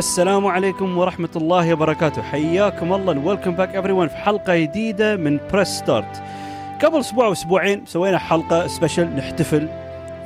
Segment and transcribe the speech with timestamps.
[0.00, 2.22] السلام عليكم ورحمة الله وبركاته.
[2.22, 3.18] حياكم الله.
[3.18, 6.22] welcome back everyone في حلقة جديدة من Press Start
[6.84, 9.68] قبل أسبوع وأسبوعين سوينا حلقة special نحتفل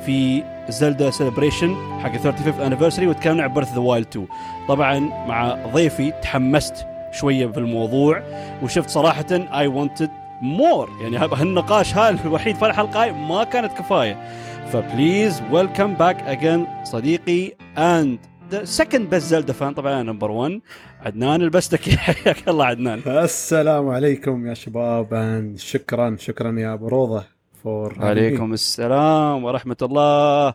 [0.05, 4.27] في Zelda celebration حق 35th anniversary وتكلمنا عن Breath of the Wild 2
[4.67, 8.23] طبعا مع ضيفي تحمست شوية في الموضوع
[8.63, 10.09] وشفت صراحة I wanted
[10.41, 14.17] more يعني هالنقاش هذا الوحيد في الحلقة هاي ما كانت كفاية.
[14.73, 18.19] ف please welcome back again صديقي and
[18.63, 20.61] second best Zelda fan طبعا number 1
[21.01, 23.01] عدنان البستكي حياك الله عدنان.
[23.07, 25.53] السلام عليكم يا شباب.
[25.57, 27.23] شكرا شكرا يا أبو روضة
[27.63, 30.53] فور عليكم السلام ورحمة الله.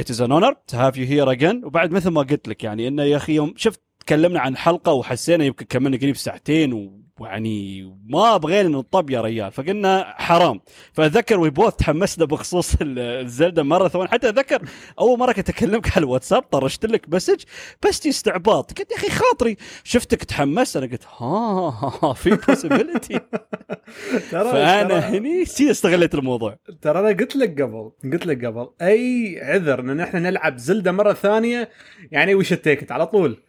[0.00, 1.64] It is an honor to have you here again.
[1.64, 5.44] وبعد مثل ما قلت لك يعني إنه يا أخي يوم شفت تكلمنا عن حلقة وحسينا
[5.44, 10.60] يمكن كملنا قريب ساعتين ويعني ما بغينا نطب يا ريال فقلنا حرام.
[10.92, 14.10] فأتذكر we both تحمسنا بخصوص الزلدة مرة ثواني.
[14.10, 14.62] حتى أتذكر
[14.98, 17.42] أول مرة كنت أكلمك على الواتساب طرشت لك message
[17.82, 18.78] بس استعباط.
[18.78, 19.56] قلت يا أخي خاطري.
[19.84, 23.20] شفتك تحمست أنا قلت ها, في possibility
[24.30, 26.56] فأنا هني see استغليت الموضوع.
[26.82, 31.12] ترى أنا قلت لك قبل قلت لك قبل أي عذر إن إحنا نلعب زلدة مرة
[31.12, 31.68] ثانية
[32.12, 33.42] يعني وش ال ticket على طول.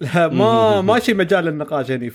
[0.00, 2.10] لا ما ماشي مجال للنقاش هني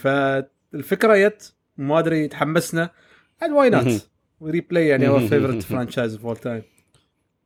[0.73, 2.89] فالفكرة yet ما أدري تحمسنا.
[3.51, 6.63] why not و replay يعني هو favorite franchise of all time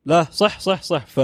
[0.06, 1.06] لا صح صح صح.
[1.06, 1.16] ف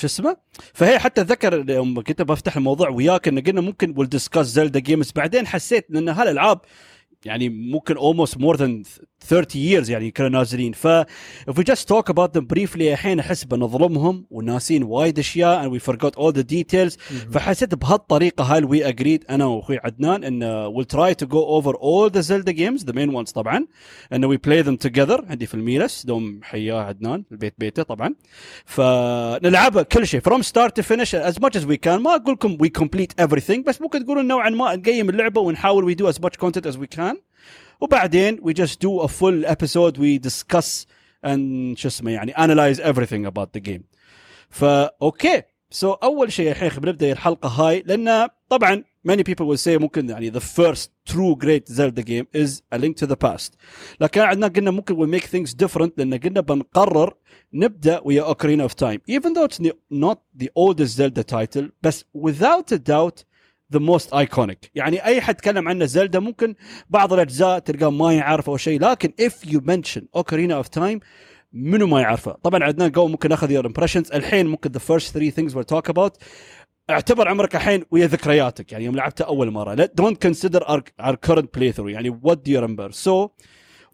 [0.00, 0.36] شو اسمه؟
[0.74, 5.12] فهي حتى اتذكر يوم كنت بفتح الموضوع وياك إن قلنا ممكن we'll discuss Zelda games
[5.16, 6.60] بعدين حسيت إن هالألعاب
[7.24, 8.88] يعني ممكن almost more than
[9.28, 10.86] 30 years يعني كانوا نازلين ف
[11.50, 15.82] if we just talk about them briefly الحين احس بنظلمهم وناسين وايد اشياء and we
[15.84, 16.96] forgot all the details
[17.32, 22.10] فحسيت بهالطريقه هاي we agreed أنا واخوي عدنان ان we'll try to go over all
[22.10, 23.66] the Zelda games the main ones طبعا
[24.12, 28.14] ان we play them together عندي في الميلس دوم حياه عدنان البيت بيته طبعا
[28.64, 32.58] فنلعبها كل شيء from start to finish as much as we can ما أقول لكم
[32.62, 36.38] we complete everything بس ممكن تقولون نوعا ما نقيم اللعبه ونحاول we do as much
[36.46, 37.16] content as we can
[37.81, 40.85] وبعدين we just do a full episode we discuss
[41.25, 43.81] and شو اسمه يعني analyze everything about the game
[44.49, 49.59] فا اوكي سو so, اول شيء الحين بنبدا الحلقه هاي لان طبعا many people will
[49.65, 53.55] say ممكن يعني the first true great Zelda game is A Link to the Past
[54.01, 57.13] لكن عندنا قلنا ممكن we'll make things different لان قلنا بنقرر
[57.53, 59.59] نبدا ويا Ocarina of Time even though it's
[59.91, 63.23] not the oldest Zelda title بس without a doubt
[63.72, 66.54] the most iconic يعني أي حد تكلم عنه Zelda ممكن
[66.90, 71.00] بعض الأجزاء تلقاه ما يعرف أو شيء لكن if you mention Ocarina of Time
[71.52, 75.30] منو ما يعرفه؟ طبعا عندنا جو ممكن ناخذ your impressions الحين ممكن the first three
[75.30, 76.16] things we'll talk about
[76.90, 79.74] اعتبر عمرك الحين ويا ذكرياتك يعني يوم لعبتها أول مرة.
[79.74, 80.68] don't consider
[81.00, 83.28] our current playthrough يعني what do you remember so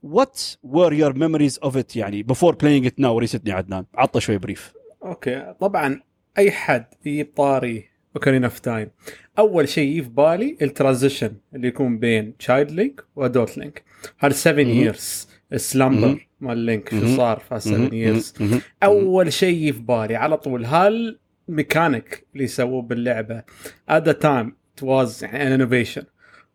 [0.02, 3.84] what were your memories of it يعني before playing it now recently عدنان.
[3.94, 4.72] عطى شوي brief
[5.04, 5.54] okay.
[5.60, 6.00] طبعا
[6.38, 8.90] أي حد يجيب طاري Ocarina of Time
[9.38, 13.82] أول شيء في بالي ال transition اللي يكون بين child Link و adult Link
[14.18, 18.34] هذا 7 years ال slumber مال لينك شو صار في 7 years
[18.82, 23.42] أول شيء في بالي على طول هالميكانيك اللي سووه باللعبة
[23.88, 26.02] at the time was يعني innovation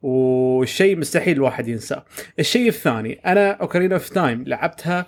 [0.02, 2.06] والشيء مستحيل الواحد ينساه.
[2.40, 5.06] الشيء الثاني أنا Ocarina of Time لعبتها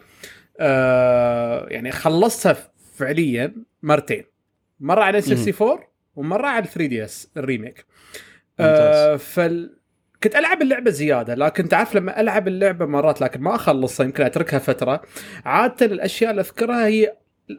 [0.59, 2.57] آه يعني خلصتها
[2.94, 4.23] فعليا مرتين.
[4.79, 5.79] مرة على 64
[6.15, 7.85] ومره على 3 DS ال remake
[8.59, 9.77] آه فال
[10.23, 14.59] كنت ألعب اللعبة زيادة لكن تعرف لما ألعب اللعبة مرات لكن ما أخلصها يمكن أتركها
[14.59, 15.01] فترة.
[15.45, 17.13] عادة الأشياء اللي أذكرها هي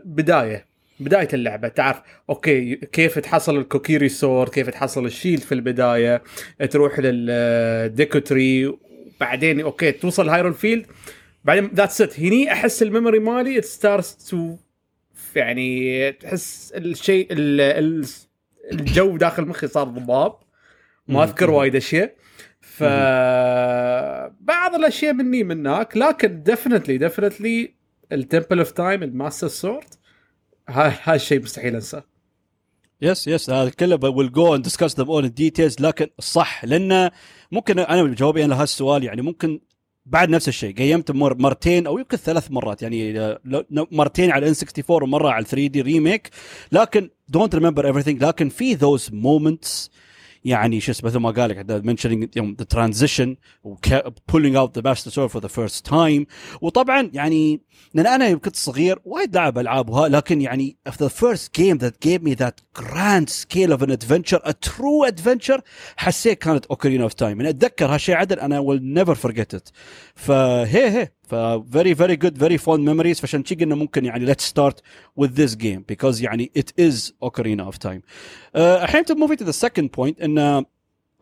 [0.05, 0.67] بداية
[1.01, 1.69] بداية اللعبة.
[1.69, 2.01] تعرف
[2.31, 6.23] okay كيف تحصل ال Kokiri Sword كيف تحصل ال shield في البداية
[6.71, 8.77] تروح لل Deku Tree
[9.21, 10.87] بعدين okay توصل Hyrule Field
[11.45, 14.57] بعدين that's it هني أحس ال memory مالي starts to
[15.37, 17.27] يعني تحس الشيء
[18.73, 20.37] الجو داخل مخي صار ضباب.
[21.09, 22.17] ما أذكر وايد أشياء.
[22.61, 22.83] ف
[24.41, 27.75] بعض الأشياء مني من هناك لكن definitely definitely
[28.13, 29.95] ال Temple of Time ال Master Sword
[30.69, 32.05] هذا الشيء مستحيل أنساه.
[33.03, 37.11] يس يس هذا كله we'll go and discuss them all details لكن صح لأن
[37.53, 39.61] ممكن أنا جوابي أنا لهالسؤال يعني ممكن
[40.07, 43.39] بعد نفس الشيء gamed ت مرتين أو يمكن ثلاث مرات يعني
[43.73, 46.31] مرتين على N 64 ومرة على 3 D remake
[46.73, 48.23] لكن don't remember everything.
[48.23, 49.91] لكن في those moments
[50.47, 53.37] يعني شو اسمه مثل ما قال لك mentioning the transition
[54.33, 56.27] pulling out the Master Sword for the first time
[56.61, 57.61] وطبعا يعني
[57.95, 62.09] لأن أنا يوم كنت صغير وايد لعب ألعاب وها لكن يعني the first game that
[62.09, 65.61] gave me that grand scale of an adventure a true adventure
[65.97, 69.71] حسيت كانت Ocarina of Time أتذكر هالشيء عدل أنا will never forget it.
[70.15, 71.09] فهي هي.
[71.27, 71.35] ف
[71.71, 74.75] very very good very fond memories فعشان شي قلنا ممكن يعني let's start
[75.21, 78.01] with this game because يعني it is Ocarina of Time.
[78.01, 80.65] Uh, الحين to moving to the second point ان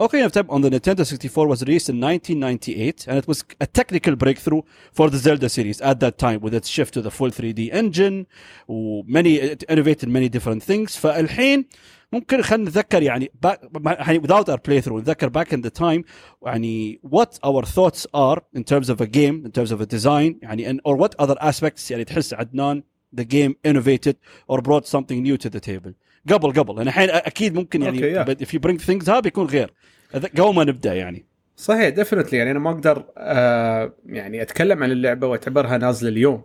[0.04, 3.68] Ocarina of Time on the Nintendo 64 was released in 1998 and it was a
[3.68, 4.62] technical breakthrough
[4.94, 8.26] for the Zelda series at that time with its shift to the full 3D engine
[8.70, 11.66] many it innovated many different things فالحين
[12.14, 16.06] ممكن خلينا نتذكر يعني back, يعني without our playthrough نتذكر back in the time
[16.46, 20.40] يعني what our thoughts are in terms of a game in terms of a design
[20.42, 24.16] يعني and, or what other aspects يعني تحس عدنان the game innovated
[24.48, 25.94] or brought something new to the table
[26.33, 26.77] قبل قبل.
[26.77, 29.73] يعني الحين أكيد ممكن يعني if you bring things ها بيكون غير.
[30.15, 31.27] قبل ما نبدأ يعني.
[31.57, 36.43] صحيح definitely يعني أنا ما أقدر آه يعني أتكلم عن اللعبة وأعتبرها نازلة اليوم.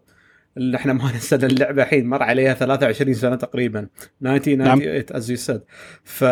[0.57, 3.87] اللي إحنا ما ننسى اللعبة الحين مر عليها 23 سنة تقريبا.
[4.25, 5.61] 1998 as you said
[6.03, 6.23] ف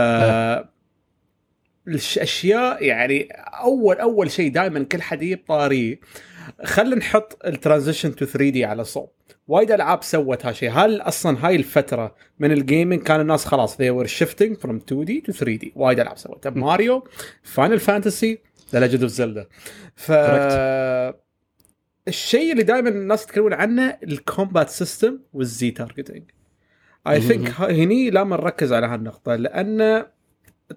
[1.87, 3.27] الاشياء يعني
[3.63, 5.99] أول أول شيء دائما كل حد يجيب طاري
[6.63, 9.11] خلينا نحط ال transition to 3 D على صوب.
[9.47, 13.91] وايد ألعاب سوت هالشيء هل أصلا هاي الفترة من ال gaming كان الناس خلاص they
[13.91, 17.03] were shifting from 2D to 3D وايد ألعاب سوتها ماريو
[17.43, 18.39] Final Fantasy
[18.73, 19.47] The Legend of Zelda
[19.95, 20.11] ف
[22.07, 26.23] الشيء اللي دائما الناس يتكلمون عنه ال combat system وال Z-targeting
[27.07, 30.05] I think هني لازم نركز على هالنقطة لأن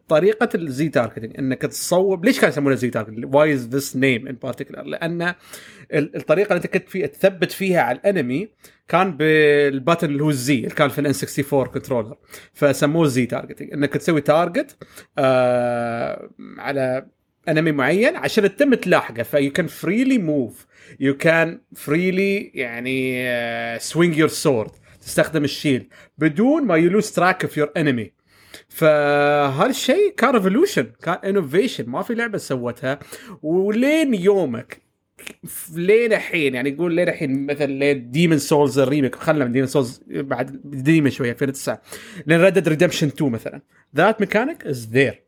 [0.08, 4.82] طريقة ال Z-targeting إنك تصوب ليش كانوا يسمونها Z-targeting؟ Why is this name in particular؟
[4.82, 5.22] لأن
[5.92, 8.48] ال- الطريقة اللي انت كنت فيها تثبت فيها على ال enemy
[8.88, 12.16] كان بال button اللي هو ال Z اللي كان في ال N64 controller
[12.52, 14.76] فسموه Z-targeting إنك تسوي target
[15.18, 17.06] آه على
[17.48, 19.22] enemy معين عشان تتم تلاحقه.
[19.22, 20.66] ف you can freely move
[21.00, 24.70] you can freely يعني swing your sword
[25.00, 25.88] تستخدم ال shield.
[26.18, 28.19] بدون ما you lose track of your enemy
[28.68, 32.98] فهالشيء كان revolution كان innovation ما في لعبة سوتها.
[33.42, 34.90] ولين يومك
[35.74, 39.66] لين الحين يعني يقول لين الحين مثلا لين Demon's Souls ال remake خلنا من Demon's
[39.66, 41.82] Souls بعد ديمن شوية 2009
[42.26, 43.60] لين Red Redemption 2 مثلا.
[43.96, 45.22] that mechanic is there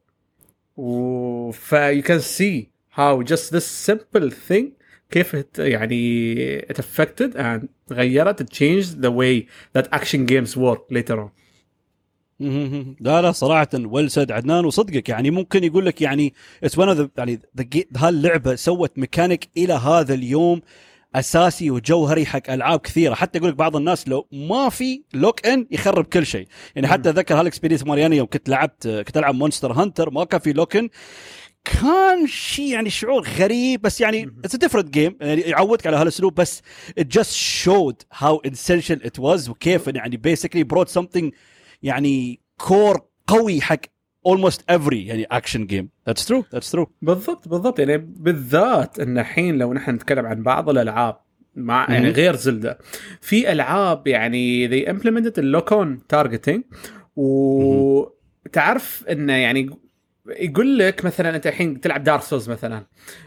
[0.76, 2.66] و ف you can see
[2.98, 4.64] how just this simple thing
[5.10, 9.46] كيف يعني it affected and غيرت the way
[9.78, 11.28] that action games work later on.
[11.28, 11.41] مهم.
[13.00, 17.40] لا لا صراحة well said عدنان وصدقك يعني ممكن يقول لك يعني it's one يعني
[17.96, 20.60] هاللعبة سوت ميكانيك إلى هذا اليوم
[21.14, 23.14] أساسي وجوهري حق ألعاب كثيرة.
[23.14, 26.46] حتى يقول لك بعض الناس لو ما في lock-on يخرب كل شيء.
[26.74, 30.40] يعني حتى أتذكر هال experience مالي يوم كنت لعبت كنت ألعب Monster Hunter ما كان
[30.40, 30.88] في lock-on
[31.64, 36.62] كان شيء يعني شعور غريب بس يعني it's different game يعني يعودك على هالأسلوب بس
[37.00, 41.30] it just showed how essential it was وكيف يعني basically brought something
[41.82, 43.80] يعني core قوي حق
[44.28, 45.86] almost every يعني action game.
[46.08, 46.86] That's true that's true.
[47.02, 47.78] بالضبط بالضبط.
[47.78, 51.16] يعني بالذات إن الحين لو نحن نتكلم عن بعض الألعاب
[51.56, 52.10] مع يعني.
[52.10, 52.78] غير Zelda
[53.20, 56.62] في ألعاب يعني they implemented ال lock-on targeting
[57.16, 59.70] وتعرف انه يعني
[60.26, 62.86] يقول لك مثلا أنت الحين تلعب Dark Souls مثلا.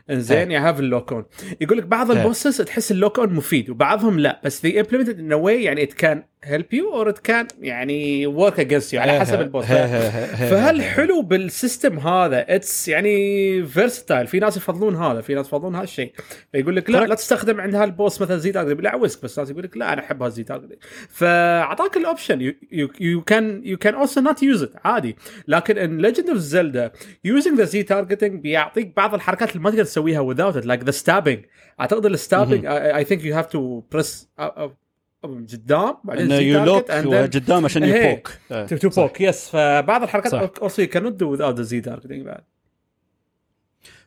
[0.10, 1.26] إنزين you have ال lock-on
[1.62, 2.20] يقول لك بعض إيه.
[2.20, 4.42] ال bosses تحس ال lock-on مفيد وبعضهم لا.
[4.44, 8.28] بس they implemented in a way يعني it can help you or it can يعني
[8.38, 9.66] work against you على حسب ال boss.
[9.66, 16.12] فهالحلو بال system هذا؟ it's يعني versatile في ناس يفضلون هذا في ناس يفضلون هالشيء.
[16.52, 17.06] فيقول لك لا.
[17.06, 19.40] لا تستخدم عند هال boss مثلا Z-target لا عوزك بس.
[19.40, 20.78] ناس يقول لك لا أنا أحب هالزي تارجت
[21.10, 22.54] فأعطاك ال option
[23.00, 25.16] you can you can also not use it عادي.
[25.48, 26.92] لكن in Legend of Zelda
[27.24, 31.40] using the Z-targeting بيعطيك بعض الحركات اللي ما تقدر تسويها without it like the stabbing.
[31.80, 34.30] أعتقد ال stabbing I think you have to press
[35.26, 39.22] قدام بعدين انه you lock قدام عشان you poke to poke, poke.
[39.22, 42.44] Yes فبعض الحركات also you can do the Z-targeting بعد.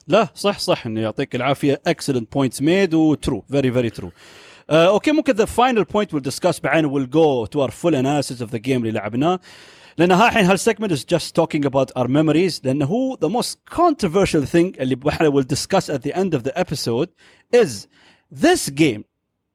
[0.09, 1.81] لا صح صح إنه يعطيك العافية.
[1.87, 4.11] excellent points made و true very very true
[4.71, 8.51] okay ممكن the final point we'll discuss بعدين we'll go to our full analysis of
[8.53, 9.41] the game اللي لعبناه.
[9.99, 13.61] لأن ها الحين هال segment is just talking about our memories لأنه هو the most
[13.77, 17.09] controversial thing اللي إحنا we'll discuss at the end of the episode
[17.55, 17.89] از
[18.35, 19.05] ذيس جيم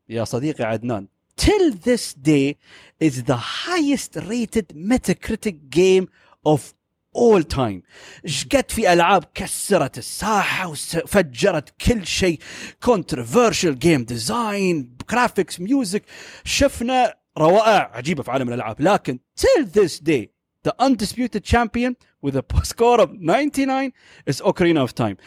[0.10, 2.58] يا صديقي عدنان till this day
[3.00, 6.08] is the highest rated Metacritic game
[6.46, 6.74] of
[7.14, 7.84] all time
[8.26, 12.40] إيش قد في العاب كسرت الساحه وفجرت كل شيء
[12.86, 16.02] controversial game design graphics music
[16.44, 20.28] شفنا روائع عجيبه في عالم الالعاب لكن till this day
[20.64, 23.92] the undisputed champion with a score of 99
[24.26, 25.18] is Ocarina of Time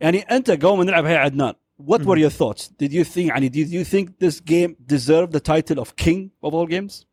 [0.00, 2.06] يعني انت ما نلعب هي عدنان what mm.
[2.06, 2.22] were hmm.
[2.22, 2.68] your thoughts?
[2.68, 6.30] Did you think, I mean, did you think this game deserved the title of king
[6.42, 7.06] of all games?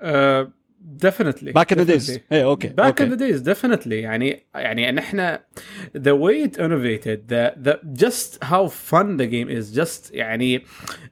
[0.00, 0.46] Uh,
[1.04, 2.20] definitely back in the days.
[2.32, 5.36] اي okay back in the days definitely يعني يعني نحن
[5.96, 10.62] the way it innovated the the just how fun the game is just يعني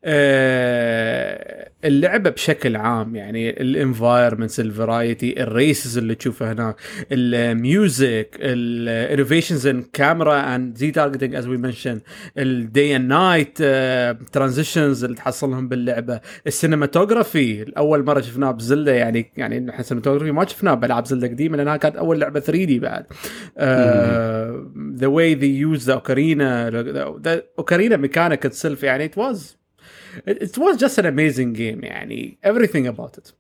[0.05, 3.17] آه اللعبة بشكل عام.
[3.17, 6.77] يعني ال environments ال variety ال races اللي تشوفها هناك
[7.13, 12.01] ال music ال innovations in camera and Z-targeting as we mention
[12.39, 13.59] ال day and night
[14.33, 16.21] transitions اللي تحصلهم باللعبة.
[16.47, 18.93] ال cinematography اول مرة شفناه ب Zelda.
[18.93, 22.79] يعني يعني نحن ال cinematography ما شفناه بألعاب Zelda قديمة لأنها كانت أول لعبة 3D
[22.79, 23.07] بعد.
[24.99, 26.71] the way they use the ocarina
[27.59, 29.39] ocarina mechanic itself يعني it was
[30.31, 33.33] it was just an amazing game يعني everything about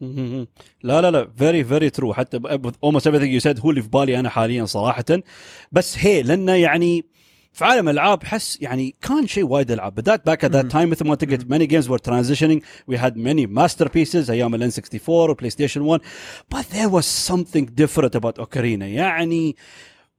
[0.00, 0.46] مهم.
[0.82, 2.40] لا لا لا very very true حتى
[2.84, 5.04] almost everything you said هو اللي في بالي أنا حاليا صراحة.
[5.72, 7.04] بس هي لأنه يعني
[7.52, 9.94] في عالم الألعاب حس يعني كان شيء وايد ألعاب.
[9.94, 12.62] بالذات back at that time مثل ما قلت many games were transitioning.
[12.92, 16.00] We had many masterpieces أيام ال N64 و PlayStation 1
[16.54, 19.56] but there was something different about Ocarina يعني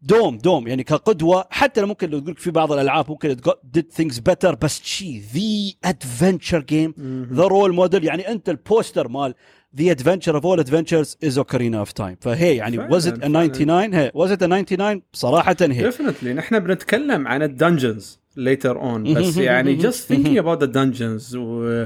[0.01, 0.67] دوم دوم.
[0.67, 3.35] يعني كقدوة حتى لو ممكن لو تقول في بعض الألعاب ممكن
[3.77, 4.55] did things better.
[4.61, 6.93] بس شي the adventure game
[7.33, 9.35] the role model يعني أنت ال poster مال
[9.73, 13.19] The Adventure of All Adventures is Ocarina of Time فهي يعني فعلاً، was it a
[13.21, 13.47] فعلاً.
[13.47, 18.75] 99 هي was it a 99 صراحة هي definitely نحن بنتكلم عن ال dungeons later
[18.77, 21.85] on بس يعني just thinking about the dungeons و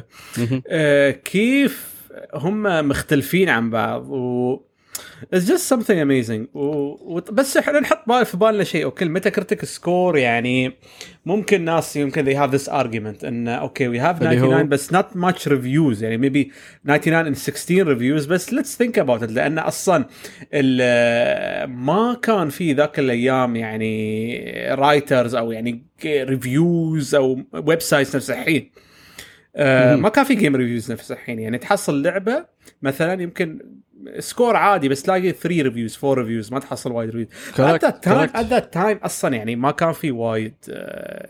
[0.67, 1.95] آه، كيف
[2.33, 4.59] هم مختلفين عن بعض و
[5.35, 6.47] It's just something amazing.
[6.53, 6.59] و...
[7.15, 7.21] و...
[7.31, 8.83] بس إحنا نحط بال- في بالنا شيء.
[8.83, 10.71] okay ال Metacritic score يعني
[11.25, 14.93] ممكن ناس يمكن they have this argument إن okay we have اللي هو- 99 بس
[14.93, 16.03] not much reviews.
[16.03, 16.51] يعني maybe
[16.87, 19.31] 99 and 16 reviews بس let's think about it.
[19.31, 20.05] لأن أصلا
[21.67, 28.71] ما كان في ذاك الأيام يعني writers أو يعني reviews أو websites نفس الحين.
[29.55, 31.39] آه، ما كان في game reviews نفس الحين.
[31.39, 32.45] يعني تحصل لعبة
[32.81, 33.59] مثلا يمكن
[34.19, 37.27] score عادي بس تلاقي 3 reviews 4 reviews ما تحصل وايد reviews
[37.59, 38.19] at that time.
[38.19, 40.53] at that time أصلا يعني ما كان في وايد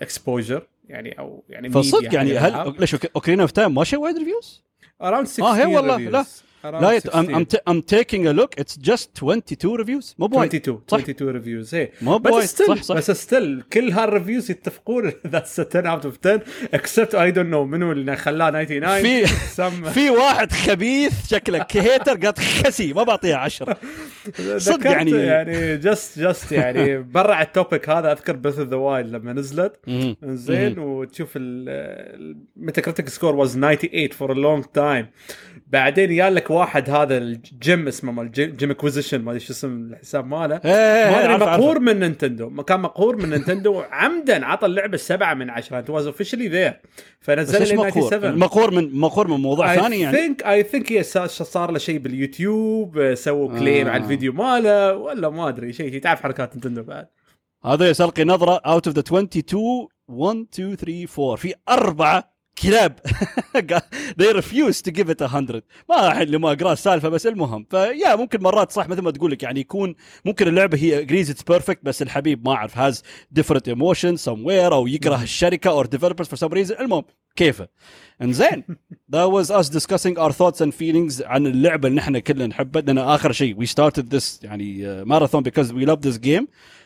[0.02, 2.76] exposure يعني أو يعني فصدق يعني media هل.
[2.80, 4.64] ليش Ocarina of Time ما شيء وايد reviews؟
[5.04, 5.98] around 16 آه هي والله.
[5.98, 6.26] لا
[6.72, 7.08] لا يت...
[7.08, 7.36] I'm, 16.
[7.40, 8.56] I'm, t- I'm taking a look.
[8.62, 10.16] It's just 22 reviews.
[10.20, 10.56] مو بوايد.
[10.56, 10.98] 22 صح.
[10.98, 12.46] 22 reviews اي مو بوايد.
[12.48, 12.96] صح صح.
[12.96, 16.42] بس still كل هال reviews يتفقون that's 10 out of 10
[16.74, 19.28] except I don't know منو اللي خلاه 99 في
[19.94, 23.78] في واحد خبيث شكله hater قالت خسي ما بعطيها 10
[24.58, 28.12] صدق يعني- يعني just just يعني برا ال topic هذا.
[28.12, 29.76] أذكر Breath of the Wild لما نزلت.
[30.24, 35.08] زين وتشوف ال Metacritic score was 98 for a long time
[35.68, 40.28] بعدين يالك واحد هذا ال game اسمه مال game اكوزيشن ما أدري شو اسم الحساب
[40.28, 40.56] ماله.
[40.66, 41.44] إيه، ما أدري عارف.
[41.44, 42.64] مقهور من نينتندو.
[42.64, 45.80] كان مقهور من نينتندو عمدا عطى اللعبة سبعة من عشرة.
[45.80, 46.74] and it was officially there
[47.22, 51.72] فنزل مقهور؟ 97 مقهور من مقهور من موضوع ثاني اي يعني think I think صار-
[51.72, 53.92] له شيء باليوتيوب سووا claim آه.
[53.92, 54.96] على الفيديو ماله.
[54.96, 56.02] ولا ما أدري شيء شيء.
[56.02, 57.08] تعرف حركات نينتندو بعد.
[57.66, 63.00] هذا يسلقي نظرة out of the 22 1 2 3 4 في أربعة كلاب
[64.22, 68.16] they refuse to give it a 100 ما اللي ما اقرا السالفه بس المهم فيا
[68.16, 69.96] ممكن مرات صح مثل ما تقول لك يعني يكون
[70.26, 73.02] ممكن اللعبه هي agrees it's perfect بس الحبيب ما اعرف has
[73.40, 77.04] different emotions somewhere أو يكره الشركة or developers for some reason المهم
[77.36, 77.68] كيفه
[78.22, 78.64] انزين
[79.12, 82.98] that was us discussing our thoughts and feelings عن اللعبه اللي نحن كلنا نحبها لأن
[82.98, 86.46] اخر شيء we started this يعني uh, marathon because we love this game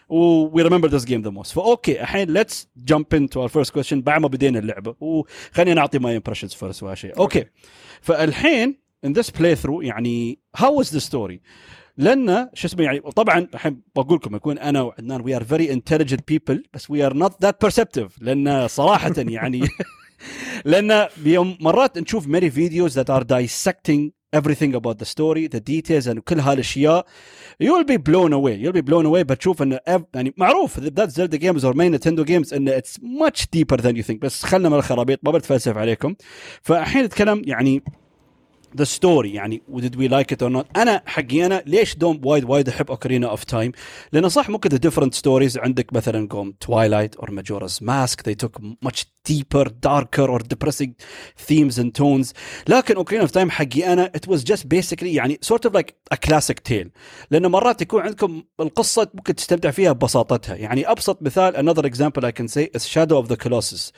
[0.10, 3.72] و we remember this game the most ف okay الحين let's jump into our first
[3.74, 7.46] question بعد ما بدينا اللعبه وخلينا نعطي my impressions first وهذا شيء okay
[8.02, 11.40] فالحين in this playthrough يعني how was the story
[11.98, 16.22] لأن شو اسمه يعني طبعا الحين بقول لكم يكون أنا وعدنان we are very intelligent
[16.34, 19.68] people بس we are not that perceptive لأن صراحة يعني
[20.66, 26.08] لأن بيوم مرات نشوف many videos that are dissecting everything about the story the details
[26.08, 27.06] and كل هالاشياء
[27.62, 29.80] you be blown away you be blown away بتشوف انه
[30.14, 34.04] يعني معروف that Zelda games or main Nintendo games انه it's much deeper than you
[34.04, 36.16] think بس خلنا من الخرابيط ما بتفلسف عليكم.
[36.62, 37.84] فالحين نتكلم يعني
[38.77, 42.45] ذا ستوري يعني did we like it or not انا حقي انا ليش دوم وايد
[42.45, 43.73] وايد احب اوكرينا اوف تايم
[44.13, 48.63] لان صح ممكن the different stories عندك مثلا قوم تويلايت or Majora's Mask they took
[48.87, 50.91] much deeper darker or depressing
[51.49, 52.33] themes and tones
[52.69, 56.17] لكن اوكرينا اوف تايم حقي انا it was just basically يعني sort of like a
[56.29, 56.89] classic tale
[57.31, 62.33] لان مرات يكون عندكم القصه ممكن تستمتع فيها ببساطتها يعني ابسط مثال another example I
[62.33, 63.93] can say is Shadow of the Colossus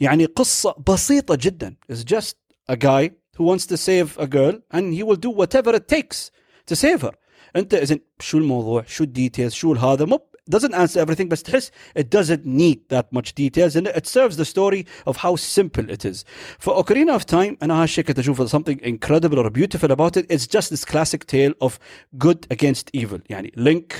[0.00, 2.34] يعني قصه بسيطه جدا is just
[2.72, 6.30] a guy who wants to save a girl and he will do whatever it takes
[6.66, 7.14] to save her
[7.56, 12.02] انت اذا شو الموضوع شو الديتيلز شو هذا مو doesn't answer everything بس تحس it
[12.02, 16.24] doesn't need that much details and it serves the story of how simple it is
[16.58, 20.46] for Ocarina of Time انا هالشيء كنت اشوفه something incredible or beautiful about it it's
[20.46, 21.78] just this classic tale of
[22.18, 23.94] good against evil يعني Link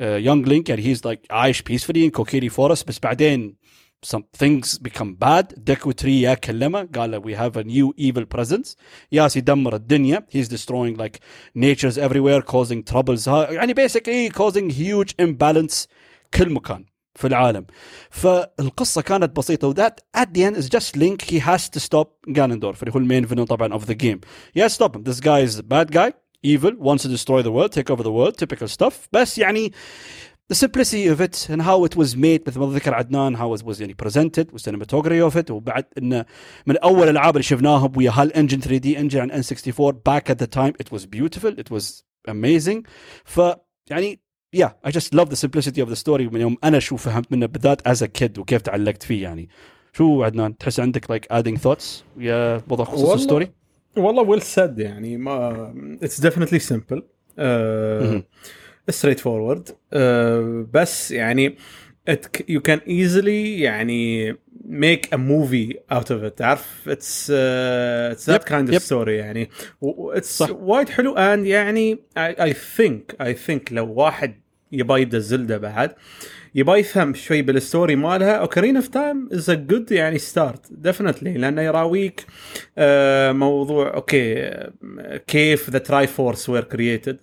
[0.00, 3.56] uh, young Link يعني he's like عايش peacefully in Kokiri Forest بس بعدين
[4.06, 8.24] some things become bad ديكو 3 يا كلمه قال له we have a new evil
[8.38, 8.76] presence
[9.12, 11.18] ياس يدمر الدنيا he's destroying like
[11.58, 15.86] natures everywhere causing troubles ها- يعني basically causing huge imbalance
[16.34, 17.66] كل مكان في العالم
[18.10, 22.82] فالقصه كانت بسيطه وذات at the end is just Link he has to stop Ganondorf
[22.82, 24.18] اللي هو المين فيلن طبعا of the game
[24.58, 26.12] yeah stop him this guy is a bad guy
[26.46, 29.72] evil wants to destroy the world take over the world typical stuff بس يعني
[30.51, 33.63] the simplicity of it and how it was made مثل ما ذكر عدنان how it
[33.65, 35.51] was يعني presented والcinematography of it.
[35.51, 36.25] وبعد انه
[36.67, 40.47] من أول الألعاب اللي شفناهم ويا هال engine 3D engine عن N64 back at the
[40.47, 42.81] time it was beautiful it was amazing.
[43.25, 43.41] ف
[43.89, 44.19] يعني
[44.55, 46.33] yeah I just love the simplicity of the story.
[46.33, 49.49] من يوم أنا شو فهمت منه بالذات as a kid وكيف تعلقت فيه يعني.
[49.93, 51.85] شو عدنان تحس عندك like adding thoughts
[52.17, 53.51] يا موضوع خصوص والله- الستوري؟
[53.97, 55.17] والله ويل سد يعني.
[55.17, 55.73] ما
[56.03, 57.03] اتس ديفنتلي سمبل
[57.37, 58.23] مهم.
[58.89, 59.69] ستريت فورورد
[60.73, 61.55] بس يعني
[62.09, 64.33] it, you can easily يعني
[64.69, 66.37] make a movie out of it.
[66.37, 68.81] تعرف it's uh, it's that Yep, kind of yep.
[68.81, 69.49] story يعني.
[70.15, 70.49] it's صح.
[70.51, 74.35] وايد حلو and يعني I, I think I think لو واحد
[74.71, 75.91] يبغى يبدأ زلدة بعد
[76.55, 81.33] يبغى يفهم شوي بال story مالها Ocarina of Time is a good يعني start definitely
[81.33, 82.25] لأنه يراويك
[82.77, 84.71] آه، موضوع okay آه،
[85.27, 87.19] كيف the Triforce were created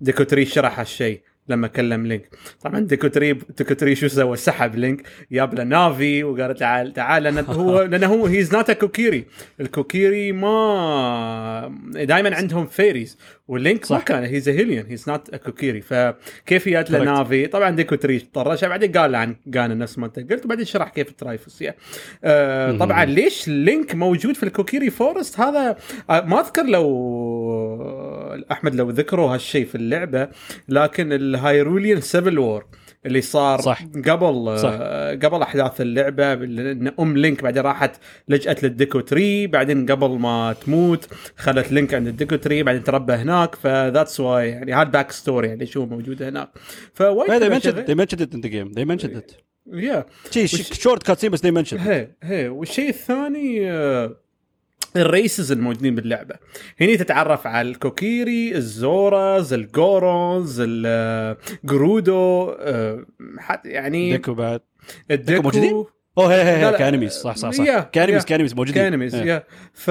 [0.00, 2.28] Deku Tree شرح هالشيء لما كلم لينك.
[2.60, 5.02] طبعا Deku Tree Deku Tree شو سوى؟ سحب لينك
[5.32, 9.24] جاب له نافي وقال تعال تعال لأن هو لأنه هو he's not Kokiri
[9.60, 14.02] ال Kokiri ما دائما عندهم fairies واللينك ما صح.
[14.02, 17.04] كان he's Hylian he's not Kokiri فكيف جات له.
[17.04, 20.88] نافي طبعا Deku Tree طرش بعدين قال عن Ganon نفس ما انت قلت وبعدين شرح
[20.88, 21.76] كيف ال Triforce يعني.
[22.24, 25.76] آه طبعا ليش لينك موجود في ال Kokiri Forest هذا
[26.10, 26.88] آه ما أذكر لو
[28.52, 30.28] أحمد لو ذكروا هالشيء في اللعبة
[30.68, 32.64] لكن ال Hyrulian civil war
[33.06, 33.82] اللي صار صح.
[34.06, 34.76] قبل صح.
[34.80, 40.18] آه قبل أحداث اللعبة ان أم لينك بعدين راحت لجأت لل Deku Tree بعدين قبل
[40.18, 44.74] ما تموت خلت لينك عند ال Deku Tree بعدين تربى هناك ف that's why يعني
[44.74, 46.48] هذا back story يعني شو موجود هناك
[46.94, 49.34] فوايد Yeah, they mentioned they mentioned it in the game they mentioned it
[49.72, 51.80] يا شي short cutscene بس they mentioned it.
[51.80, 54.16] هي هي والشيء الثاني آه،
[54.96, 56.34] ال races الموجودين باللعبة.
[56.80, 60.62] هني تتعرف على الكوكيري الزوراز الجورونز
[61.64, 63.06] الجرودو آه،
[63.64, 64.60] يعني Deku بعد.
[65.10, 65.42] ال Deku.
[65.42, 65.84] موجودين؟
[66.18, 66.78] أوه هي هي هي لا.
[66.78, 67.12] ك enemies.
[67.12, 67.64] صح صح صح.
[67.64, 68.28] yeah- ك enemies yeah.
[68.28, 68.82] ك enemies موجودين.
[68.82, 69.14] ك enemies.
[69.14, 69.90] yeah ف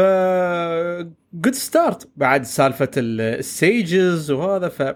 [1.34, 4.69] good start بعد سالفة ال- السيجز وهذا.
[4.69, 4.95] ف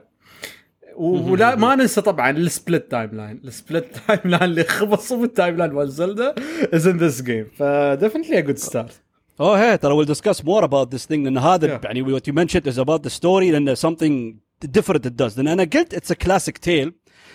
[0.96, 3.42] ولا ما ننسى طبعا ال split timeline.
[3.46, 6.36] ال split timeline اللي خبصوا بال timeline مال زلدا
[6.74, 9.02] از ان ذس جيم فديفنتلي ا جود ستارت
[9.41, 11.85] Oh, hey, ترى we'll discuss more about this thing لأن هذا Yeah.
[11.85, 14.35] يعني what you mentioned is about the story لأن something
[14.67, 16.93] different it does لأن أنا قلت it's a classic tale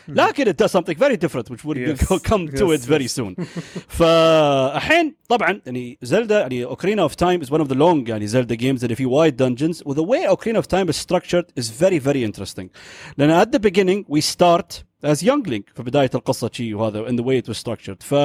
[0.08, 2.22] لكن it does something very different which we'll Yes.
[2.32, 3.12] come to Yes, it very yes.
[3.14, 3.36] soon
[3.88, 8.56] فالحين طبعا يعني زلدا يعني اوكرينا اوف تايم is one of the long يعني زلدا
[8.56, 12.00] games اللي فيه وايد dungeons و the way Ocarina of Time is structured is very
[12.00, 12.68] very interesting
[13.18, 17.16] لأن at the beginning we start as young Link في بداية القصة شي وهذا in
[17.16, 18.16] the way it was structured ف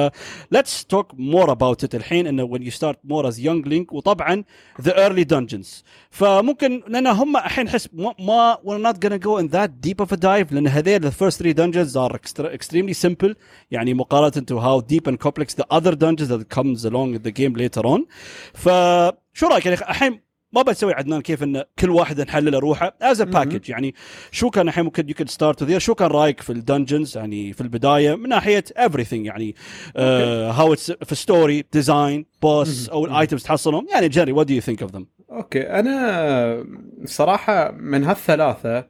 [0.55, 4.43] let's talk more about it الحين انه when you start more as young Link وطبعا
[4.81, 9.47] the early dungeons فممكن لان هم الحين حس ما, ما we're not gonna go in
[9.47, 13.33] that deep of a dive لان هذيل the first three dungeons are extra, extremely simple
[13.71, 17.31] يعني مقارنة to how deep and complex the other dungeons that comes along in the
[17.31, 18.05] game later on
[18.53, 23.24] فشو رايك يعني الحين ما بتسوي عدنان كيف إن كل واحد نحلله روحه as a
[23.24, 23.94] package يعني
[24.30, 27.52] شو كان الحين ممكن you could start there شو كان رأيك في ال dungeons؟ يعني
[27.52, 29.54] في البداية من ناحية everything يعني
[29.96, 33.86] how it's في story design boss أو ال items تحصلهم.
[33.92, 35.62] يعني جيري what do you think of them أوكي.
[35.62, 36.66] أنا
[37.04, 38.86] صراحة من هالثلاثة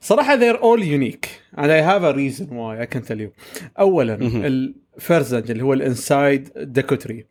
[0.00, 3.30] صراحة they're all unique and I have a reason why I can tell you.
[3.78, 4.14] اولا.
[4.14, 7.26] الفرزنج اللي هو الإنسايد ديكوتري.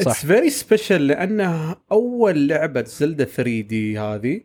[0.00, 0.06] صح.
[0.10, 4.40] it's very special لأنه أول لعبة زلدا 3D هذه.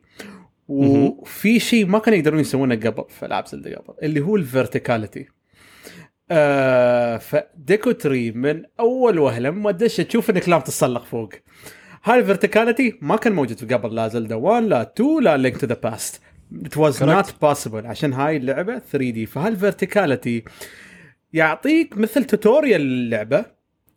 [0.67, 5.27] وفي شيء ما كانوا يقدرون يسوونه قبل في ألعاب زلدا قبل اللي هو ال verticality
[6.31, 11.29] آه ف Deku Tree من أول وهلة ما تدش تشوف إنك لازم تتسلق فوق
[12.03, 15.57] هاي ال verticality ما كان موجود في قبل لا زلدا 1 لا 2 لا Link
[15.57, 16.21] to the Past
[16.65, 17.25] It was Correct.
[17.25, 20.43] not possible عشان هاي اللعبة 3D فهال verticality
[21.33, 23.45] يعطيك مثل tutorial للعبة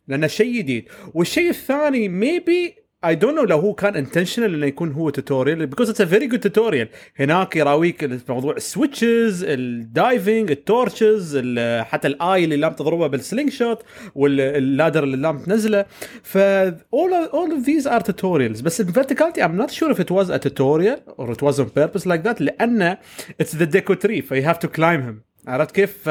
[0.07, 0.85] لأنه شيء جديد.
[1.13, 5.89] والشيء الثاني maybe I don't know لو هو كان intentional إنه يكون هو tutorial because
[5.89, 6.87] it's a very good tutorial
[7.19, 11.37] هناك يراويك موضوع ال switches ال diving ال torches
[11.81, 13.83] حتى ال eye اللي لازم تضربه بال slingshot وال
[14.15, 15.85] ladder اللي لازم تنزله.
[16.23, 18.63] ف of, all of these are tutorials.
[18.63, 21.69] بس ال verticality I'm not sure if it was a tutorial or it was on
[21.69, 22.97] purpose like that لأن
[23.43, 25.15] it's the Deku Tree ف you have to climb him.
[25.47, 26.09] عرفت كيف؟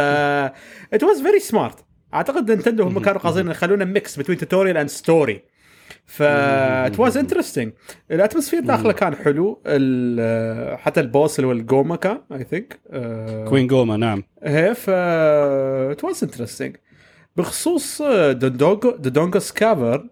[0.95, 1.94] it was very smart.
[2.15, 5.43] أعتقد نينتندو هم كانوا قاصدين يخلونه mix بين tutorial and story
[6.07, 7.73] ف it was interesting
[8.11, 9.63] ال atmosphere داخله كان حلو.
[10.77, 12.81] حتى ال boss اللي هو ال Gohma كان I think
[13.49, 14.23] Queen Gohma نعم.
[14.43, 16.77] هي ف it was interesting
[17.37, 20.09] بخصوص Dodongo Dodongo's Cavern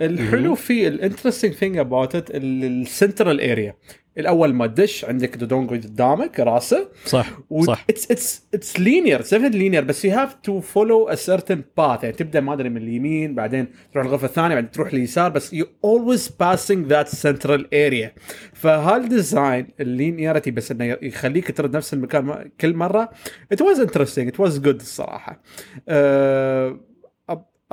[0.00, 3.74] الحلو في ال interesting thing about it ال central area
[4.20, 6.88] الأول ما تدش عندك Dodongo قدامك راسه.
[7.04, 7.30] صح
[7.66, 7.84] صح.
[7.90, 12.16] it's it's it's linear it's linear بس you have to follow a certain path يعني
[12.16, 16.28] تبدأ ما أدري من اليمين بعدين تروح الغرفه الثانية بعدين تروح اليسار بس you always
[16.40, 18.14] passing that central area
[18.52, 23.10] فهال design ال linearity بس إنه يخليك ترد نفس المكان كل مرة
[23.52, 25.42] it was interesting it was good الصراحة.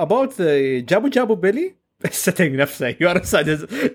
[0.00, 2.96] about Jabu Jabu belly؟ ال setting نفسه.
[3.00, 3.22] you are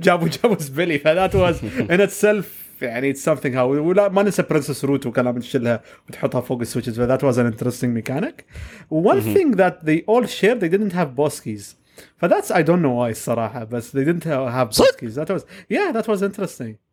[0.01, 1.59] Jabu Jabu belly ف that was
[1.91, 6.59] in itself يعني it's something how ولا ما ننسى Princess Ruto ولازم تشيلها وتحطها فوق
[6.61, 6.97] ال switches.
[6.99, 8.45] ف that was an interesting mechanic
[8.93, 11.75] one thing that they all shared they didn't have boss keys.
[12.17, 15.15] ف that's I don't know why الصراحه بس they didn't have boss صدق؟ keys.
[15.15, 15.41] That was
[15.73, 16.92] yeah that was interesting.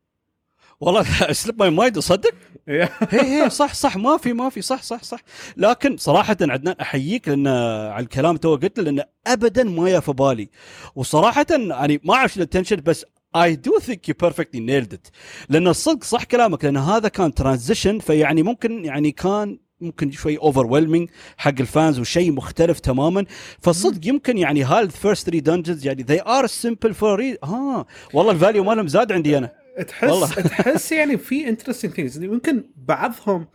[0.80, 1.02] والله
[1.33, 2.88] slip my mind صدق؟ Yeah.
[3.14, 5.20] هي هي صح صح ما في ما في صح صح صح.
[5.56, 7.46] لكن صراحة عدنان أحييك لأن
[7.92, 10.50] على الكلام تو قلت له لأنه ابدا ما يا في بالي.
[10.94, 13.04] وصراحة يعني ما أعرف شو ال intention بس
[13.36, 15.10] I do think you perfectly nailed it.
[15.48, 21.06] لأن الصدق صح كلامك لأن هذا كان transition فيعني ممكن يعني كان ممكن شوي over
[21.36, 23.24] حق ال fans وشيء مختلف تماما.
[23.60, 27.48] فالصدق يمكن يعني هال first 3 dungeons يعني they are simple for a reason.
[27.48, 29.60] ها والله ال value مالهم زاد عندي أنا.
[29.82, 30.26] تحس والله.
[30.58, 33.46] تحس يعني في interesting things يمكن بعضهم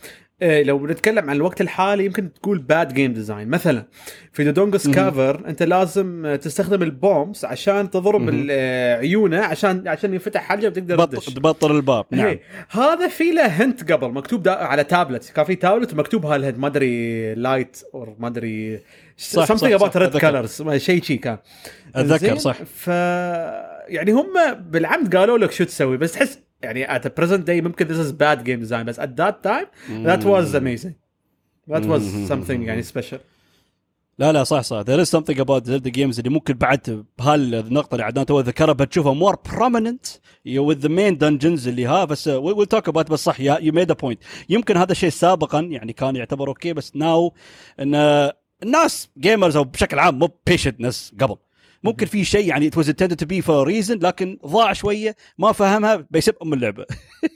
[0.42, 3.86] آه، لو بنتكلم عن الوقت الحالي يمكن تقول bad game design مثلا
[4.32, 10.14] في Dodongo's Cavern أنت لازم آه، تستخدم ال bombs عشان تضرب آه، عيونه عشان عشان
[10.14, 11.26] ينفتح حلقه وتقدر تدش.
[11.26, 12.06] تبطل الباب.
[12.12, 12.28] نعم.
[12.28, 12.40] هي.
[12.70, 16.68] هذا في له hint قبل مكتوب على تابلت كان في تابلت مكتوب هال head ما
[16.68, 18.80] أدري light or ما أدري
[19.18, 20.48] صح، red أتذكر.
[20.48, 20.78] colors.
[20.78, 21.38] شيء شي كان.
[21.96, 22.56] أتذكر؟ صح.
[22.64, 22.90] ف
[23.88, 27.88] يعني هم بالعمد قالوا لك شو تسوي بس تحس يعني at the present day ممكن
[27.88, 29.68] this is bad game design بس at that time
[30.06, 30.94] that was amazing
[31.70, 33.18] that was something يعني special
[34.20, 38.04] لا لا صح صح there is something about Zelda games اللي ممكن بعد بهالنقطة اللي
[38.04, 42.78] عدنان تو ذكرها بتشوفها more prominent with the main dungeons اللي ها بس uh, we'll
[42.78, 44.18] talk about بس صح you made a point
[44.50, 47.32] يمكن هذا الشيء سابقا يعني كان يعتبر أوكي بس now
[47.80, 48.32] ان
[48.64, 50.30] الناس gamers أو بشكل عام مو
[50.80, 51.36] ناس قبل
[51.84, 55.52] ممكن في شيء يعني it was intended be for a reason لكن ضاع شوية ما
[55.52, 56.86] فهمها بيسب ام اللعبة.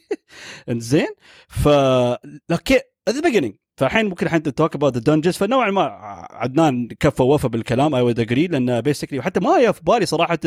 [0.69, 1.08] إنزين؟
[1.47, 5.83] ف أوكي the beginning فالحين ممكن الحين توك اباوت ذا دنجنز فنوعا ما
[6.31, 10.38] عدنان كفى ووفى بالكلام اي وود اجري لان بيسكلي وحتى ما جاء في بالي صراحه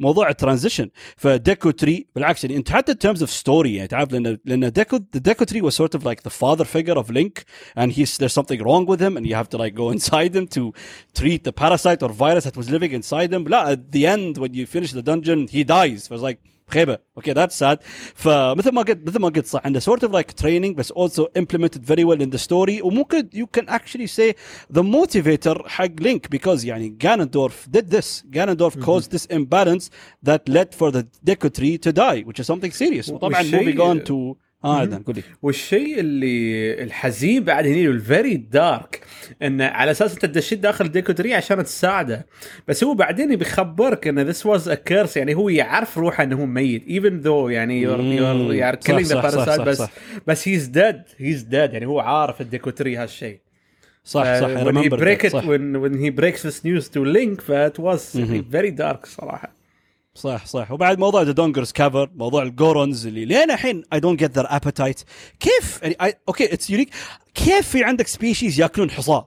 [0.00, 4.38] موضوع الترانزيشن فديكو تري بالعكس يعني انت حتى in terms of story يعني تعرف لان
[4.44, 7.44] لان ديكو the ديكو تري was sort of like the father figure of Link
[7.76, 10.46] and he's there's something wrong with him and you have to like go inside him
[10.46, 10.72] to
[11.20, 14.54] treat the parasite or virus that was living inside him لا at the end when
[14.54, 16.38] you finish the dungeon he dies ف's like
[16.70, 17.78] خيبه اوكي ذاتس ساد
[18.14, 21.82] فمثل ما قلت مثل ما قلت صح عنده sort of like training بس also implemented
[21.84, 24.32] very well in the story وممكن you can actually say
[24.78, 29.90] the motivator حق Link because يعني Ganondorf did this Ganondorf caused this imbalance
[30.28, 33.80] that led for the Deku Tree to die which is something serious وطبعا والشيء- moving
[33.80, 35.23] on to آه عدنان قولي.
[35.41, 39.01] والشيء اللي الحزين بعد هني ال very dark
[39.41, 42.25] انه على أساس أنت تدشيت داخل Deku Tree عشان تساعده.
[42.67, 46.45] بس هو بعدين بيخبرك انه this was a curse يعني هو يعرف روحه إنه هو
[46.45, 49.91] ميت even though يعني you're you're killing the parasite بس صح.
[50.27, 53.39] بس he's dead he's dead يعني هو عارف ال Deku Tree هالشيء.
[54.05, 57.81] صح صح when he break it when when he breaks this news to Link فات
[57.81, 58.17] was
[58.51, 59.62] very dark صراحة.
[60.15, 60.71] صح صح.
[60.71, 64.45] وبعد موضوع ذا Dodongo's Cavern موضوع ال Gorons اللي لين الحين I don't get their
[64.49, 65.01] appetite
[65.39, 66.89] كيف يعني I, أوكي it's unique
[67.33, 69.23] كيف في عندك species ياكلون حصى؟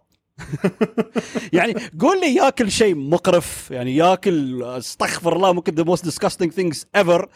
[1.53, 6.87] يعني قول لي ياكل شيء مقرف يعني ياكل استغفر الله ممكن the most disgusting things
[6.97, 7.29] ever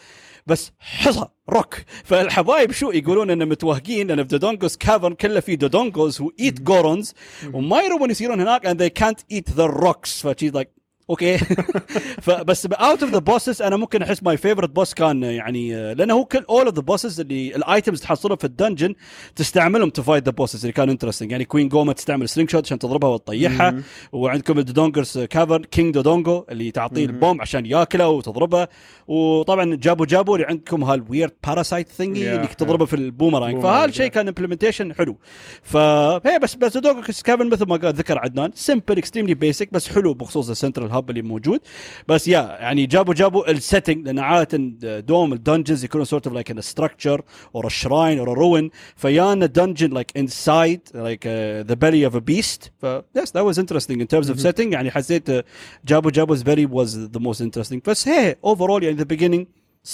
[0.47, 6.21] بس حصى روك فالحبايب شو يقولون؟ انه متوهقين ان في Dodongo's Cavern كله في Dodongos
[6.21, 7.13] who eat Gorons
[7.53, 10.27] وما يرومون يسيرون هناك and they can't eat the rocks.
[10.27, 10.80] فشي like
[11.11, 11.37] أوكي.
[12.25, 16.25] فبس out of the bosses أنا ممكن أحس my favorite boss كان يعني لأنه هو
[16.25, 18.95] كل all of the bosses اللي ال items تحصلهم في ال dungeon
[19.35, 23.09] تستعملهم to fight the bosses اللي كان interesting يعني Queen Gohma تستعمل slingshot عشان تضربها
[23.09, 23.81] وتطيحها.
[24.11, 28.67] وعندكم ال Dodongo's Cavern King Dodongo اللي تعطيه ال bomb عشان ياكله وتضربه.
[29.07, 33.61] وطبعا Jabu Jabu اللي عندكم هال weird parasite thingy اللي تضربه في البومرانج.
[33.61, 35.17] فهالشيء كان implementation حلو.
[35.63, 40.13] فهي بس بس Dodongo's Cavern مثل ما قال ذكر عدنان simple extremely basic بس حلو
[40.13, 41.59] بخصوص ال central hub اللي موجود.
[42.07, 44.57] بس يا يعني جابوا جابوا ال setting لأن عادة
[44.99, 47.21] دوم ال dungeons يكونوا sort of like an structure
[47.55, 52.85] or shrine or ruin فيانا dungeon like inside like the belly of a beast ف
[53.17, 54.71] yes that was interesting in terms of setting.
[54.73, 55.43] يعني حسيت uh,
[55.85, 57.79] جابوا جابوا very was the most interesting.
[57.87, 59.45] بس هي overall يعني the beginning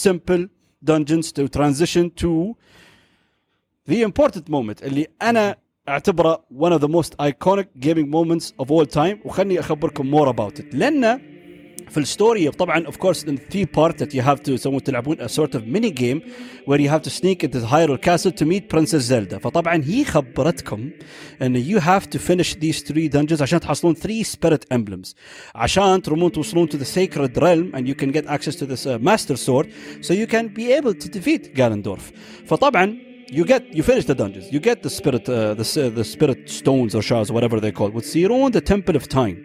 [0.08, 0.48] simple
[0.92, 2.54] dungeons to transition to
[3.90, 5.56] the important moment اللي أنا
[5.89, 10.59] اعتبره one of the most iconic gaming moments of all time وخلني اخبركم more about
[10.61, 11.21] it لان
[11.93, 15.29] في الستوري طبعا of course in the part that you have to تسوون تلعبون a
[15.29, 16.21] sort of mini game
[16.67, 20.05] where you have to sneak into the Hyrule Castle to meet Princess Zelda فطبعا هي
[20.05, 20.91] خبرتكم
[21.43, 25.15] ان you have to finish these three dungeons عشان تحصلون three spirit emblems
[25.55, 28.99] عشان ترمون توصلون to the sacred realm and you can get access to this uh,
[28.99, 29.67] master sword
[30.01, 32.13] so you can be able to defeat Ganondorf
[32.47, 33.06] فطبعا
[33.39, 36.95] you get you finish the dungeons you get the spirit uh, the, the spirit stones
[36.95, 39.37] or shards whatever they call وتصيرون the temple of time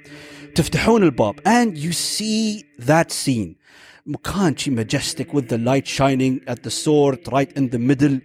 [0.55, 3.55] تفتحون الباب and you see that scene
[4.05, 8.19] مكان شي majestic with the light shining at the sword right in the middle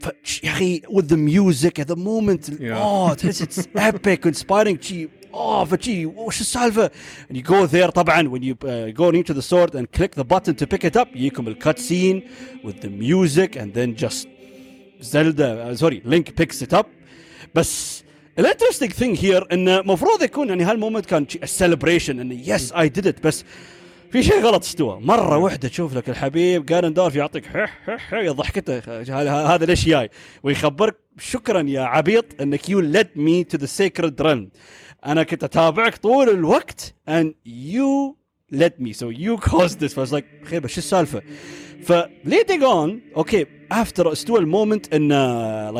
[0.00, 0.08] ف
[0.44, 2.78] يا اخي with the music at the moment Yeah.
[2.78, 6.90] oh تحس it's epic inspiring شي oh فشي وش السالفه
[7.30, 10.24] and you go there طبعا when you uh, go into the sword and click the
[10.24, 12.22] button to pick it up يجيكم الكت scene
[12.66, 14.26] with the music and then just
[15.01, 16.85] Uh, sorry Link picks it up.
[17.55, 18.03] بس
[18.39, 22.89] ال interesting thing here انه المفروض يكون يعني هال moment كان celebration انه yes I
[22.89, 23.43] did it بس
[24.11, 24.99] في شيء غلط استوى.
[24.99, 27.45] مرة واحدة تشوف لك الحبيب جانندورف يعطيك
[28.13, 28.79] ضحكته.
[29.53, 30.09] هذا ليش جاي؟
[30.43, 34.49] ويخبرك شكرا يا عبيط إنك you led me to the Sacred Realm
[35.05, 38.20] أنا كنت أتابعك طول الوقت and you
[38.52, 41.22] let me so you caused this فاز like خير بس شو السالفه
[41.82, 45.12] فليدنج اون اوكي افتر استوى المومنت ان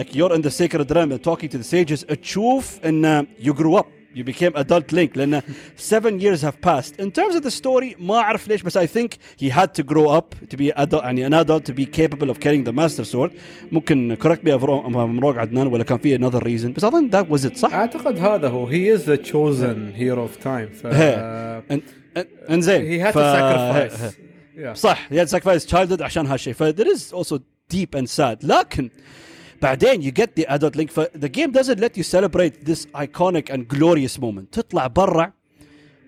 [0.03, 3.79] like you're in the sacred realm and talking to the sages تشوف ان you grew
[3.81, 5.43] up you became adult link لان
[5.77, 9.09] seven years have passed in terms of the story ما اعرف ليش بس I think
[9.43, 12.39] he had to grow up to be adult يعني an adult to be capable of
[12.41, 13.31] carrying the master sword
[13.73, 16.91] ممكن correct me if I'm I'm wrong عدنان ولا كان في another reason بس I
[16.91, 20.75] think that was it صح؟ اعتقد هذا هو he is the chosen hero of time
[20.83, 21.63] ف هي.
[21.71, 21.81] إن-
[22.19, 24.15] إن- انزين he had to ف- sacrifice
[24.57, 24.73] yeah.
[24.75, 27.39] صح he had to sacrifice childhood عشان هالشيء ف there is also
[27.75, 28.91] deep and sad لكن
[29.63, 33.51] بعدين you get the adult link ف the game doesn't let you celebrate this iconic
[33.51, 35.33] and glorious moment تطلع برا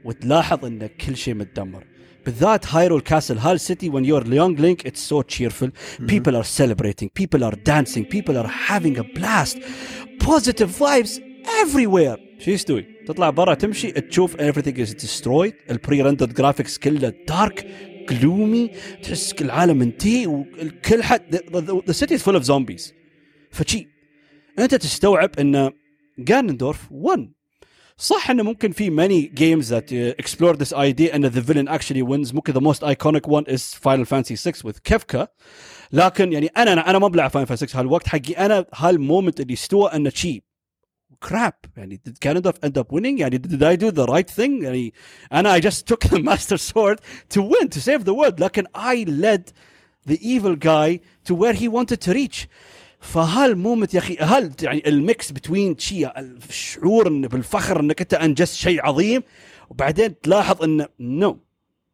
[0.04, 1.84] وتلاحظ ان كل شيء متدمر
[2.26, 5.68] بالذات هايرول كاسل هال سيتي when you're young link it's so cheerful
[6.06, 9.58] people are celebrating people are dancing people are having a blast
[10.20, 11.20] positive vibes
[11.62, 17.66] everywhere شو يستوي تطلع برا تمشي تشوف everything is destroyed البري رندرد جرافيكس كله دارك
[18.10, 22.92] gloomy تحس كل العالم انتهي وكل حد the, the, the city is full of zombies
[23.52, 23.88] فشي
[24.58, 25.70] انت تستوعب ان
[26.18, 27.32] جانندورف 1
[27.96, 32.02] صح انه ممكن في many games that uh, explore this idea and the villain actually
[32.02, 35.28] wins ممكن the most iconic one is Final Fantasy 6 with كيفكا
[35.92, 39.52] لكن يعني انا انا, أنا ما بلعب Final Fantasy 6 هالوقت حقي انا هالمومنت اللي
[39.52, 40.42] استوى انه شي
[41.26, 44.94] crap يعني did Ganondorf end up winning يعني did I do the right thing يعني
[45.32, 46.98] انا I just took the master sword
[47.34, 49.52] to win to save the world لكن I led
[50.06, 52.46] the evil guy to where he wanted to reach
[53.03, 56.07] فهالمومنت يا أخي هل يعني ال mix between شي
[56.49, 59.23] الشعور بالفخر إنك أنت أنجزت شيء عظيم
[59.69, 61.39] وبعدين تلاحظ انه no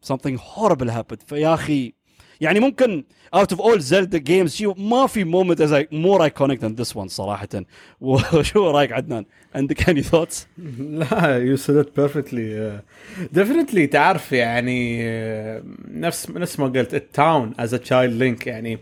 [0.06, 1.94] something horrible happened فيا أخي
[2.42, 3.04] يعني ممكن
[3.36, 7.08] out of all Zelda games شي ما في as like more iconic than this one
[7.08, 7.48] صراحة
[8.02, 10.46] وشو رأيك عدنان؟ عندك any thoughts؟
[10.80, 12.82] لا you it perfectly
[13.32, 18.78] definitely تعرف يعني uh, نفس نفس ما قلت ال town as a child لينك يعني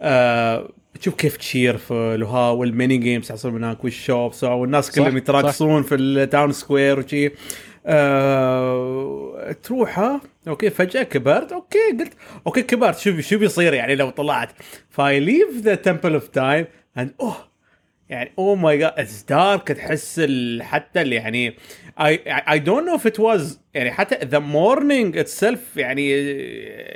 [0.00, 5.82] uh, تشوف كيف cheerful وها وال mini games يحصلون هناك وال shops والناس كلهم يتراقصون
[5.82, 7.30] في ال town square وشي.
[7.86, 12.12] آه تروح ها؟ okay فجأة كبرت okay قلت
[12.46, 12.98] okay كبرت.
[12.98, 14.50] شو شو بيصير يعني لو طلعت.
[14.90, 16.66] ف I leave the Temple of Time
[16.98, 17.36] and oh
[18.08, 20.20] يعني oh my God it's dark تحس
[20.60, 21.56] حتى اللي يعني
[22.00, 26.10] I I don't know if it was يعني حتى the morning itself يعني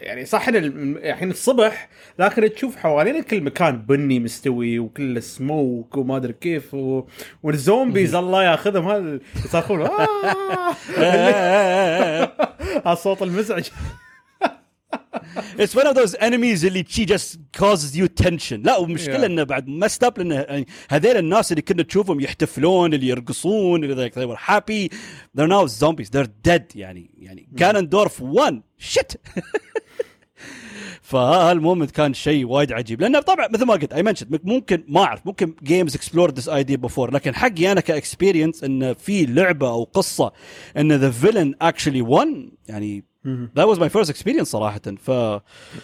[0.06, 6.32] يعني صح الحين الصبح لكن تشوف حوالينك كل مكان بني مستوي وكله سموك وما أدري
[6.32, 7.04] كيف و...
[7.42, 10.76] وال zombies الله ياخذهم هال يصرخون آه!
[12.86, 13.68] هالصوت المزعج.
[15.62, 18.53] It's one of those enemies اللي she just causes you tension.
[18.64, 19.24] لا والمشكلة Yeah.
[19.24, 24.11] إنه بعد ما stop لأنه يعني هذيل الناس اللي كنا نشوفهم يحتفلون اللي يرقصون اللي
[24.11, 24.94] they, were happy.
[25.38, 26.09] They're now zombies.
[26.11, 26.62] They're dead.
[26.76, 29.16] يعني يعني جانندورف won shit!
[31.02, 33.00] فهال moment كان شيء وايد عجيب.
[33.00, 36.76] لأنه طبعا مثل ما قلت I mentioned ممكن ما أعرف ممكن games explore this idea
[36.76, 40.33] before لكن حقي أنا ك experience إنه في لعبة أو قصة
[40.76, 42.29] ان the villain actually won.
[42.68, 44.80] يعني that was my first experience صراحة.
[44.80, 45.11] ف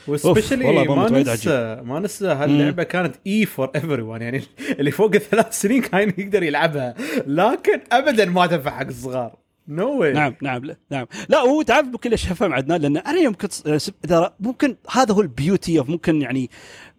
[0.08, 5.14] و specially والله ما ننسى ما ننسى هاللعبة كانت E for everyone يعني اللي فوق
[5.14, 6.94] الثلاث سنين كان يقدر يلعبها.
[7.26, 9.45] لكن ابدا ما تنفع حق الصغار.
[9.68, 11.06] no way نعم نعم لا نعم.
[11.28, 15.14] لا هو تعرف ممكن ليش افهم عدنان لأن أنا يوم كنت ص- إذا ممكن هذا
[15.14, 16.50] هو ال beauty of ممكن يعني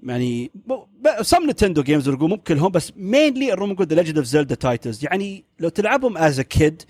[0.03, 0.51] يعني
[1.21, 5.69] some نتندو games ممكن هم بس mainly الروم The Legend of Zelda titles يعني لو
[5.69, 6.81] تلعبهم as a kid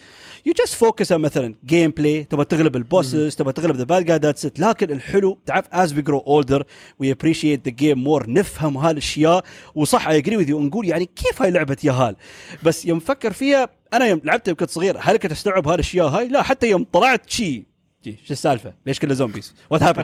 [0.45, 4.45] you just focus مثلا gameplay تبغى تغلب ال bosses تبغى تغلب the bad guy that's
[4.59, 6.63] لكن الحلو تعرف as we grow older
[6.99, 9.43] we appreciate the game more نفهم هالأشياء.
[9.75, 12.15] وصح I agree with نقول يعني كيف هاي لعبة ياهال
[12.63, 16.27] بس يوم فكر فيها أنا يوم لعبتها يوم كنت صغير هل كنت أستوعب هالاشياء هاي؟
[16.27, 17.65] لا حتى يوم طلعت شي
[18.05, 20.03] شو السالفة؟ ليش كله zombies؟ what happened؟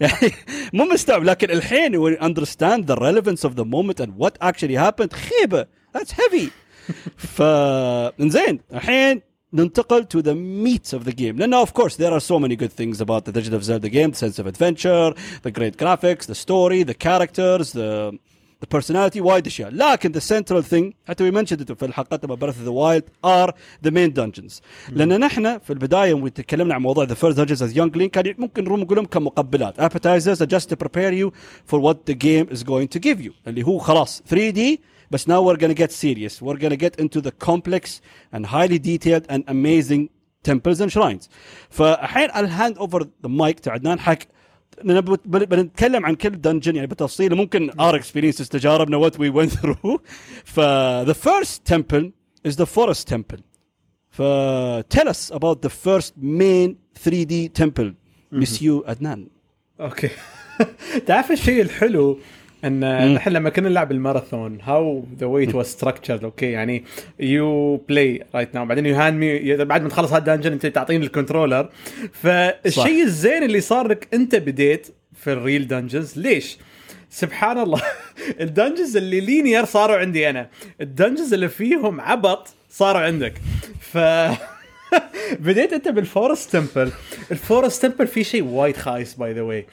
[0.00, 0.32] يعني
[0.72, 5.12] مو مستوعب لكن الحين we understand the relevance of the moment and what actually happened
[5.12, 6.50] خيبة ذاتس هيفي
[7.36, 7.42] ف
[8.20, 9.20] إنزين الحين
[9.52, 12.72] ننتقل to the meat of the game لأنه of course there are so many good
[12.72, 16.34] things about the Legend of Zelda game the sense of adventure the great graphics the
[16.34, 17.74] story the characters
[18.63, 22.23] the the personality وايد اشياء لكن the central thing حتى we mentioned it في الحلقات
[22.23, 26.73] تبع Breath of the Wild are the main dungeons لان نحن في البدايه يوم تكلمنا
[26.73, 30.49] عن موضوع the first dungeons as young link كان ممكن نقول لهم كمقبلات appetizers are
[30.55, 31.31] just to prepare you
[31.71, 34.59] for what the game is going to give you اللي هو خلاص 3D
[35.11, 38.01] بس now we're gonna get serious we're gonna get into the complex
[38.33, 40.09] and highly detailed and amazing
[40.43, 41.29] temples and shrines
[41.69, 44.19] فالحين I'll hand over the mic to عدنان حق
[45.24, 50.00] بنتكلم عن كل dungeon يعني بالتفصيل ممكن our experiences تجاربنا what we went through
[50.44, 50.60] ف
[51.06, 52.12] the first temple
[52.46, 53.40] is the Forest Temple
[54.10, 54.22] ف
[54.90, 57.94] tell us about the first main 3 D temple
[58.32, 59.28] monsieur ادنان
[59.80, 60.08] okay.
[61.06, 62.18] تعرف الشيء الحلو
[62.64, 66.84] إن نحن لما كنا نلعب الماراثون how the way it was structured okay يعني
[67.20, 71.04] you play right now بعدين you hand me بعد ما تخلص هال dungeon أنت تعطيني
[71.04, 71.68] ال controller
[72.12, 76.58] فالشيء الزين اللي صار لك أنت بديت في ال real dungeons ليش؟
[77.10, 77.82] سبحان الله
[78.40, 80.48] ال dungeons اللي linear صاروا عندي أنا
[80.80, 83.34] ال dungeons اللي فيهم عبط صاروا عندك.
[83.80, 83.98] ف
[85.40, 86.92] بديت انت بال Forest Temple
[87.30, 89.66] ال Forest Temple فيه شيء وايد خايس by the way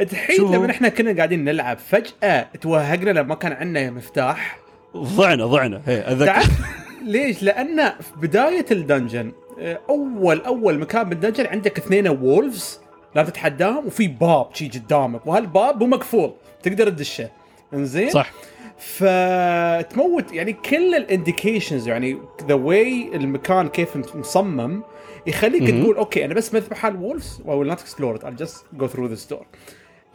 [0.00, 4.58] الحين؟ لما إحنا كنا قاعدين نلعب فجأة توهقنا لما كان عندنا مفتاح.
[4.96, 5.82] ضعنا ضعنا.
[5.86, 6.50] هي اتذكر
[7.06, 12.80] ليش؟ لأن في بداية ال dungeon آه، أول أول مكان بال dungeon عندك اثنين wolves
[13.14, 16.32] لازم تتحداهم وفي باب شي قدامك وهالباب مو مقفول.
[16.62, 17.30] تقدر تدشه.
[17.74, 18.30] إنزين؟ صح.
[18.78, 24.82] فتموت يعني كل ال indications يعني the way المكان كيف مصمم
[25.26, 28.80] يخليك تقول okay أنا بس مذبح ال wolves و will not explore it I'll just
[28.80, 29.44] go through this door.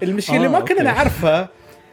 [0.04, 0.84] المشكلة اللي آه، ما كنا.
[0.84, 1.50] نعرفها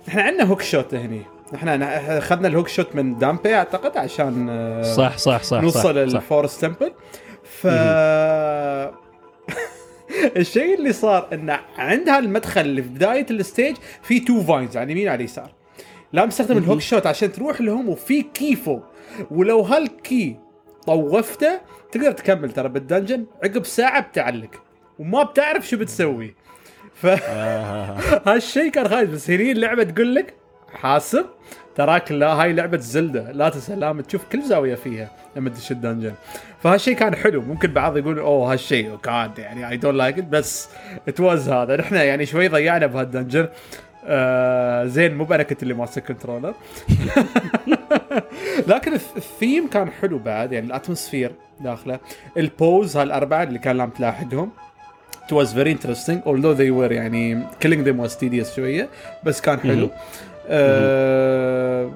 [0.09, 1.23] إحنا عندنا hookshot هني.
[1.55, 5.95] إحنا أخذنا ال hookshot من دامبي أعتقد عشان آه، صح صح صح نوصل.
[5.95, 6.93] لل Forest Temple
[7.45, 7.67] ف
[10.37, 14.85] الشيء اللي صار انه عند هالمدخل اللي في بداية ال stage في two vines على
[14.85, 15.51] اليمين وعلى اليسار؟
[16.12, 18.83] لا مستخدم ال hookshot عشان تروح لهم وفي key فوق
[19.31, 20.37] ولو هال key
[20.87, 21.61] طوفته
[21.92, 23.27] تقدر تكمل ترى بال dungeon.
[23.44, 24.51] عقب ساعة بتعلق.
[24.99, 26.35] وما بتعرف شو بتسوي.
[26.94, 27.07] ف
[28.29, 29.09] هالشيء كان خايس.
[29.09, 30.35] بس هني اللعبة تقول لك
[30.73, 31.27] حاسب.
[31.75, 33.33] تراك لا هاي لعبة Zelda.
[33.33, 36.14] لا تنسى تشوف كل زاوية فيها لما تدش ال dungeon.
[36.62, 37.42] فهالشيء كان حلو.
[37.42, 40.68] ممكن بعض يقول أوه هالشيء كان يعني I don't like بس
[41.09, 41.77] It was هذا.
[41.77, 43.49] نحن يعني شوي ضيعنا بهال dungeon.
[44.09, 46.55] آه زين مو أنا كنت اللي ماسك controller
[48.68, 51.99] لكن ال th- ال theme كان حلو بعد يعني ال atmosphere داخله.
[52.37, 54.51] ال Poes هالأربعة اللي كان لام تلاحقهم
[55.29, 58.88] it was very interesting although they were يعني killing them was tedious شوية
[59.25, 59.90] بس كان حلو.
[60.49, 61.91] آه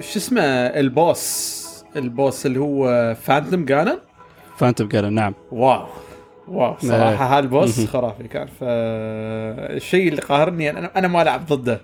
[0.00, 1.64] شو اسمه؟ ال boss
[1.96, 3.98] ال boss اللي هو Phantom Ganon
[4.58, 5.34] Phantom Ganon نعم.
[5.52, 5.86] Wow.
[6.48, 8.46] Wow صراحة هال boss خرافي كان.
[8.60, 11.80] فالشيء اللي قاهرني أنا أنا ما العب ضده.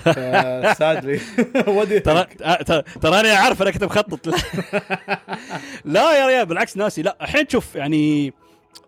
[0.78, 1.20] sadly
[2.04, 2.26] ترى
[2.66, 4.28] ترى ترى أنا عارف أنا كنت مخطط
[5.84, 7.02] لا يا ريال بالعكس ناسي.
[7.02, 8.32] لا الحين شوف يعني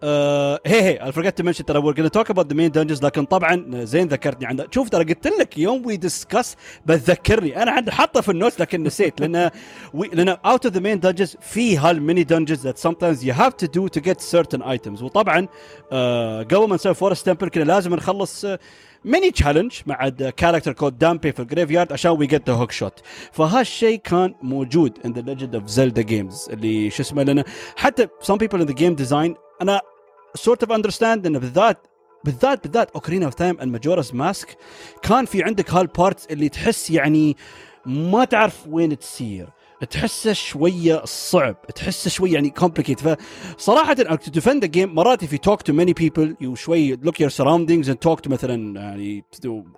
[0.05, 3.25] آه هي هي I forgot to mention ترى we're talk about the main dungeons لكن
[3.25, 6.57] طبعا زين ذكرتني عنده شوف ترى قلت لك يوم we discuss
[6.87, 9.51] بتذكرني أنا عندي حاطه في ال note لكن نسيت لأن
[9.95, 13.67] لأن out of the main dungeons في هال mini dungeons that times you have to
[13.67, 15.49] do to get certain items وطبعا
[15.93, 18.59] آه قبل ما نسوي Forest Temple كنا لازم نخلص آه
[19.05, 23.01] mini challenge مع character called Dampé في ال graveyard عشان we get the hookshot
[23.33, 27.45] فهالشيء كان موجود in the Legend of Zelda games اللي شو اسمه لنا
[27.77, 29.81] حتى some people in the game design أنا
[30.35, 31.87] sort of understand انه بالذات
[32.25, 34.57] بالذات بالذات Ocarina of Time ال Majora's Mask
[35.03, 37.37] كان في عندك هالبارتس اللي تحس يعني
[37.87, 39.49] ما تعرف وين تسير
[39.91, 45.73] تحسه شوية صعب تحسه شوية يعني كومبليكيت فصراحة انك تدفند جيم مرات في توك تو
[45.73, 49.25] ماني بيبل يو شوي لوك يور سراوندينجز اند توك تو مثلا يعني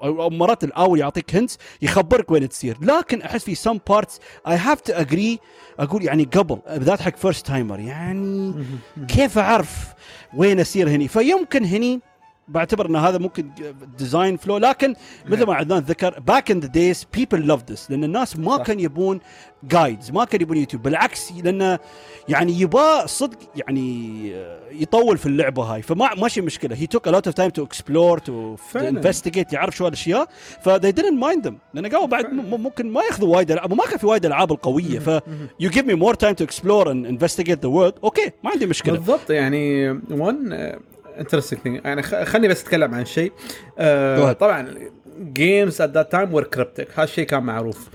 [0.02, 2.76] أو مرات الأول يعطيك هنتس يخبرك وين تصير.
[2.80, 5.38] لكن أحس في سم بارتس اي هاف تو اجري
[5.78, 8.55] أقول يعني قبل بالذات حق فيرست تايمر يعني
[9.09, 9.94] كيف أعرف
[10.36, 12.00] وين اسير هني؟ فيمكن هني
[12.49, 13.51] بعتبر إن هذا ممكن
[13.99, 14.95] design flaw لكن
[15.26, 18.80] مثل ما عدنان ذكر back in the days people love this لأن الناس ما كان
[18.80, 19.20] يبون
[19.62, 21.78] guides ما كان يبون يوتيوب بالعكس لأن
[22.28, 24.32] يعني يبغى صدق يعني
[24.72, 26.76] يطول في اللعبة هاي فما ماشي مشكلة.
[26.76, 30.28] هي took lot of time to explore to investigate يعرف شو الاشياء
[30.62, 33.99] ف they didn't mind them لأن قالوا بعد ممكن ما ياخذوا وايد ألعاب وما كان
[33.99, 35.09] في وايد ألعاب القوية ف
[35.61, 38.95] you give me more time to explore and investigate the world okay ما عندي مشكلة.
[38.95, 40.55] بالضبط يعني one
[41.18, 43.32] interesting thing يعني خليني بس أتكلم عن شيء.
[43.78, 44.74] آه طبعا
[45.20, 47.88] games at that time were cryptic هالشيء كان معروف.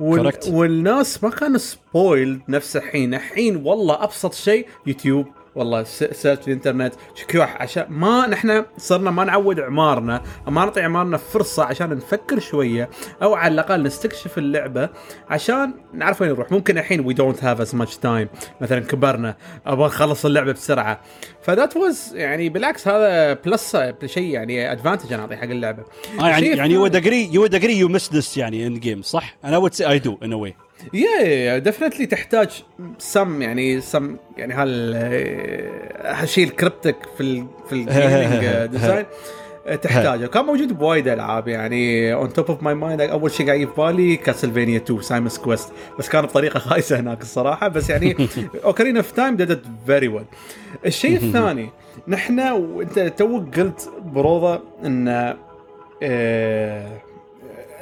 [0.00, 0.32] وال...
[0.48, 3.14] والناس ما كانوا spoiled نفس الحين.
[3.14, 5.26] الحين والله أبسط شيء يوتيوب
[5.60, 11.16] والله search في الانترنت شكوح عشان ما نحن صرنا ما نعود اعمارنا ما نعطي اعمارنا
[11.16, 12.90] فرصة عشان نفكر شوية
[13.22, 14.88] أو على الأقل نستكشف اللعبة
[15.28, 16.52] عشان نعرف وين نروح.
[16.52, 18.28] ممكن الحين we don't have as much time
[18.60, 19.36] مثلا كبرنا
[19.66, 21.00] أبغى نخلص اللعبة بسرعة.
[21.42, 25.84] ف that was يعني بالعكس هذا plus شيء يعني advantage أنا أعطيه حق اللعبة.
[26.20, 29.56] آه يعني يعني you agree you agree you miss this يعني in game صح؟ أنا
[29.58, 30.54] would say I do in a way
[30.92, 32.62] yeah definitely تحتاج
[32.98, 34.94] سم يعني سم يعني هال
[36.04, 38.44] هالشيء ال cryptic في ال في ال gaming
[38.76, 39.06] design
[39.82, 40.26] تحتاجه.
[40.26, 44.16] كان موجود بوايد ألعاب يعني on top of my mind أول شيء قاعد في بالي
[44.16, 47.68] Castlevania 2 Simon's Quest بس كان بطريقة خايسة هناك الصراحة.
[47.68, 48.16] بس يعني
[48.64, 50.24] Ocarina of Time did very well
[50.86, 51.70] الشيء الثاني
[52.08, 55.34] نحن وانت توك قلت بروضة إن
[56.02, 56.86] آه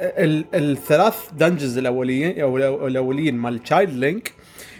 [0.01, 4.33] الثلاث dungeons الاوليين أو الأوليين مال child Link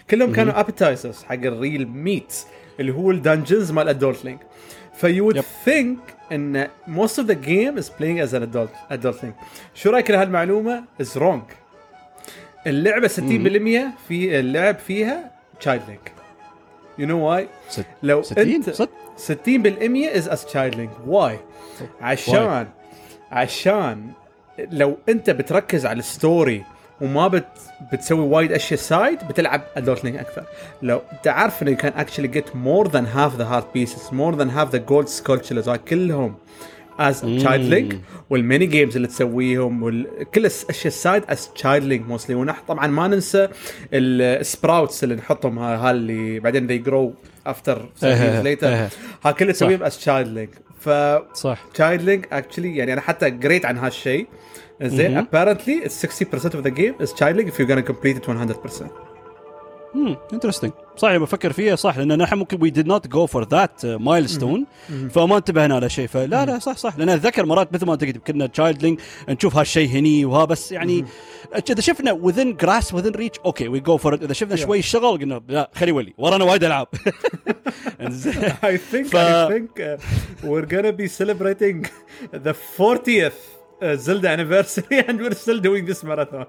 [0.10, 2.34] كلهم كانوا appetizers حق ال real meat
[2.80, 4.40] اللي هو ال dungeons مال adult Link
[4.94, 5.98] ف you would think
[6.32, 9.36] إن most of the game is playing as an adult adult Link
[9.76, 11.44] شو رأيك لهالمعلومه is wrong
[12.68, 13.12] اللعبة 60%
[14.08, 16.12] في اللعب فيها child Link
[16.98, 17.48] you know why
[18.04, 21.40] لو 60 أنت 60% is is child Link why
[22.02, 22.68] عشان
[23.32, 24.12] عشان
[24.72, 26.64] لو انت بتركز على ال story
[27.02, 27.46] وما بت
[27.94, 30.44] بتسوي وايد أشياء side بتلعب adult Link أكثر.
[30.82, 34.50] لو أنت عارف إنه can actually get more than half the heart pieces more than
[34.50, 36.36] half the gold Skulltulas كلهم
[37.00, 42.08] as child Link وال mini games اللي تسويهم وكل الاشياء ال side as child Link
[42.08, 43.48] mostly ونح طبعا ما ننسى
[43.94, 47.14] ال sprouts اللي نحطهم ها اللي بعدين they grow
[47.48, 47.90] after
[48.44, 48.90] later
[49.24, 50.90] ها كله تسويهم as child Link ف
[51.34, 51.60] صح.
[51.74, 54.28] child Link actually يعني أنا حتى قريت عن هالشيء.
[54.84, 58.26] زين apparently it's 60% of the game is child Link if you're gonna complete it
[58.28, 59.10] 100%
[59.96, 63.86] امم interesting صح بفكر فيها صح لأن نحن ممكن we did not go for that
[63.86, 64.66] milestone
[65.10, 66.98] فما انتبهنا لشيء فلا لا صح صح.
[66.98, 69.00] لأن أتذكر مرات مثل ما انت قلت كنا child Link
[69.30, 71.06] نشوف هالشيء هني وها بس يعني
[71.70, 75.42] إذا شفنا within grasp within reach okay we go for إذا شفنا شوي شغل قلنا
[75.48, 76.88] لا خلي ولي ورانا وايد ألعاب.
[78.00, 79.14] I think.
[79.14, 79.98] I think uh,
[80.50, 81.78] we're gonna be celebrating
[82.32, 83.59] the 40th
[83.96, 86.46] Zelda anniversary and we're still doing this marathon.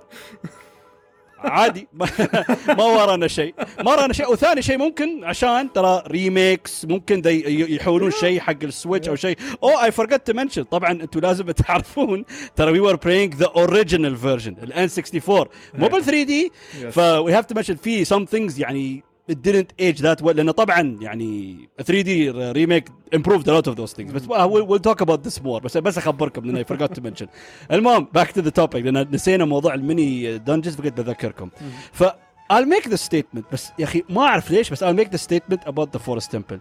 [1.45, 1.89] عادي.
[2.79, 3.55] ما ورانا شيء.
[3.81, 4.33] ما ورانا شيء.
[4.33, 9.37] وثاني شيء ممكن عشان ترى remakes ممكن يحولون شيء حق ال Switch أو شيء.
[9.63, 12.25] أو I forgot to mention طبعا أنتم لازم تعرفون
[12.57, 16.53] ترى وي ور بلاينج ذا اوريجينال فيرجن الان 64 مو بال 3 دي
[16.91, 19.05] فوي هاف تو منشن في سم ثينجز يعني
[19.35, 24.13] didn't age that well لأنه طبعا يعني 3D remake improved a lot of those things
[24.13, 27.27] بس we'll, we'll talk about this more بس بس اخبركم لأن I forgot to mention
[27.73, 31.51] المهم back to the topic لأن نسينا موضوع ال mini dungeons فقلت بذكركم
[31.93, 32.05] ف
[32.53, 35.69] I'll make the statement بس يا أخي ما اعرف ليش بس I'll make the statement
[35.69, 36.59] about the forest temple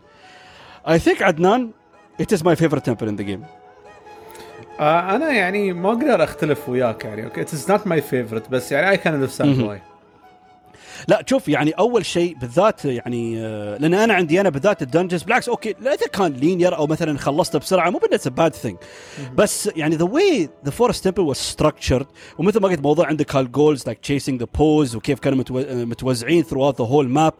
[0.87, 1.71] I think عدنان
[2.21, 3.45] it is my favorite temple in the game
[4.79, 8.89] آه أنا يعني ما أقدر اختلف وياك يعني أوكي it's not my favorite بس يعني
[8.89, 9.59] I can understand.
[9.59, 9.81] why
[11.07, 15.23] لا شوف يعني أول شيء بالذات يعني آه، لأن أنا عندي أنا بالذات ال dungeons
[15.23, 18.77] بالعكس أوكي لا إذا كان linear أو مثلا خلصته بسرعة مو بس bad thing
[19.35, 23.47] بس يعني the way the forest temple was structured ومثل ما قلت موضوع عندك هال
[23.47, 27.33] ghosts like chasing the Poes وكيف كانوا آه، متوزعين throughout the whole map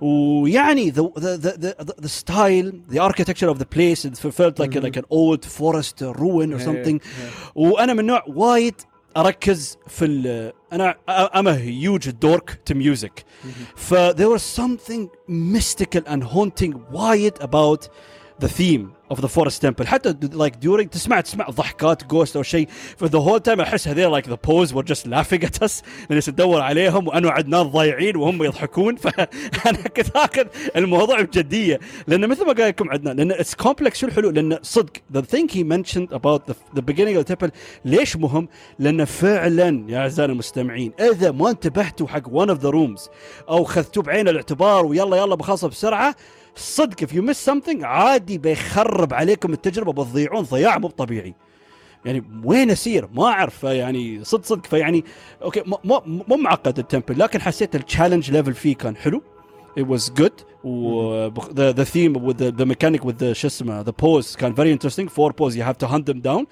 [0.00, 5.44] ويعني the the the style the architecture of the place felt like like an old
[5.44, 6.98] forest ruin or something.
[7.54, 8.74] وأنا من نوع وايد
[9.17, 13.23] اركز في ال انا I'm a huge dork to music
[13.75, 17.87] ف there was something mystical and haunting وايد about
[18.38, 19.86] the theme of the forest temple.
[19.86, 22.68] حتى like during تسمع تسمع ضحكات جوست أو شيء.
[23.00, 25.82] The whole time أحس هذول like the pose were just laughing at us.
[26.10, 28.96] نجلس ندور عليهم وأنا وعدنان ضايعين وهم يضحكون.
[29.02, 31.80] فأنا كنت آخذ الموضوع بجدية.
[32.06, 34.92] لأن مثل ما قال لكم عدنان لأن it's complex شو الحلو لأن صدق
[35.30, 37.50] thing he mentioned about the, the beginning of the temple
[37.84, 43.10] ليش مهم؟ لأن فعلا يا أعزائي المستمعين إذا ما انتبهتوا حق one of the rooms
[43.48, 46.14] أو خذتوه بعين الاعتبار ويلا يلا بخلصه بسرعة
[46.56, 51.34] صدق if you miss something عادي بيخرب عليكم التجربه بتضيعون ضياع مو طبيعي
[52.04, 55.04] يعني وين اسير ما اعرف يعني صدق صدق فيعني
[55.42, 59.22] أوكي مو مو معقد ال temple لكن حسيت ال challenge level فيه كان حلو
[59.80, 63.84] it was good و the, the theme with the, the mechanic with the شو اسمه
[63.84, 66.46] the Poes كان very interesting four Poes you have to hunt them down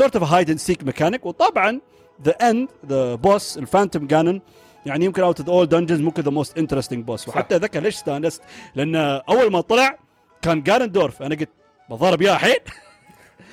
[0.00, 1.80] sort of a hide and seek mechanic وطبعا
[2.24, 4.40] the end the boss ال Phantom Ganon
[4.86, 8.42] يعني يمكن out all dungeons ممكن the most interesting boss وحتى ذكر ليش استانست؟
[8.74, 8.96] لأن
[9.28, 9.98] أول ما طلع
[10.42, 11.50] كان Ganondorf أنا قلت
[11.90, 12.56] بضرب يا حيل.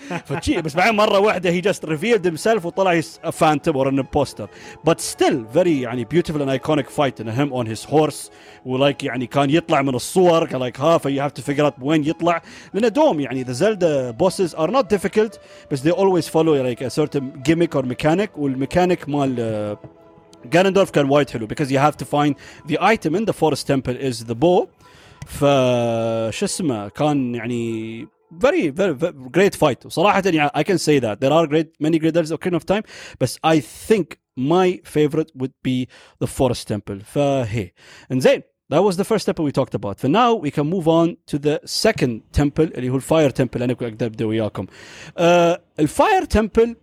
[0.25, 4.49] فشي بس بعدين مرة واحدة he just revealed himself وطلع his phantom or an imposter
[4.85, 8.31] بس still very يعني beautiful and iconic fight and him on his horse
[8.65, 12.05] و like يعني كان يطلع من الصور like ها you have to figure out وين
[12.05, 12.41] يطلع.
[12.73, 15.39] لأن دوم يعني the Zelda bosses are not difficult
[15.71, 19.77] بس they always follow like a certain gimmick or mechanic وال mechanic مال
[20.44, 22.34] جانندورف كان وايد حلو because you have to find
[22.72, 24.66] the item in the forest temple is the bow
[25.26, 25.40] ف
[26.30, 31.20] شو اسمه كان يعني very very, very great fight وصراحة يعني I can say that
[31.20, 32.82] there are great many great Zelda Ocarina of Time
[33.20, 35.88] بس I think my favorite would be
[36.24, 37.72] the forest temple فهي
[38.12, 38.42] انزين
[38.72, 40.00] That was the first temple we talked about.
[40.00, 43.72] For now, we can move on to the second temple اللي هو الفاير temple انا
[43.72, 44.66] اقدر ابدا وياكم.
[44.66, 45.20] Uh,
[45.80, 46.74] الفاير temple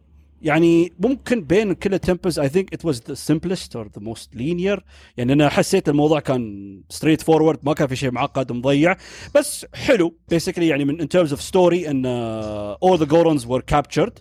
[0.44, 4.36] يعني ممكن بين كل ال temples I think it was the simplest or the most
[4.36, 4.84] linear
[5.16, 8.96] يعني أنا حسيت الموضوع كان straightforward ما كان في شيء معقد مضيع.
[9.34, 12.06] بس حلو basically يعني من in terms of story إن
[12.82, 14.18] all the Gorons were captured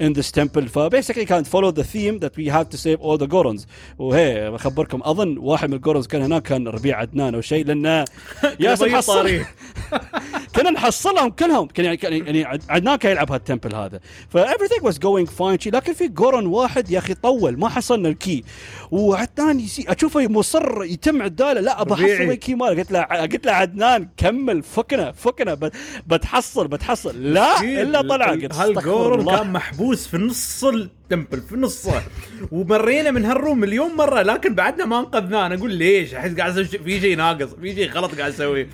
[0.00, 3.18] in this temple ف basically كان follow the theme that we have to save all
[3.18, 3.66] the Gorons
[3.98, 8.04] وهي بخبركم أظن واحد من ال Gorons كان هناك كان ربيع عدنان أو شيء لأنه
[8.60, 9.00] يا سمح
[10.66, 11.66] كنا نحصلهم كلهم.
[11.66, 14.00] كان يعني يعني عدنان كان يلعب هال temple هذا.
[14.28, 15.60] ف everything was going fine.
[15.60, 18.44] شي لكن في Goron واحد يا أخي طول ما حصلنا ال key.
[18.90, 21.60] وعدنان يسي أشوفه مصر يتم عداله.
[21.60, 22.04] لا ابى أحصل.
[22.04, 22.82] ال key ماله.
[22.82, 25.70] قلت له قلت له عدنان كمل فكنا فكنا
[26.06, 27.32] بتحصل بتحصل.
[27.32, 28.30] لا إلا طلع.
[28.30, 29.36] قلت هال Goron.
[29.36, 32.02] كان محبوس في نص ال temple في نصه
[32.52, 34.22] ومرينا من هال room مليون مرة.
[34.22, 35.46] لكن بعدنا ما انقذناه.
[35.46, 38.68] أنا أقول ليش؟ أحس قاعد أسوي في شيء ناقص في شيء غلط قاعد أسويه.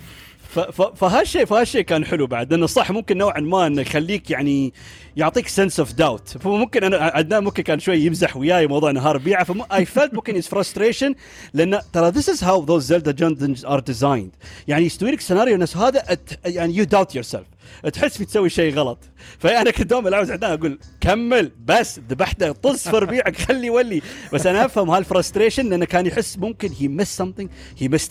[0.95, 4.73] فهالشيء فهالشيء كان حلو بعد لأنه صح ممكن نوعا ما إنه يخليك يعني
[5.17, 9.17] يعطيك sense of doubt فممكن أنا عدنان ممكن كان شوي يمزح وياي موضوع إنه ربيعه
[9.17, 11.15] ف I felt ممكن is frustration
[11.53, 14.31] لأن ترى this is how those Zelda dungeons are designed
[14.67, 17.52] يعني يستوي لك سيناريو الناس هذا يعني you doubt yourself
[17.93, 18.99] تحس في تسوي شيء غلط.
[19.39, 24.01] فأنا كنت دوم ألعب عدنان أقول كمل بس ذبحته طز في ربيعك خلي ولي.
[24.33, 27.21] بس أنا أفهم هال frustration لأنه كان يحس ممكن he missed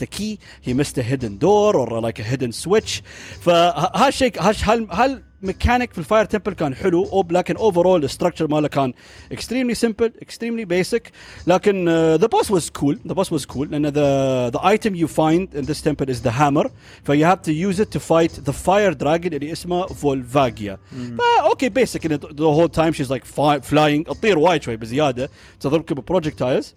[0.03, 3.03] a key he missed a hidden door or like a hidden switch.
[3.41, 8.69] فهالشيء هال ميكانيك في ال fire temple كان حلو أو لكن overall ال structure ماله
[8.69, 8.93] كان
[9.35, 11.01] extremely simple extremely basic
[11.47, 15.07] لكن uh, the boss was cool the boss was cool لأن the the item you
[15.09, 16.69] find in this temple is the hammer
[17.05, 20.79] ف you have to use it to fight the fire dragon اللي اسمه فولفاجيا
[21.19, 25.31] فا أوكي the whole time she's like fi- flying تطير وايد شوي بزياده
[25.61, 26.75] تضربك ب projectiles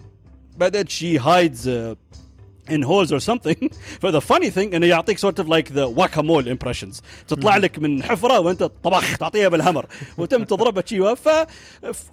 [0.57, 1.95] بعدين she hides uh,
[2.69, 6.47] in holes or something ف the funny thing انه يعطيك sort of like the whack-a-mole
[6.47, 9.85] impressions تطلع لك من حفره وانت طاخ تعطيها بال hammer
[10.17, 11.29] وتم تضربها شي ف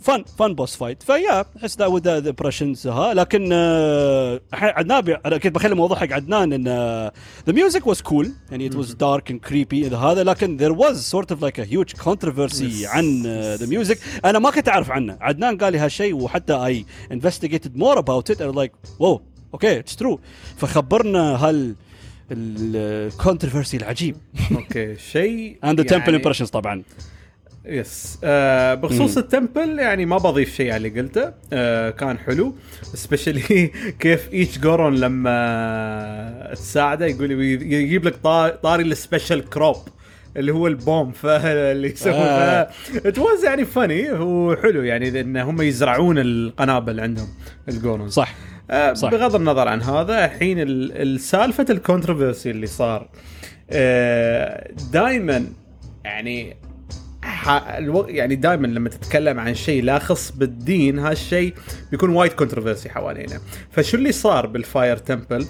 [0.01, 5.17] fun fun boss fight ف yeah احس ذا وذ ذا impressions ها لكن آه، عدنان
[5.27, 7.11] أنا كنت بخلي الموضوع حق عدنان ان
[7.51, 10.97] the music was cool يعني it was dark and creepy إذا هذا لكن there was
[11.17, 15.19] sort of like a huge controversy عن uh, the music أنا ما كنت اعرف عنه
[15.21, 19.97] عدنان قال لي هالشيء وحتى I investigated more about it and like wow أوكي it's
[19.97, 20.21] true
[20.57, 21.75] فخبرنا هال
[22.33, 24.17] ال controversy العجيب.
[24.53, 26.83] أوكي شيء the temple يعني impressions طبعا.
[27.65, 29.19] yes آه بخصوص.
[29.19, 31.33] ال temple يعني ما بضيف شيء على اللي قلته.
[31.53, 32.55] آه كان حلو.
[32.95, 33.67] especially
[34.01, 37.31] كيف each Goron لما تساعده يقول
[37.63, 39.77] يجيب لك طا- طاري ال special crop
[40.37, 42.71] اللي هو ال bomb فاللي يسوون آه.
[42.95, 47.29] it was يعني funny هو حلو يعني إن هم يزرعون القنابل عندهم
[47.69, 48.35] ال Goron صح.
[48.35, 48.52] آه،
[48.95, 49.11] صح.
[49.11, 53.09] بغض النظر عن هذا الحين ال- السالفه ال controversy اللي صار
[54.93, 55.47] دائما
[56.05, 56.57] يعني.
[58.09, 61.55] يعني دائما لما تتكلم عن شيء لا يخص بالدين هالشيء
[61.91, 63.41] بيكون وايد controversy حوالينا
[63.71, 65.47] فشو اللي صار بال Fire Temple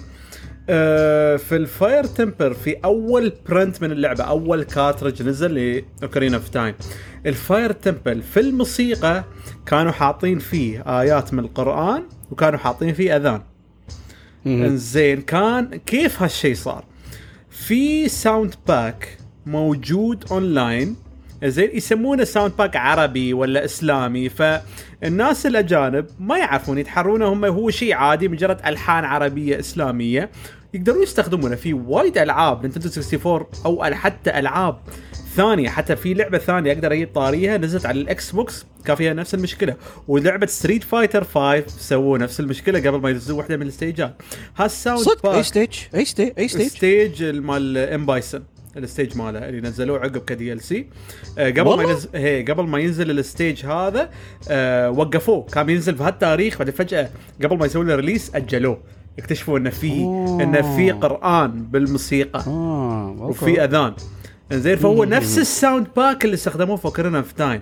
[0.69, 6.33] آه في ال Fire Temple في أول print من اللعبة أول cartridge نزل ل Ocarina
[6.33, 6.75] of Time
[7.25, 9.23] ال Fire Temple في الموسيقى
[9.65, 12.03] كانوا حاطين فيه آيات من القرآن
[12.33, 13.41] وكانوا حاطين فيه أذان.
[14.75, 16.85] زين كان كيف هالشيء صار؟
[17.49, 20.95] في sound pack موجود اونلاين
[21.43, 27.93] زين يسمونه sound pack عربي ولا إسلامي فالناس الأجانب ما يعرفون يتحرونه هم هو شيء
[27.93, 30.29] عادي مجرد ألحان عربية إسلامية
[30.73, 34.79] يقدرون يستخدمونه في وايد ألعاب Nintendo 64 أو حتى ألعاب
[35.35, 35.69] ثانية.
[35.69, 39.75] حتى في لعبة ثانية أقدر أجيب طاريها نزلت على ال Xbox كان فيها نفس المشكلة.
[40.07, 44.15] ولعبة Street Fighter 5 سووا نفس المشكلة قبل ما ينزلوا واحدة من ال stageات.
[44.57, 48.05] هال sound صدق أي stage أي stage أي stage stage مال M.
[48.05, 48.43] Bison
[48.77, 50.87] ال stage ماله اللي نزلوه عقب ك DLC
[51.37, 54.09] قبل ما؟ ينزل هي قبل ما ينزل ال stage هذا
[54.49, 55.45] آه وقفوه.
[55.45, 57.09] كان بينزل في هالتاريخ بعدين فجأة
[57.43, 58.81] قبل ما يسوون له release أجلوه.
[59.19, 59.91] اكتشفوا انه في.
[60.43, 62.43] انه في قرآن بالموسيقى.
[62.47, 63.93] آه وفي أذان.
[64.51, 67.61] زين فهو نفس ال sound pack اللي استخدموه في Ocarina of Time.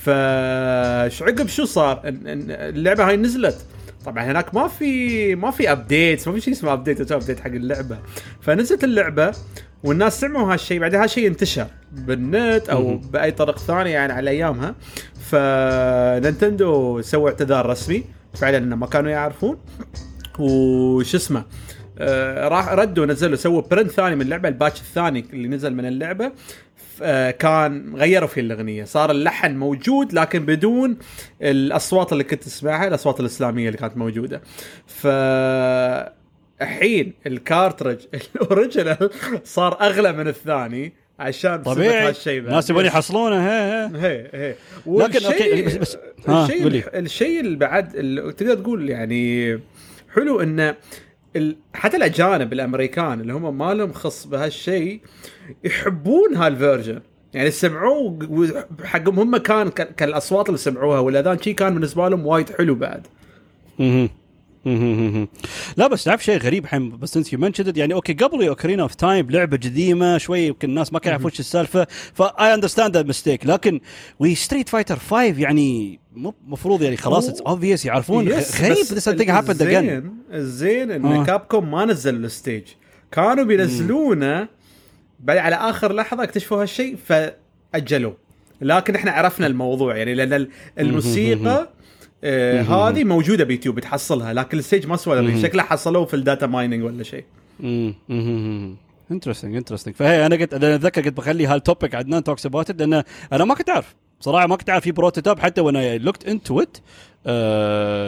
[0.00, 3.66] فش عقب شو صار؟ اللعبة هاي نزلت.
[4.04, 7.98] طبعا هناك ما في ما في updates ما في شيء اسمه update update حق اللعبة.
[8.40, 9.32] فنزلت اللعبة
[9.84, 12.96] والناس سمعوا هالشيء بعدين هالشيء انتشر بالنت أو.
[12.96, 14.74] بأي طريق ثاني يعني على ايامها
[15.30, 19.58] ف Nintendo سووا اعتذار رسمي فعلا إنه ما كانوا يعرفون.
[20.38, 21.44] وش اسمه
[21.98, 25.86] آه راح ردوا نزلوا سووا print ثاني من اللعبة ال patch الثاني اللي نزل من
[25.86, 26.32] اللعبة
[27.02, 30.96] آه كان غيروا فيه الأغنية صار اللحن موجود لكن بدون
[31.42, 34.40] الأصوات اللي كنت تسمعها الأصوات الإسلامية اللي كانت موجودة
[34.86, 35.06] ف
[36.62, 37.98] الحين ال cartridge
[38.36, 39.10] ال original
[39.44, 42.38] صار أغلى من الثاني عشان طبيعي هالشيء.
[42.40, 44.54] الناس يبون يحصلونه هي هي هي هي
[44.86, 46.82] لكن والشيء- بس- بس- الشيء قولي.
[46.94, 47.88] الشيء اللي بعد
[48.38, 49.52] تقدر تقول يعني
[50.14, 50.76] حلو انه
[51.74, 55.00] حتى الأجانب الأمريكان اللي هم ما لهم خص بهالشيء
[55.64, 57.00] يحبون هال version
[57.34, 58.18] يعني سمعوه
[58.84, 63.06] حقهم هم كان كالأصوات اللي سمعوها والاذان شي كان بالنسبة لهم وايد حلو بعد
[63.78, 64.08] مهم.
[65.76, 69.30] لا بس تعرف شيء غريب حين بس انت you يعني okay قبل Ocarina of Time
[69.30, 73.46] لعبة قديمه شوي يمكن الناس ما كانوا يعرفون شو السالفة ف I understand that mistake
[73.46, 73.80] لكن
[74.18, 79.28] with Street Fighter 5 يعني مو المفروض يعني خلاص it's obvious يعرفون غريب this thing
[79.28, 80.02] happened again.
[80.34, 81.24] الزين إن آه.
[81.24, 82.62] Capcom ما نزلوا ال stage.
[83.12, 84.48] كانوا بينزلونه
[85.20, 88.16] بعد على آخر لحظة اكتشفوا هالشيء فاجلوه
[88.60, 90.48] لكن إحنا عرفنا الموضوع يعني لأن ال-
[90.78, 91.68] الموسيقى
[92.24, 95.42] آه هذه موجودة بيوتيوب تحصلها لكن ال stage ما سوى.
[95.42, 97.24] شكله حصلوه في ال data mining ولا شيء.
[99.10, 103.02] interesting interesting فهي أنا قلت أنا أتذكر قلت بخلي هال topic عدنان talks about لأن
[103.32, 103.94] أنا ما كنت أعرف.
[104.20, 104.84] صراحة ما كنت أعرف.
[104.84, 106.76] في prototype حتى وأنا looked into it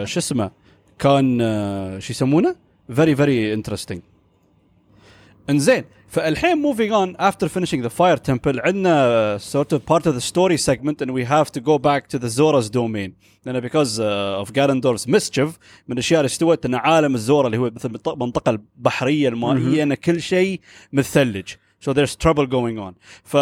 [0.08, 0.50] شو اسمه؟
[0.98, 2.56] كان آه، شو يسمونه؟
[2.94, 4.00] very very interesting
[5.50, 5.84] إنزين.
[6.10, 10.56] فالحين moving on after finishing the Fire Temple عندنا sort of part of the story
[10.56, 13.12] segment and we have to go back to the Zora's domain.
[13.46, 15.58] لأن because uh, of Ganondorf's mischief
[15.88, 19.94] من الأشياء اللي استوت ان عالم ال Zora اللي هو مثل المنطقة البحرية المائية ان
[19.94, 20.60] كل شيء
[20.92, 21.48] متثلج.
[21.84, 22.94] So there's trouble going on.
[23.24, 23.36] ف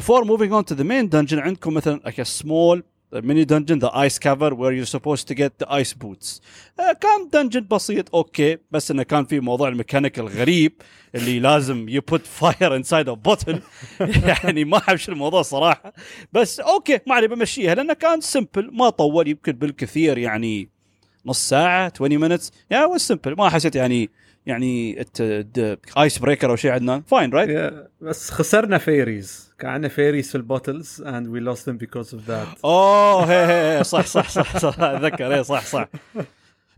[0.00, 4.18] before moving on to the main dungeon عندكم مثلا like a small dungeon the ice
[4.18, 6.40] cavern where you're supposed to get the iron boots.
[6.80, 10.72] آه، كان dungeon بسيط okay بس إنه كان في موضوع الميكانيك الغريب
[11.14, 13.58] اللي لازم you put fire inside a bottle.
[14.28, 15.92] يعني ما اعرف شو الموضوع صراحة.
[16.32, 20.68] بس okay ما علي بمشيها لأنه كان simple ما طول يمكن بالكثير يعني
[21.26, 22.50] نص ساعة 20 minutes.
[22.70, 24.10] يعني was simple ما حسيت يعني
[24.46, 25.04] يعني
[25.98, 30.43] ice breaker أو شيء عندنا fine right بس خسرنا fairies كان عندنا fairies في ال
[30.43, 32.64] bottles and we lost them because of that.
[32.64, 34.80] اوه هي هي صح صح صح صح.
[34.80, 35.34] أتذكر.
[35.34, 35.88] اي صح صح.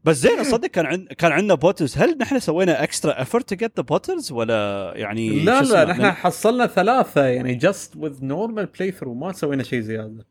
[0.05, 3.73] بس زين صدق كان عند كان عندنا bottles هل نحن سوينا extra effort to get
[3.77, 9.33] the bottles ولا يعني لا لا؟ نحن حصلنا ثلاثة يعني just with normal playthrough ما
[9.33, 10.27] سوينا شيء زيادة.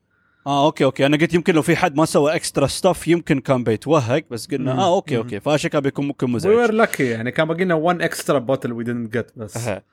[0.47, 3.63] آه okay okay أنا قلت يمكن لو في حد ما سوى extra stuff يمكن كان
[3.63, 4.79] بيتوهق بس قلنا مم.
[4.79, 5.17] آه okay.
[5.17, 8.69] okay فعشان كان بيكون ممكن مزعج were lucky يعني كان باقي لنا one extra bottle
[8.71, 9.83] we didn't get بس أها.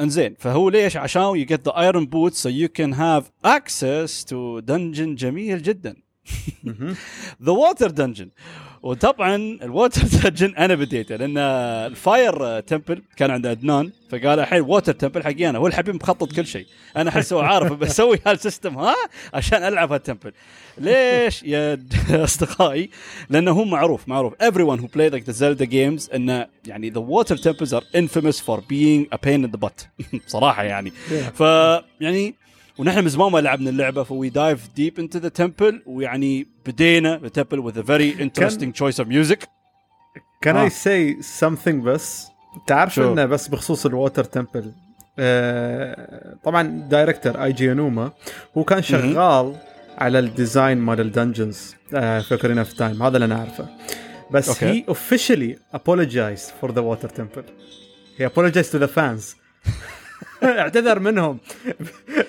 [0.00, 4.60] إنزين فهو ليش عشان you get the iron boots so you can have access to
[4.70, 5.96] dungeon جميل جدا.
[7.42, 8.28] the water dungeon
[8.82, 14.60] وطبعا ال water dungeon أنا بديته لأن ال Fire Temple كان عند عدنان فقال الحين
[14.60, 16.66] Water Temple حقي أنا هو الحبيب مخطط كل شيء.
[16.96, 18.94] أنا أحس هو عارف بسوي هال system ها؟
[19.34, 20.32] عشان ألعب هال temple
[20.78, 21.78] ليش يا
[22.10, 22.90] أصدقائي؟
[23.30, 24.34] لأنه هو معروف معروف.
[24.34, 28.60] Everyone who played like the Zelda games انه يعني the water temples are infamous for
[28.60, 29.86] being a pain in the butt.
[30.26, 30.90] بصراحه يعني.
[31.34, 31.40] ف
[32.00, 32.34] يعني
[32.78, 37.14] ونحن من زمان ما لعبنا اللعبة ف we dive deep into the temple ويعني بدينا
[37.14, 39.46] ال temple with a very interesting choice of music.
[40.42, 40.62] Can uh.
[40.62, 42.26] I say something بس؟
[42.66, 44.72] تعرف شو؟ إنه بس بخصوص ال Water Temple
[45.18, 48.12] آه طبعا director Eiji Aonuma
[48.58, 49.56] هو كان شغال
[49.98, 53.68] على ال design مال ال dungeons آه في Ocarina of Time هذا اللي أنا أعرفه.
[54.30, 54.64] بس.
[54.64, 57.44] he officially apologized for the water temple.
[58.16, 59.22] he apologized to the fans.
[60.62, 61.38] اعتذر منهم.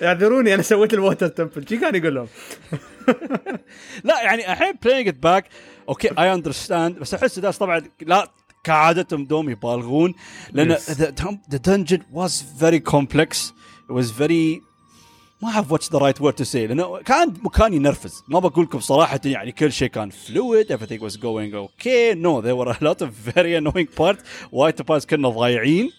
[0.02, 2.26] اعذروني أنا سويت ال Water Temple شي كان يقول لهم
[4.04, 5.44] لا يعني الحين playing it back
[5.88, 8.28] okay I understand بس أحس ناس طبعا لا
[8.64, 10.14] كعادتهم دوم يبالغون
[10.52, 10.76] لأن
[11.66, 13.52] dungeon was very complex.
[13.88, 14.62] It was very
[15.42, 18.22] ما أعرف what's the right word to say لأنه كان مكان ينرفز.
[18.28, 22.14] ما بقول لكم صراحة يعني كل شيء كان fluid everything was going okay.
[22.14, 24.22] No there were a lot of very annoying parts.
[24.52, 25.90] وايد parts كنا ضايعين.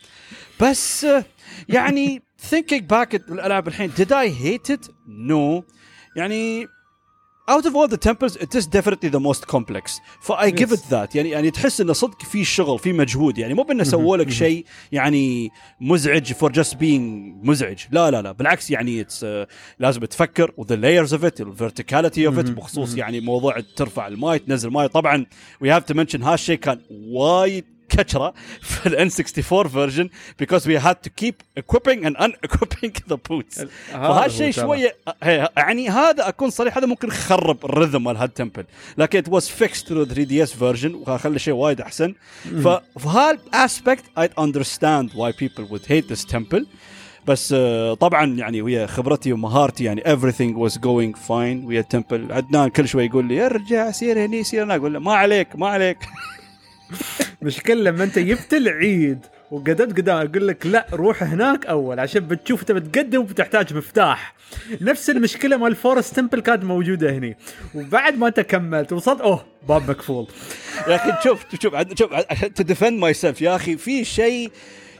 [0.61, 1.07] بس
[1.69, 2.21] يعني
[2.91, 4.89] back at الألعاب الحين did I hate it?
[5.07, 5.63] No.
[6.15, 6.67] يعني
[7.47, 10.01] out of all the temples it is definitely the most complex.
[10.21, 11.15] ف I give it that.
[11.15, 13.37] يعني يعني تحس إنه صدق في شغل في مجهود.
[13.37, 15.49] يعني مو بإنه سووا لك شيء يعني
[15.81, 17.79] مزعج for just being مزعج.
[17.91, 18.31] لا لا لا.
[18.31, 19.49] بالعكس يعني it's, uh,
[19.79, 24.07] لازم تفكر و the layers of it ال verticality of it بخصوص يعني موضوع ترفع
[24.07, 25.25] الماي تنزل ماي طبعا
[25.63, 30.09] we have to mention هالشيء كان وايد كشره في ال N64 version
[30.43, 33.65] because we had to keep equipping and unequipping the boots.
[33.91, 34.51] فهالشيء.
[34.51, 34.95] شوية
[35.57, 38.65] يعني هذا أكون صريح هذا ممكن يخرب الرذم مال هالتمبل
[38.97, 42.13] لكن it was fixed through 3DS version وخلى شيء وايد أحسن.
[42.63, 46.65] ففي هالاسبكت I understand why people would hate this temple.
[47.27, 52.69] بس آه، طبعا يعني ويا خبرتي ومهارتي يعني everything was going fine ويا التمبل عدنان
[52.69, 55.97] كل شوي يقول لي ارجع سير هني سير هنا أقول له ما عليك ما عليك.
[57.41, 59.19] مشكلة لما انت جبت العيد
[59.51, 64.35] وقدمت قدام أقول لك لا روح هناك أول عشان بتشوف انت بتقدم وبتحتاج مفتاح.
[64.81, 67.37] نفس المشكلة مال Forest Temple كانت موجودة هني.
[67.75, 70.27] وبعد ما انت كملت وصلت أوه باب مقفول.
[70.87, 72.13] يا أخي شوف شوف شوف
[72.55, 74.51] to defend myself يا أخي في شيء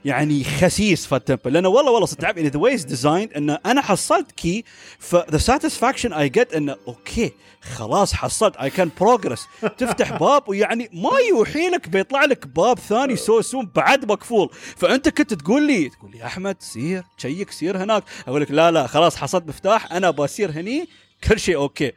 [0.06, 1.54] يعني خسيس في ال temple.
[1.54, 4.64] لأنه والله والله صدق يعني the way it's designed انه أنا حصلت key
[5.00, 7.32] ف the satisfaction I get انه okay
[7.62, 9.46] خلاص حصلت I can progress
[9.78, 14.50] تفتح باب ويعني ما يوحي لك بيطلع لك باب ثاني so soon بعد مقفول.
[14.78, 18.04] فأنت كنت تقول لي تقول لي أحمد سير check سير هناك.
[18.28, 20.88] أقول لك لا لا خلاص حصلت مفتاح أنا بصير هني
[21.24, 21.92] كل شيء okay.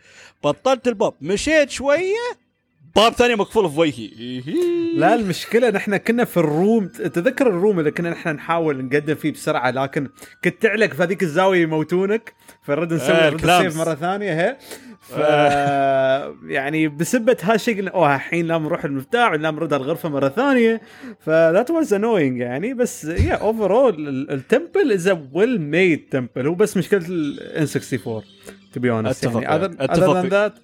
[0.45, 2.48] بطلت الباب مشيت شوية
[2.99, 4.11] باب ثاني مقفول في وجهي.
[4.97, 6.87] لا المشكلة نحن كنا في ال room.
[6.89, 10.09] تذكر ال room اللي كنا نحن نحاول نقدم فيه بسرعة لكن
[10.45, 12.33] كنت تعلق في هذيك الزاوية يموتونك.
[12.63, 13.45] فنرد نسوي آه، رد.
[13.45, 14.57] ال save مرة ثانية هي
[15.01, 15.19] ف
[16.57, 20.81] يعني بسبة هالشيء قلنا أوه الحين لازم نروح المفتاح ولازم نرد على الغرفة مرة ثانية.
[21.21, 26.47] ف that was annoying يعني بس yeah overall ال temple is a well made temple
[26.47, 28.23] هو بس مشكلة ال N64
[28.73, 29.67] to be honest يعني.
[29.87, 30.55] than في- that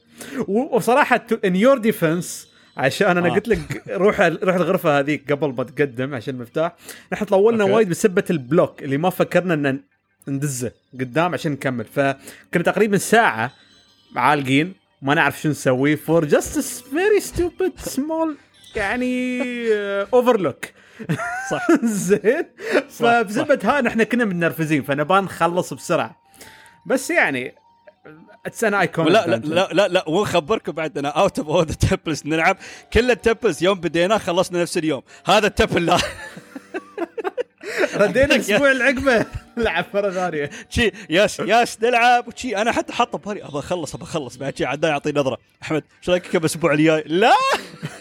[0.48, 3.32] وصراحه in your defense عشان أنا آه.
[3.32, 6.76] قلت لك روح روح الغرفة هذيك قبل ما تقدم عشان المفتاح
[7.12, 7.64] نحن طولنا.
[7.64, 9.80] وايد بسبة ال block اللي ما فكرنا إن
[10.28, 11.84] ندزه قدام عشان نكمل.
[11.84, 13.52] فكنا تقريبا ساعة
[14.16, 15.96] عالقين ما نعرف شو نسوي.
[15.96, 18.36] فور جاست فيري ستوبid سمول
[18.76, 19.40] يعني
[20.12, 20.64] overlook
[21.50, 21.66] صح.
[21.84, 22.44] زين.
[22.88, 26.16] فبسبة هاي نحن كنا متنرفزين فنبغى نخلص بسرعة.
[26.86, 27.54] بس يعني
[28.46, 32.22] it's an icon لا لا لا لا, لا ونخبركم بعد أنا out of all temples
[32.26, 32.56] نلعب.
[32.92, 35.02] كل ال temples يوم بدينا خلصنا نفس اليوم.
[35.26, 35.98] هذا ال temple لا.
[37.96, 39.26] ردينا الأسبوع العقبة.
[39.56, 40.50] لعب مرة ثانية.
[40.70, 42.28] شي ياس ياس نلعب.
[42.28, 44.36] وشي أنا حتى حاطه ببالي ابى أخلص ابى أخلص.
[44.36, 45.38] بعد شي عدنان يعطي نظرة.
[45.62, 47.32] أحمد شو رأيك كم الأسبوع الجاي؟ لا!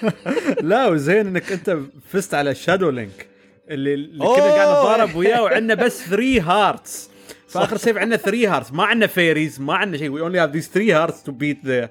[0.61, 1.77] لا وزين إنك أنت
[2.11, 3.27] فزت على Shadow Link
[3.69, 4.33] اللي, اللي كنا.
[4.35, 7.09] قاعد نتضارب وياه وعندنا بس 3 hearts
[7.53, 10.09] ف اخر save عندنا 3 hearts ما عندنا fairies ما عندنا شيء.
[10.09, 11.89] we only have these 3 hearts to beat the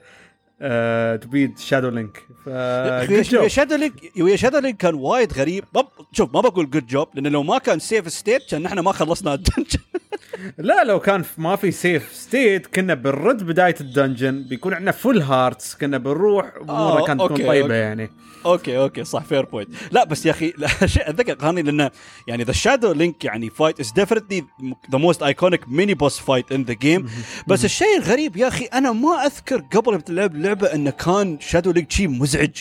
[1.17, 5.65] to beat Shadow Link ف ويا Shadow Link ويا Shadow Link كان وايد غريب.
[6.13, 9.35] شوف ما بقول good job لأن لو ما كان save state كان نحن ما خلصنا
[9.35, 9.81] ال dungeon
[10.59, 15.23] لا لو كان ما في save state كنا بنرد بداية ال dungeon بيكون عندنا full
[15.23, 17.75] hearts كنا بنروح أمورنا آه، كانت تكون طيبة okay.
[17.75, 18.11] يعني.
[18.47, 20.53] okay okay صح fair point لا بس يا أخي
[21.09, 21.91] أتذكر قهرني لأنه
[22.29, 24.45] يعني the Shadow Link يعني fight is definitely
[24.93, 27.11] the most iconic mini boss fight in the game
[27.47, 31.93] بس الشيء الغريب يا أخي أنا ما أذكر قبل تلعب اللعبه انه كان Shadow Link
[31.93, 32.57] شيء مزعج.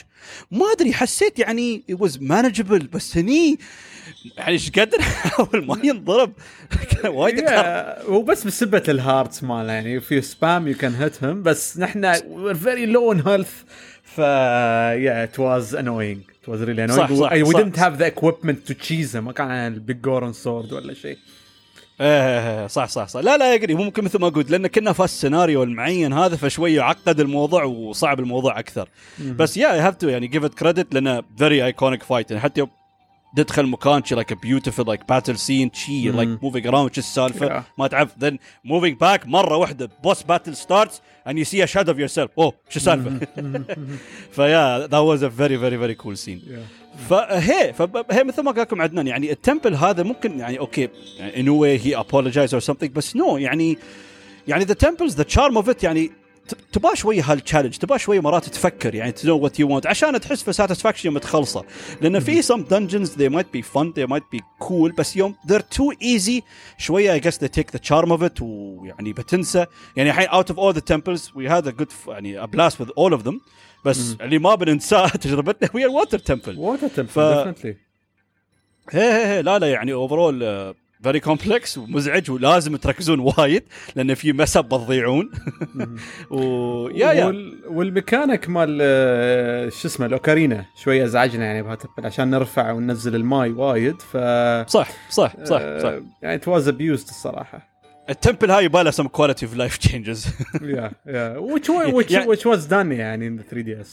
[0.52, 3.60] ما أدري حسيت يعني it was manageable بس هني
[4.38, 6.34] يعني إيش قد نحاول ما ينضرب.
[6.90, 7.40] كان وايد.
[7.40, 7.50] Yeah,
[8.10, 12.14] هو بس بسبة ال hearts ماله يعني في spam you can hit him بس نحن
[12.14, 13.66] we're very low in health
[14.04, 14.22] ف
[15.26, 15.74] it was
[16.62, 16.98] really annoying.
[16.98, 17.60] صح، صح، we صح.
[17.60, 19.18] didn't have the equipment to cheese him.
[19.18, 21.18] ما كان ال Biggoron Sword ولا شيء.
[22.02, 23.20] إيه صح صح صح.
[23.20, 26.82] لا لا I agree ممكن مثل ما قلت لأن كنا في السيناريو المعين هذا فشويه
[26.82, 28.90] عقد الموضوع وصعب الموضوع أكثر.
[29.20, 32.68] بس you have to يعني give it credit لأنه very iconic fight يعني حتى
[33.38, 37.64] تدخل مكان شي like beautiful like battle scene شي like moving around شو السالفة.
[37.78, 38.18] ما تعرف.
[38.20, 42.30] then moving back مرة واحدة boss battle starts and you see a shadow of yourself.
[42.38, 43.20] اوه شو السالفة.
[44.36, 46.42] ف yeah that was a very very very cool scene.
[47.10, 50.90] فهي فهي مثل ما قال لكم عدنان يعني ال temple هذا ممكن يعني okay
[51.20, 53.78] in a way he apologized or something بس no يعني
[54.48, 56.12] يعني the temple's the charm of it يعني
[56.72, 60.20] تبغى شوية هال challenge تبغى شوية مرات تفكر يعني to know what you want عشان
[60.20, 61.64] تحس في satisfaction يوم تخلصه.
[62.02, 65.60] لأن في some dungeons they might be fun they might be cool بس يوم they're
[65.60, 66.44] too easy
[66.78, 69.66] شوية I guess they take the charm off it ويعني بتنسى.
[69.96, 72.90] يعني الحين out of all the temples we had a good يعني a blast with
[72.98, 73.42] all of them
[73.86, 76.58] بس اللي ما بننساه تجربتنا هي ال water temple.
[76.58, 77.78] water temple ف- definitely
[78.92, 79.42] هي هي هي.
[79.42, 80.74] لا لا يعني overall
[81.04, 83.64] very complex ومزعج ولازم تركزون وايد
[83.96, 85.32] لأن في mess up بتضيعون.
[86.32, 87.60] و yeah yeah وال...
[87.68, 93.50] والميكانيك مال آه، شو اسمه الأوكارينا شوية أزعجنا يعني بهال temple عشان نرفع وننزل الماي
[93.52, 94.18] وايد ف
[94.70, 95.60] صح صح صح صح.
[95.62, 97.71] آه، يعني it was abused الصراحة.
[98.12, 100.26] ال temple هاي يبغى له some quality of life changes
[100.62, 103.88] yeah yeah which wa- which يعني- يعني in the 3DS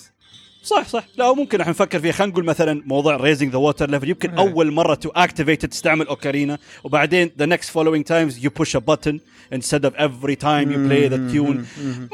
[0.63, 1.05] صح صح.
[1.17, 2.13] لا ممكن إحنا نفكر فيها.
[2.13, 4.39] خلينا نقول مثلا موضوع raising the water level يمكن إيه.
[4.39, 9.17] أول مرة to activate تستعمل اوكارينا وبعدين the next following times you push a button
[9.55, 11.59] instead of every time you play the tune.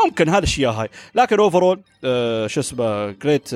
[0.05, 0.89] ممكن هذا الشيء هاي.
[1.15, 1.81] لكن overall
[2.47, 3.49] شو اسمه great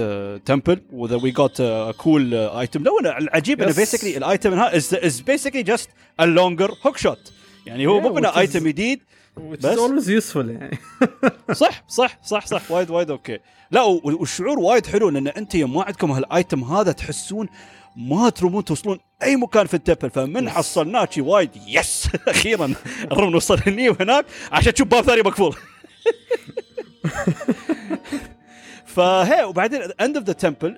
[0.46, 1.62] temple و the we got
[1.96, 3.72] cool item لو العجيب إنه.
[3.76, 7.32] basically ال item is is basically just a longer hookshot
[7.68, 9.00] يعني هو مو is- item جديد
[9.36, 10.78] بس- always useful يعني.
[11.52, 13.38] صح صح صح صح وايد وايد أوكي.
[13.70, 17.48] لا والشعور وايد حلو لأن أنت يوم ما عندكم هال item هذا تحسون
[17.96, 22.74] ما ترمون توصلون أي مكان في ال temple فمن حصلناه شي وايد yes أخيرا
[23.12, 25.56] نرم نوصل هني وهناك عشان تشوف باب ثاني مقفول.
[28.86, 30.76] فهي وبعدين end of the temple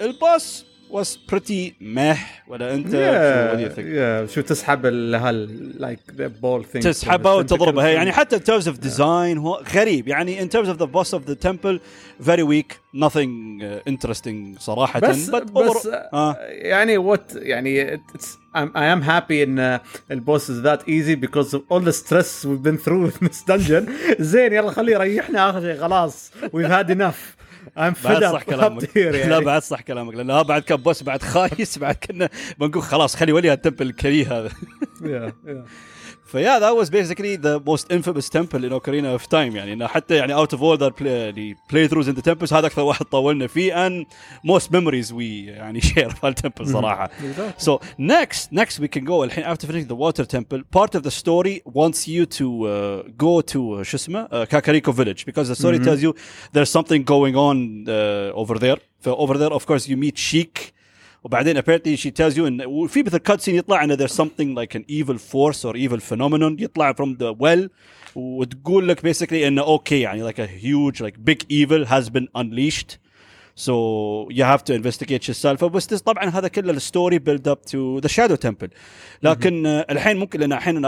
[0.00, 2.17] الباص was pretty meh
[2.47, 4.35] ولا انت شو- what do you yeah, think؟ yeah.
[4.35, 8.73] شو تسحب ال- هال like the ball thing تسحبها وتضربها يعني حتى in terms of
[8.87, 11.79] design هو غريب يعني in terms of the boss of the temple
[12.25, 16.35] very weak nothing uh, interesting صراحة بس but بس over- آه.
[16.49, 19.79] يعني وات يعني it's I'm, I am happy ان
[20.11, 23.89] البوس is that easy because of all the stress we've been through in this dungeon
[24.19, 27.39] زين يلا خليه يريحنا اخر شيء خلاص we've had enough
[27.78, 29.28] I'm fed بعد صح كلامك يعني.
[29.28, 33.32] لا بعد صح كلامك لأن بعد كان boss بعد خايس بعد كنا بنقول خلاص خل
[33.32, 34.50] يولي ال temple الكريه هذا.
[36.33, 40.15] فيا ذات واز بيسكلي ذا موست انفيمous تمبل ان اوكارينا اوف تايم يعني انه حتى
[40.15, 40.87] يعني اوت اوف اول ذا
[41.71, 44.05] بلاي ثروز ان ذا تمبلز هذا اكثر واحد طولنا فيه ان
[44.43, 47.63] موست ميموريز وي يعني شير في التمبل صراحه Exactly.
[47.65, 49.11] So next, next we can go.
[49.23, 53.41] الحين after finishing the water temple, part of the story wants you to uh, go
[53.41, 56.13] to uh, شو اسمه uh, Kakariko village because the story tells you
[56.53, 58.77] there's something going on uh, over there.
[58.99, 60.72] ف over there of course you meet Sheik.
[61.24, 64.74] وبعدين apparently she tells you إن وفي مثل cut scene يطلع إن there's something like
[64.74, 67.68] an evil force or evil phenomenon يطلع from the well
[68.14, 72.98] وتقول لك basically انه okay يعني like a huge like big evil has been unleashed.
[73.56, 77.62] So you have to investigate شو السالفه بس this طبعا هذا كله الستوري بيلد اب
[77.62, 78.68] تو ذا شادو تمبل
[79.22, 80.84] لكن آه، الحين ممكن لأن الحين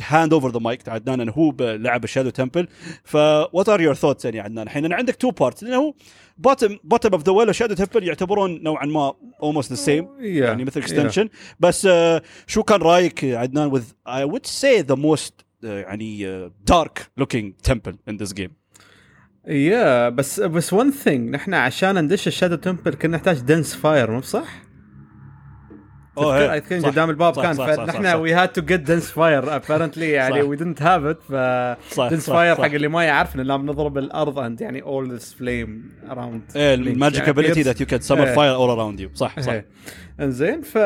[0.00, 2.68] hand over the mic عدنان انه هو لعب ال shadow temple
[3.04, 3.14] ف
[3.52, 5.94] what are your thoughts يعني عدنان؟ الحين أنا عندك two parts لأنه هو
[6.38, 9.14] bottom bottom of the well و shadow temple يعتبرون نوعا ما
[9.62, 10.84] the same Yeah, يعني مثل yeah.
[10.84, 11.28] extension
[11.60, 15.32] بس آه، شو كان رأيك عدنان I would say the most
[15.64, 18.50] آه، يعني dark looking temple in this game
[19.46, 24.10] yeah بس بس one thing نحن عشان ندش ال shadow temple كنا نحتاج Din's Fire
[24.10, 24.62] مو صح؟
[26.18, 26.60] أوه، اي.
[26.60, 26.84] think.
[26.84, 28.06] قدام الباب كان فنحن.
[28.06, 30.42] we had to get Din's Fire apparently يعني.
[30.42, 31.32] we didn't have it ف
[32.00, 32.54] Din's Fire.
[32.54, 36.83] حق اللي ما يعرف لازم نضرب الأرض and يعني all this flame around إيه ال
[36.83, 38.34] magic ability that you can summon إيه.
[38.34, 39.60] fire all around you صح صح
[40.20, 40.78] إنزين ف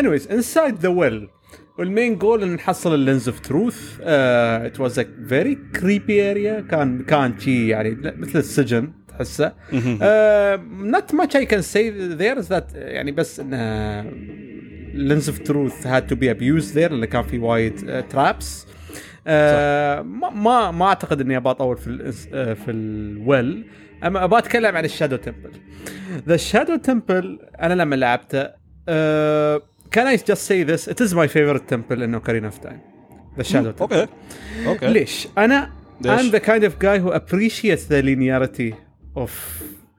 [0.00, 1.40] anyways inside the well
[1.78, 6.60] وال main goal إن نحصل ال Lens of Truth it was a very creepy area
[6.60, 9.52] كان كان شي يعني مثل السجن تحسه
[10.80, 13.56] not much I can say there is that يعني بس إنه
[14.94, 18.66] Lens of Truth had to be abused there لأنه كان في وايد traps
[19.26, 22.12] آه ما ما ما أعتقد إني أبغى اطول في ال
[22.56, 23.66] في ال well.
[24.04, 25.50] أما أبغى أتكلم عن ال shadow temple
[26.28, 28.60] the shadow temple أنا لما لعبته
[29.96, 30.88] can I just say this?
[30.88, 32.80] It is my favorite temple in Ocarina of Time.
[33.36, 33.82] The shadow temple.
[33.82, 34.08] أوكي
[34.66, 38.74] أوكي ليش؟ أنا ليش؟ I'm the kind of guy who appreciates the linearity
[39.16, 39.30] of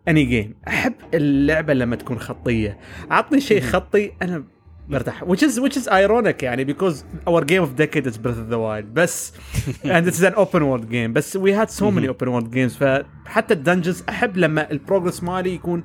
[0.08, 0.68] any game.
[0.68, 2.78] أحب اللعبة لما تكون خطية.
[3.10, 4.44] عطني شيء خطي أنا
[4.91, 8.51] برتاح which is which is ironic يعني because our game of decade is Breath of
[8.51, 9.33] the Wild بس
[9.85, 13.55] and it's an open world game بس we had so many open world games فحتى
[13.55, 15.85] الدنجنز احب لما البروجرس مالي يكون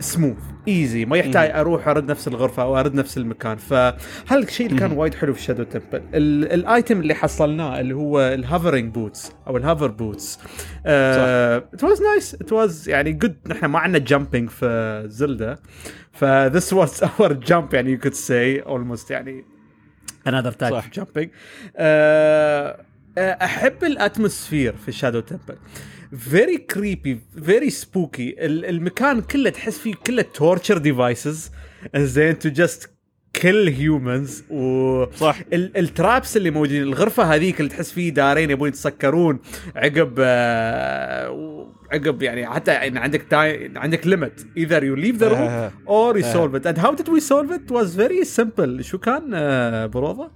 [0.00, 0.36] smooth
[0.68, 3.56] easy ما يحتاج أروح أرد نفس الغرفة أو أرد نفس المكان.
[3.56, 8.20] فهذا الشيء اللي كان وايد حلو في shadow temple ال item اللي حصلناه اللي هو
[8.20, 10.38] ال hovering boots أو ال hover boots
[10.86, 15.56] it was nice it was يعني good نحن ما عندنا jumping في زلدا
[16.12, 19.44] ف this was our jump يعني you could say almost يعني
[20.28, 20.84] another type صح.
[20.86, 21.28] of jumping.
[21.76, 22.84] آه،
[23.18, 25.56] آه، أحب ال atmosphere في shadow temple
[26.18, 31.50] very creepy very spooky المكان كله تحس فيه كله torture devices
[31.96, 32.90] زين to just
[33.42, 35.38] kill humans و صح.
[35.52, 39.38] ال- traps اللي موجودين الغرفة هذيك اللي تحس فيه دارين يبون يتسكرون.
[39.76, 45.70] عقب آه، عقب يعني حتى يعني عندك ti- عندك limit either you leave the room.
[45.88, 49.30] or you solve it and how did we solve it was very simple شو كان
[49.34, 50.30] آه، بروضة؟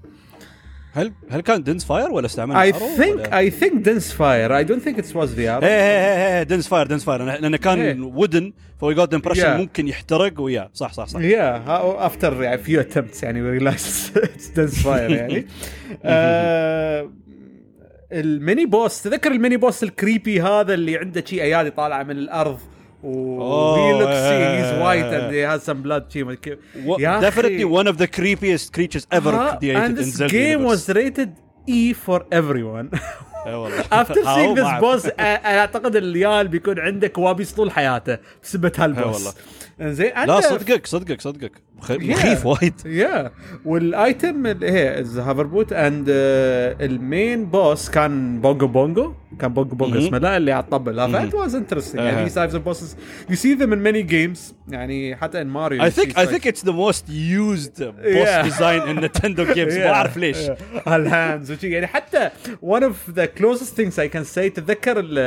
[0.97, 4.51] هل هل كان Din's Fire ولا استعملنا؟ I think Din's Fire.
[4.53, 5.63] I don't think it was the arrow.
[5.65, 8.01] إيه إيه إيه Din's Fire Din's Fire لأنه كان إيه.
[8.01, 9.47] و then ف we got impression Yeah.
[9.61, 14.85] ممكن يحترق و yeah صح صح صح how- after يعني few attempts يعني it's Din's
[14.85, 15.47] Fire يعني.
[16.05, 17.11] آه،
[18.13, 22.03] ال mini boss تذكر ال mini boss ال creepy هذا اللي عنده شي أيادي طالعة
[22.03, 22.59] من الأرض
[23.05, 24.57] و Oh, he looks yeah.
[24.59, 26.25] he's white and he has some blood شي.
[26.99, 27.31] يا أخي.
[27.31, 30.89] definitely one of the creepiest creatures ever ها، created and in this Zelda game universe.
[30.89, 31.29] was rated
[31.69, 32.99] E for everyone.
[33.47, 33.83] إيه والله.
[33.83, 34.83] After how seeing this معك.
[34.83, 39.35] boss أ- أنا اعتقد الريال بيكون عنده كوابيس طول حياته إيه هال boss.
[39.81, 41.53] زين لا صدقك صدقك صدقك
[41.91, 42.75] مخيف وايد.
[42.87, 43.31] yeah
[43.65, 49.13] وال item اللي هي ال hover boot and ال main boss كان بونجو بونجو.
[49.41, 49.99] كان بونجو بونجو.
[49.99, 50.19] اسمه.
[50.19, 51.01] لا اللي على الطبل.
[51.01, 51.95] هذا it was interesting.
[51.99, 52.97] يعني these types of bosses.
[53.31, 54.53] You see them in many games.
[54.69, 57.79] يعني حتى in Mario I you see think I such- think it's the most used
[57.79, 58.49] boss Yeah.
[58.49, 59.75] design in Nintendo games.
[59.79, 60.37] ما اعرف ليش.
[60.89, 62.31] ال hands وشي يعني حتى
[62.65, 65.19] one of the closest things I can say تتذكر ال-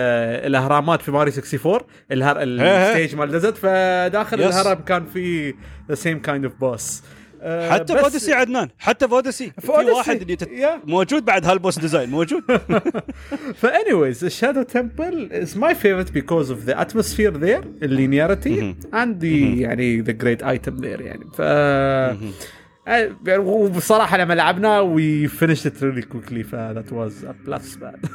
[0.48, 1.82] الأهرامات في ماريو 64
[2.12, 4.42] الهر ال stage مال desert فداخل.
[4.44, 5.54] الهرم كان في
[5.92, 7.04] the same kind of boss
[7.42, 10.50] آه، حتى بس- فودسي عدنان حتى فودسي في فودسي، واحد اللي تت...
[10.50, 10.86] yeah.
[10.90, 12.44] موجود بعد هال boss design موجود
[13.56, 18.76] ف anyways ال Shadow Temple is my favorite because of the atmosphere there ال linearity
[18.94, 19.26] and the
[19.62, 22.18] يعني the great item there يعني ف آه،
[23.38, 28.10] وبصراحه لما لعبنا we finished it really quickly ف that was a plus بعد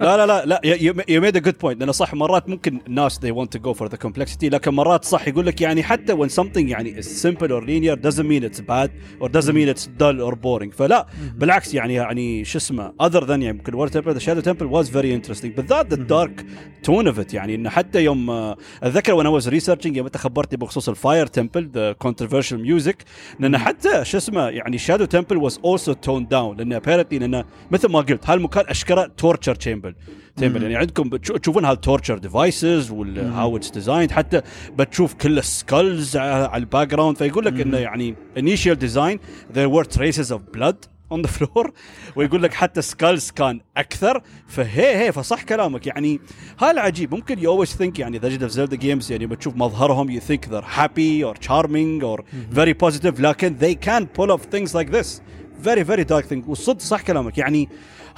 [0.00, 0.60] لا لا لا لا
[1.08, 3.88] you made a good point لأنه صح مرات ممكن الناس they want to go for
[3.88, 7.62] the complexity لكن مرات صح يقول لك يعني حتى when something يعني is simple or
[7.62, 8.90] linear doesn't mean it's bad
[9.20, 13.30] or doesn't mean it's dull or boring فلا بالعكس يعني يعني شو اسمه other than
[13.30, 16.44] يعني يمكن Water Temple the Shadow Temple was very interesting بالذات the dark
[16.88, 20.16] tone of it يعني انه حتى يوم آه، اتذكر when I was researching يوم انت
[20.16, 22.96] خبرتني بخصوص ال Fire Temple the controversial music
[23.40, 27.88] لأن حتى شو اسمه يعني Shadow Temple was also toned down لأن apparently لأنه مثل
[27.88, 29.12] ما قلت هالمكان اشكره
[29.46, 29.94] torture chamber
[30.36, 34.42] chamber يعني عندكم تشوفون هال torture devices و how it's designed حتى
[34.78, 39.18] بتشوف كل ال skulls على ال background فيقول لك إنه يعني initial design
[39.56, 40.76] there were traces of blood
[41.10, 41.70] on the floor.
[42.16, 44.22] ويقول لك حتى skulls كان أكثر.
[44.46, 45.86] فهي هي فصح كلامك.
[45.86, 46.20] يعني
[46.58, 47.14] هذا عجيب.
[47.14, 50.78] ممكن you always think يعني Legend of Zelda games يعني بتشوف مظهرهم you think they're
[50.78, 52.20] happy or charming or
[52.56, 53.20] very positive.
[53.20, 55.20] لكن they can pull off things like this.
[55.64, 56.48] Very very dark thing.
[56.48, 57.38] والصدق صح كلامك.
[57.38, 57.68] يعني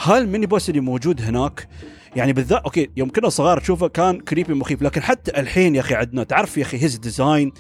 [0.01, 1.69] هال mini boss اللي موجود هناك؟
[2.17, 5.95] يعني بالذات okay يوم كنا صغار تشوفه كان creepy مخيف لكن حتى الحين يا أخي
[5.95, 7.53] عندنا تعرف يا أخي his design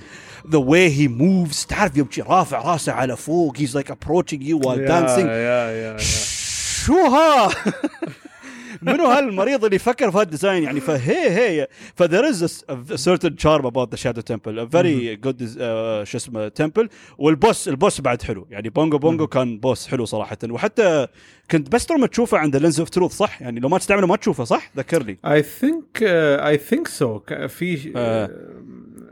[0.51, 4.89] the way he moves تعرف يوم رافع راسه على فوق he's like approaching you while
[4.89, 5.27] dancing.
[5.27, 7.49] يا يا شو ها؟
[8.83, 12.65] منو هالمريض اللي فكر في هال design؟ يعني فهي هي ف there از
[13.69, 14.55] about the shadow temple.
[14.59, 16.87] A very good uh, شو اسمه temple.
[17.19, 18.47] وال boss ال boss بعد حلو.
[18.51, 20.39] يعني Bongo Bongo كان boss حلو صراحة.
[20.51, 21.07] وحتى
[21.51, 24.45] كنت بس لما تشوفه عند Lens of Truth صح؟ يعني لو ما تستعمله ما تشوفه
[24.45, 27.05] صح؟ ذكر لي I think uh, I think so.
[27.05, 27.93] ك- في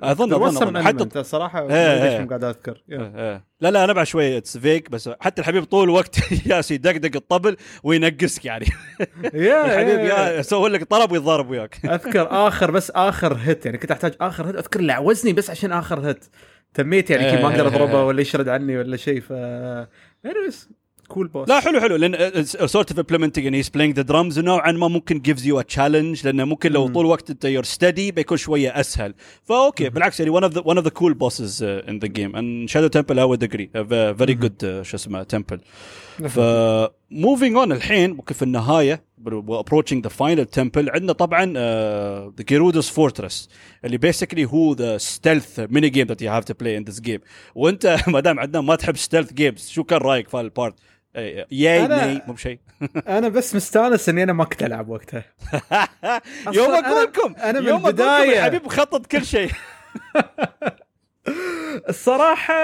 [0.02, 0.76] There was أظن-.
[0.78, 1.16] حتى-.
[1.16, 2.18] الصراحه إيه، ما إيه.
[2.20, 2.82] إيش قاعد أذكر.
[2.92, 3.44] إيه.
[3.60, 7.56] لا لا أنا بعد شوي it's fake بس حتى الحبيب طول الوقت يالس يدقدق الطبل
[7.82, 8.66] وينقسك يعني
[9.34, 13.78] يا الحبيب يا يا يسوي لك طبل ويتضارب وياك أذكر آخر بس آخر hit يعني
[13.78, 16.24] كنت أحتاج آخر hit أذكر لعوزني بس عشان آخر hit
[16.74, 19.32] تميت يعني ما أقدر أضربه ولا يشرد عني ولا شيء ف
[21.08, 21.96] cool boss لا حلو حلو.
[21.96, 26.26] لأن sort of implementing his playing the drums ونوعا ما ممكن gives you a challenge
[26.26, 26.88] لأنه ممكن لو.
[26.88, 29.14] طول الوقت أنت you're steady بيكون شوية أسهل.
[29.44, 32.08] ف okay بالعكس يعني one of the one of the cool bosses uh, in the
[32.08, 32.34] game.
[32.34, 33.68] And Shadow Temple I would agree.
[33.74, 35.58] A ve- very good uh, شو اسمه temple.
[36.28, 36.40] ف
[37.12, 39.02] moving on الحين ممكن في النهاية
[39.50, 40.88] approaching the final temple.
[40.88, 41.52] عندنا طبعا
[42.40, 43.48] the Gerudo's Fortress
[43.84, 47.20] اللي basically هو the stealth mini game that you have to play in this game.
[47.54, 50.74] وأنت ما دام عندنا ما تحب stealth games شو كان رأيك في ال part؟
[51.50, 52.58] ياي أنا- ناي مو بشيء.
[53.08, 55.24] أنا بس مستانس إني أنا ما كنت ألعب وقتها.
[56.52, 58.30] يوم أقول أنا- لكم أنا من يوم البداية.
[58.36, 59.50] يا حبيب مخطط كل شيء.
[61.88, 62.54] الصراحة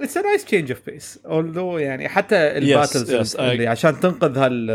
[0.00, 4.38] it's a nice change of pace although يعني حتى ال battles yes, اللي عشان تنقذ
[4.38, 4.70] هال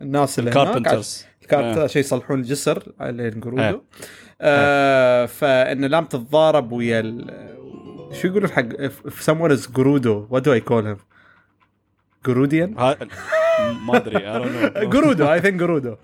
[0.00, 3.80] الناس اللي هناك carpenters ال carpenter عشان يصلحون الجسر اللي ينقرودوا
[4.40, 7.52] آه فإن لازم تتضارب ويا ال-
[8.22, 11.11] شو يقولون حق if someone is Gerudo what do I call him?
[12.26, 12.74] Gerudian
[13.86, 14.18] ما ادري.
[14.86, 15.94] Gerudo I think Gerudo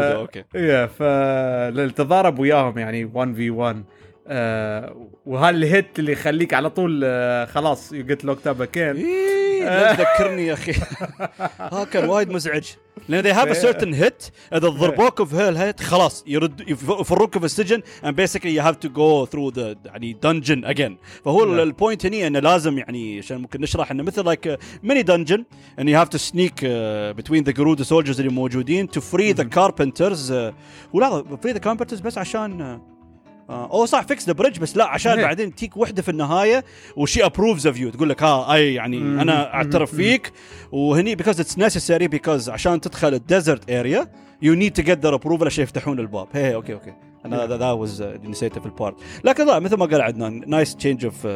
[0.00, 3.82] ف- okay يا فالتضارب وياهم يعني 1 في 1
[4.26, 8.94] آه وهال hit اللي يخليك على طول آه خلاص you get locked up again
[9.96, 10.72] تذكرني يا أخي.
[11.72, 12.64] ها كان وايد مزعج.
[13.08, 17.44] لأن they have a certain hit اذا ضربوك في هال hit خلاص يرد يفروك في
[17.44, 21.22] السجن and basically you have to go through the يعني dungeon again.
[21.24, 21.44] فهو.
[21.44, 25.40] ال point هني إنه لازم يعني عشان ممكن نشرح إنه مثل like mini dungeon
[25.80, 29.44] and you have to sneak uh, between the Gerudo soldiers اللي موجودين to free the
[29.44, 30.54] carpenters uh,
[30.92, 32.91] ولا free the carpenters بس عشان uh,
[33.52, 35.24] آه أوه صح fix the bridge بس لا عشان إيه.
[35.24, 36.64] بعدين تيك وحدة في النهاية
[36.96, 39.20] و she approves of you تقول لك ها أي يعني مم.
[39.20, 39.98] أنا أعترف مم.
[39.98, 40.32] فيك
[40.72, 44.08] وهني because it's necessary because عشان تدخل ال desert area
[44.42, 48.02] you need to get their approval عشان يفتحون الباب هي okay okay أنا that was
[48.02, 51.26] نسيته في ال part لكن لا مثل ما قال عدنان nice change of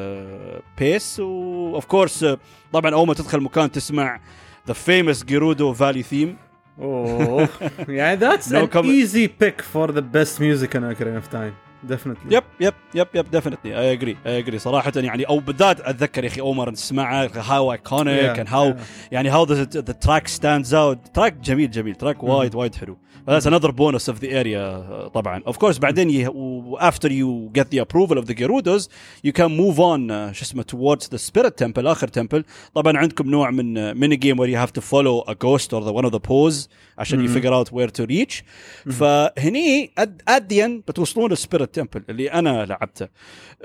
[0.78, 2.26] pace و of course
[2.72, 4.20] طبعا أول ما تدخل مكان تسمع
[4.68, 6.36] the famous Gerudo Valley theme
[6.80, 7.48] أوه
[7.88, 8.68] يعني that's an.
[8.90, 11.54] easy pick for the best music in Ocarina of Time
[11.84, 16.24] definitely yep yep yep yep definitely I agree I agree صراحة يعني أو بالذات أتذكر
[16.24, 18.74] يا أخي أول مرة تسمعه how iconic and how
[19.12, 21.94] يعني how the track stands out track جميل جميل.
[21.94, 22.98] track وايد وايد حلو.
[23.28, 25.42] هذا another bonus of the area طبعا.
[25.46, 26.30] of course بعدين
[26.78, 28.88] after you get the approval of the Gerudos
[29.24, 33.50] you can move on شو اسمه towards the Spirit Temple آخر temple طبعا عندكم نوع
[33.50, 36.68] من mini game where you have to follow a ghost or one of the Poes
[36.98, 38.44] عشان you figure out where to reach
[38.90, 43.08] فهني at the end بتوصلون ال Spirit Temple اللي أنا لعبته.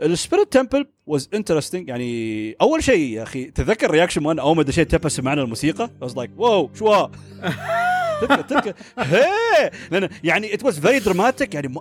[0.01, 4.63] ال Spirit Temple was interesting يعني أول شيء يا أخي تذكر reaction وأنا اول ما
[4.63, 7.11] دشيت تبا سمعنا الموسيقى؟ I was like wow شو؟ ها؟
[8.21, 8.73] تذكر تذكر.
[8.99, 9.71] هي!
[9.91, 11.73] لأن يعني it was very dramatic يعني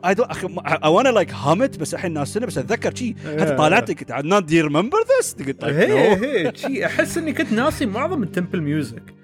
[0.84, 4.10] wanna like hum it بس الحين ناسنا بس أتذكر شي حتى طالعت قلت
[4.46, 8.60] do you remember this؟ قلت هي هي شي أحس إني كنت ناسي معظم ال temple
[8.60, 9.19] music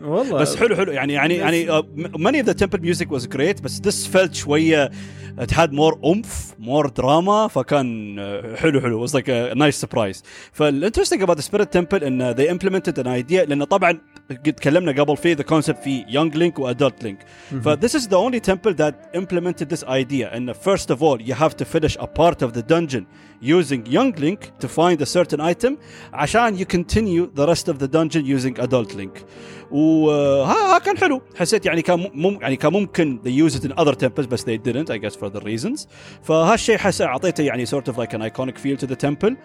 [0.00, 0.38] والله.
[0.40, 0.92] بس حلو حلو.
[0.92, 4.90] يعني يعني يعني ماني the temple music was great بس this felt شوية
[5.38, 8.16] it had more oomph more drama فكان
[8.56, 9.00] حلو حلو.
[9.00, 10.22] was like nice surprise
[10.52, 13.98] فال interesting about Spirit Temple إن they implemented an idea لأن طبعا
[14.31, 17.17] قد تكلمنا قبل في the concept في young link و adult link
[17.63, 21.33] ف this is the only temple that implemented this idea and first of all you
[21.33, 23.05] have to finish a part of the dungeon
[23.41, 25.77] using young link to find a certain item
[26.13, 29.23] عشان you continue the rest of the dungeon using adult link
[29.71, 33.71] وها ها كان حلو حسيت يعني كان مم يعني كان ممكن they use it in
[33.71, 35.87] other temples بس they didn't I guess for the reasons
[36.23, 39.35] فهالشيء حس اعطيته يعني sort of like an iconic feel to the temple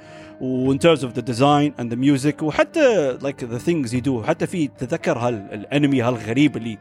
[0.41, 4.25] و in terms of the design and the music وحتى like the things you do.
[4.27, 6.77] حتى في تذكر هالانمي هالغريب اللي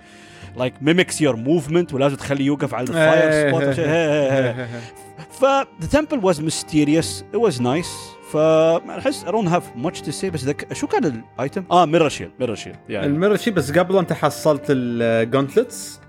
[0.57, 4.67] like mimics your movement ولازم تخليه يوقف على الفاير سبوت هي- هي.
[5.31, 5.45] ف
[5.85, 7.23] the temple was mysterious.
[7.35, 8.17] It was nice.
[8.33, 10.27] فاحس I don't have much to say.
[10.27, 10.73] بس ذك...
[10.73, 13.97] شو كان ال item؟ آه mirror shield mirror shield يعني ال mirror shield بس قبل
[13.97, 16.01] أنت حصلت ال gauntlets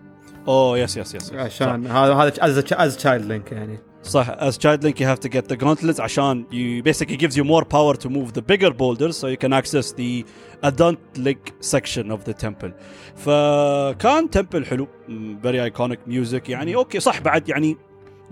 [0.48, 3.78] oh yes yes yes عشان هذا هذا as as child Link يعني.
[4.03, 7.44] صح as child link you have to get the gauntlets عشان you basically gives you
[7.44, 10.24] more power to move the bigger boulders so you can access the
[10.62, 12.70] adult link section of the temple
[13.16, 15.12] فكان temple حلو mm,
[15.47, 17.77] very iconic music يعني اوكي صح بعد يعني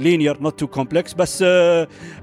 [0.01, 1.47] linear not too complex بس uh,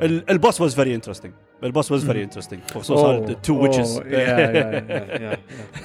[0.02, 1.31] ال- البوس was very interesting
[1.64, 4.81] البوس was very interesting خصوصا the two witches Oh, yeah, yeah,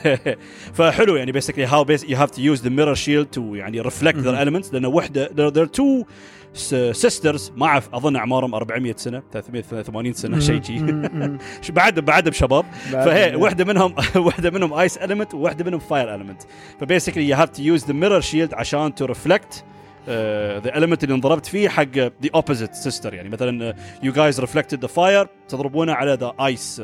[0.05, 0.37] yeah, yeah,
[0.73, 4.17] فحلو يعني basically how bas- you have to use the mirror shield to يعني reflect
[4.17, 6.07] their elements لان وحده there, there are two
[6.54, 11.38] سيسترز ما اعرف أظن أعمارهم 400 سنة 380 سنة شيء شي مم.
[11.70, 12.66] بعد بعد بشباب.
[12.92, 13.96] فهي واحدة منهم
[14.26, 16.42] واحدة منهم ice element وواحده منهم fire element
[16.80, 19.64] ف basically you have to use the mirror shield عشان to reflect
[20.08, 24.88] the element اللي انضربت فيه حق the opposite sister يعني مثلا you guys reflected the
[24.88, 26.82] fire تضربونه على the ice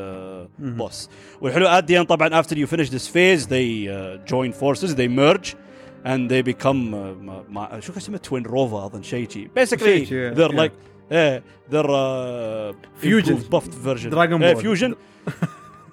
[0.59, 1.09] boss
[1.41, 5.55] والحلو and طبعا after you finish this phase they uh, join forces they merge.
[6.05, 10.05] and they become uh, شو كان اسمه؟ توين روفا أظن شيء شيء basically
[10.37, 10.71] they're like
[11.11, 14.95] إيه they're fusion بفت version Dragon Ball fusion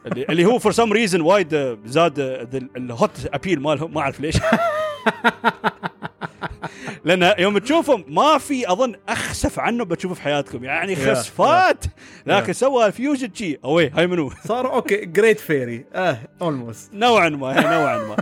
[0.07, 2.19] اللي هو for some reason وايد زاد
[2.77, 4.37] ال hot appeal مالهم ما أعرف ليش.
[7.05, 10.64] لأن يوم تشوفهم ما في أظن أخسف عنه بتشوفه في حياتكم.
[10.64, 11.85] يعني خسفات.
[12.27, 12.52] لكن.
[12.52, 13.59] سوى ال fusion شي.
[13.64, 18.16] أوي هاي منو؟ صار okay great very آه almost نوعا ما نوعا ما.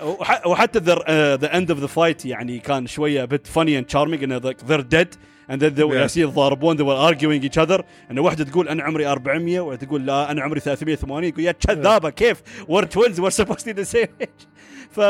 [0.50, 4.80] وحتى the end of the fight يعني كان شوية bit funny and charming إنه they're
[4.80, 5.14] dead
[5.50, 6.04] and then they were Yeah.
[6.04, 7.82] يصير يتضاربون they were arguing each other.
[8.10, 12.10] انه واحدة تقول أنا عمري 400 وواحده تقول لا أنا عمري 380 يقول يا كذابة
[12.10, 14.26] كيف؟ We're twins we're supposed to be the same
[14.90, 15.00] age ف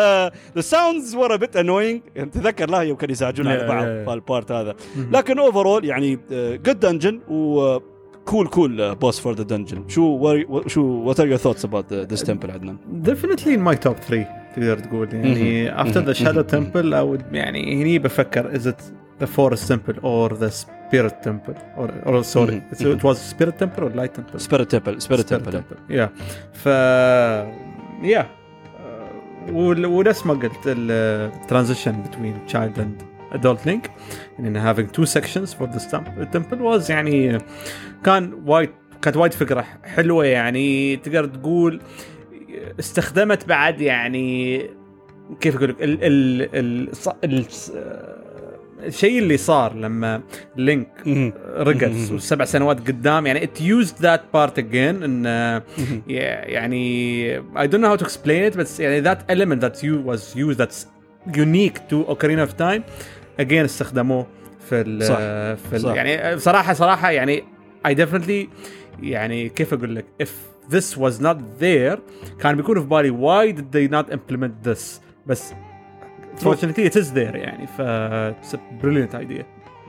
[0.58, 2.28] the sounds were a bit annoying.
[2.32, 4.08] تذكر لا يوم كانوا يزعجون على Yeah, بعض yeah, yeah.
[4.08, 4.74] في ال part هذا.
[5.12, 6.18] لكن overall يعني
[6.56, 7.78] good dungeon و
[8.24, 12.22] cool cool boss for the dungeon شو what- شو what are your thoughts about this
[12.22, 14.26] temple عدنان definitely in my top 3
[14.56, 15.14] تقدر تقول.
[15.14, 18.82] يعني after the Shadow Temple أو يعني هني بفكر is it
[19.20, 21.54] the Forest Temple or the Spirit Temple
[22.06, 22.86] or sorry Mhm.
[22.86, 26.10] it was Spirit Temple or Light Temple Spirit Temple Spirit Temple yeah
[26.52, 26.66] ف
[28.02, 28.26] yeah
[29.52, 33.02] ونفس ما قلت ال transition between child
[34.38, 37.38] and and in having two sections for this temp- temple was يعني
[38.04, 38.70] كان وايد
[39.02, 40.96] كانت وايد فكرة حلوة يعني.
[40.96, 41.80] تقدر تقول
[42.78, 44.60] استخدمت بعد يعني
[45.40, 45.76] كيف أقول لك؟
[48.86, 50.20] الشيء اللي صار لما
[50.56, 50.88] لينك
[51.56, 55.24] رقص وسبع سنوات قدام يعني it used that part again إن
[56.08, 56.80] يعني
[57.58, 60.56] I don't know how to explain it بس يعني that element that you was use
[60.56, 60.76] that
[61.36, 62.82] unique to Ocarina of Time
[63.40, 64.26] again استخدموه
[64.68, 65.16] في ال صح.
[65.68, 65.94] في الـ صح.
[65.94, 67.44] يعني صراحة صراحة يعني
[67.86, 68.48] I definitely
[69.02, 70.34] يعني كيف أقول لك؟ if
[70.70, 71.98] this was not there
[72.40, 75.52] كان بيكون في بالي why did they not implement this بس
[76.44, 77.80] fortunately it is there يعني ف
[78.42, 79.44] it's a brilliant idea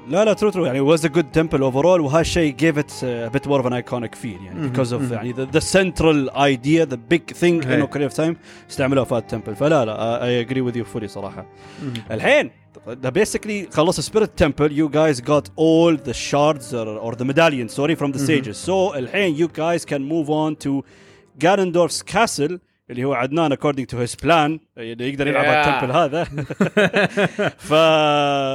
[0.08, 3.48] لا لا ترو ترو يعني was a good temple overall وهالشيء gave it a bit
[3.48, 5.14] more of an iconic feel يعني مهم، because of مهم.
[5.14, 7.82] يعني the, the central idea the big thing هي.
[7.84, 8.36] in Ocarina of Time
[8.70, 11.46] استعملوها في التمبل فلا لا I agree with you fully صراحة
[12.12, 12.52] الحين
[12.88, 17.74] the basically خلص spirit temple you guys got all the shards or, or the medallions
[17.74, 20.84] sorry from the sages so الحين you guys can move on to
[21.40, 22.58] Ganondorf's castle
[22.92, 25.48] اللي هو عدنان according to his plan اللي يقدر يلعب Yeah.
[25.48, 26.24] على التمبل هذا.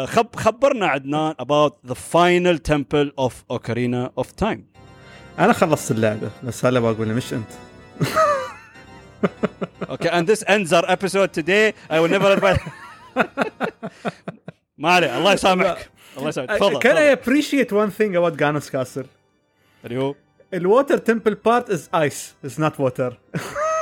[0.07, 4.59] فخب خبرنا عدنان about the final temple of Ocarina of Time.
[5.39, 7.49] أنا خلصت اللعبة بس هلا بقول مش أنت.
[9.89, 11.73] Okay and this ends our episode today.
[11.91, 12.61] I will never advise
[14.79, 15.91] ما عليه الله يسامحك.
[16.19, 16.57] الله يسامحك.
[16.59, 17.17] تفضل Can I تفضل.
[17.17, 19.07] appreciate one thing about Ganos Castle?
[19.85, 20.15] اللي هو؟
[20.55, 23.19] ال Water Temple part is ice is not water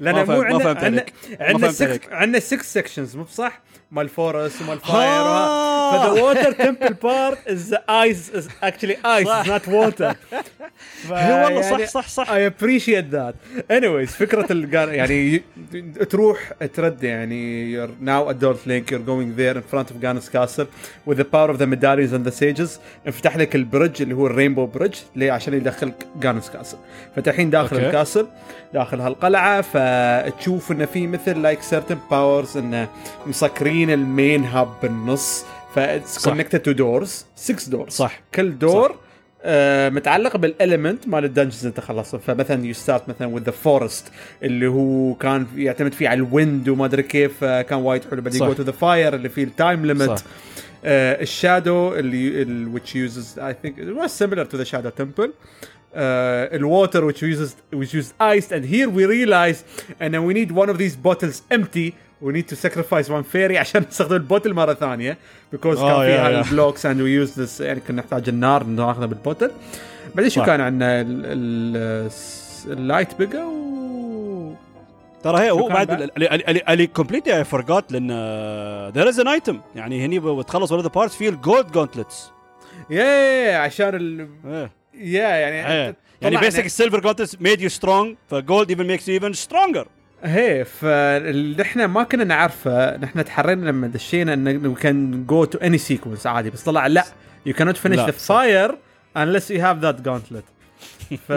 [0.00, 0.90] لأن مو عندنا عندنا.
[0.90, 1.04] ما
[1.40, 2.02] عندنا فهمت عليك.
[2.04, 3.60] 6 عندنا 6 sections مو بصح؟
[3.90, 4.78] مال ال forest ومال.
[4.78, 5.24] fire
[5.92, 9.48] ف the Water Temple part is ice is actually ice.
[9.48, 10.16] not water
[11.10, 13.34] اي والله صح صح صح I appreciate that.
[13.72, 15.42] Anyways فكرة ال jar يعني
[16.10, 20.66] تروح ترد يعني you're now adult link you're going there in front of Ganos Castle
[21.06, 24.31] with the power of the medallions and the sages انفتح لك البرج اللي هو ال
[24.31, 26.76] rainbow برج ليه عشان يدخلك Ganos Castle
[27.16, 27.76] فانت الحين داخل.
[27.76, 28.26] ال castle
[28.74, 29.00] داخل
[29.60, 32.88] فتشوف إنه في مثل like certain powers إنه
[33.26, 35.44] مسكرين ال main hub بالنص
[35.74, 36.32] ف it's صح.
[36.34, 37.10] connected to doors
[37.50, 38.20] six doors صح.
[38.34, 38.96] كل door
[39.42, 43.50] آه متعلق بال element مال ال dungeons انت خلصته فمثلا you start مثلا with the
[43.50, 44.04] forest
[44.42, 48.22] اللي هو كان يعتمد فيه على ال wind وما أدري كيف آه كان وايد حلو
[48.22, 48.46] بعدين صح.
[48.46, 50.16] go to the fire اللي فيه ال time صح.
[50.84, 54.90] آه ال shadow اللي ال- which uses I think it was similar to the shadow
[55.02, 55.28] temple
[55.94, 57.50] uh, ال water which uses
[57.80, 58.48] which uses ice.
[58.56, 59.58] And here we realize
[60.00, 61.88] and then we need one of these bottles empty.
[62.20, 65.16] We need to sacrifice one fairy عشان نستخدم ال bottle مرة ثانية.
[65.54, 66.40] Because كان آه، yeah- فيها yeah.
[66.40, 69.50] ال blocks and we use this يعني كنا نحتاج النار ناخذها بال bottle.
[70.14, 70.44] بعدين شو.
[70.44, 72.10] كان عندنا؟ ال- ال-
[72.72, 74.54] ال light بقى و
[75.22, 78.10] ترى هي هو كان بعد؟ اللي- كومبليتلي اي فورجوت لأن
[78.94, 82.30] there is an item يعني هني بتخلص one the parts فيه ال gold gauntlets
[82.90, 84.28] yeah عشان ال
[84.98, 89.08] yeah يعني يعني طلعنا- because ال silver gauntlets made you strong ف gold even makes
[89.08, 89.88] you even stronger
[90.24, 95.78] هي فاللي إحنا ما كنا نعرفه نحن تحرينا لما دشينا إنه can go to any
[95.78, 97.04] sequence عادي بس طلع لا
[97.46, 98.10] يو كانوت فينيش ذا.
[98.10, 98.72] فاير
[99.18, 100.44] unless you have that gauntlet.
[101.16, 101.32] ف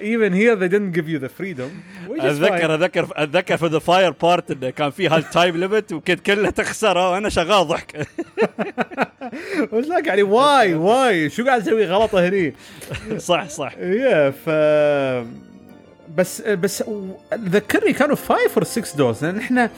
[0.00, 1.70] even here they didn't give you the freedom
[2.08, 2.74] which is اتذكر.
[2.74, 7.10] أتذكر أتذكر في the fire part انه كان في هال time limit وكنت كله تخسره
[7.10, 7.96] وأنا شغال ضحك.
[9.72, 12.54] بس لك يعني why why شو قاعد أسوي غلطة هني؟
[13.16, 13.74] صح صح.
[13.78, 14.48] yeah ف
[16.16, 16.84] بس بس
[17.34, 19.70] ذكرني كانوا five or 6 doors لأن إحنا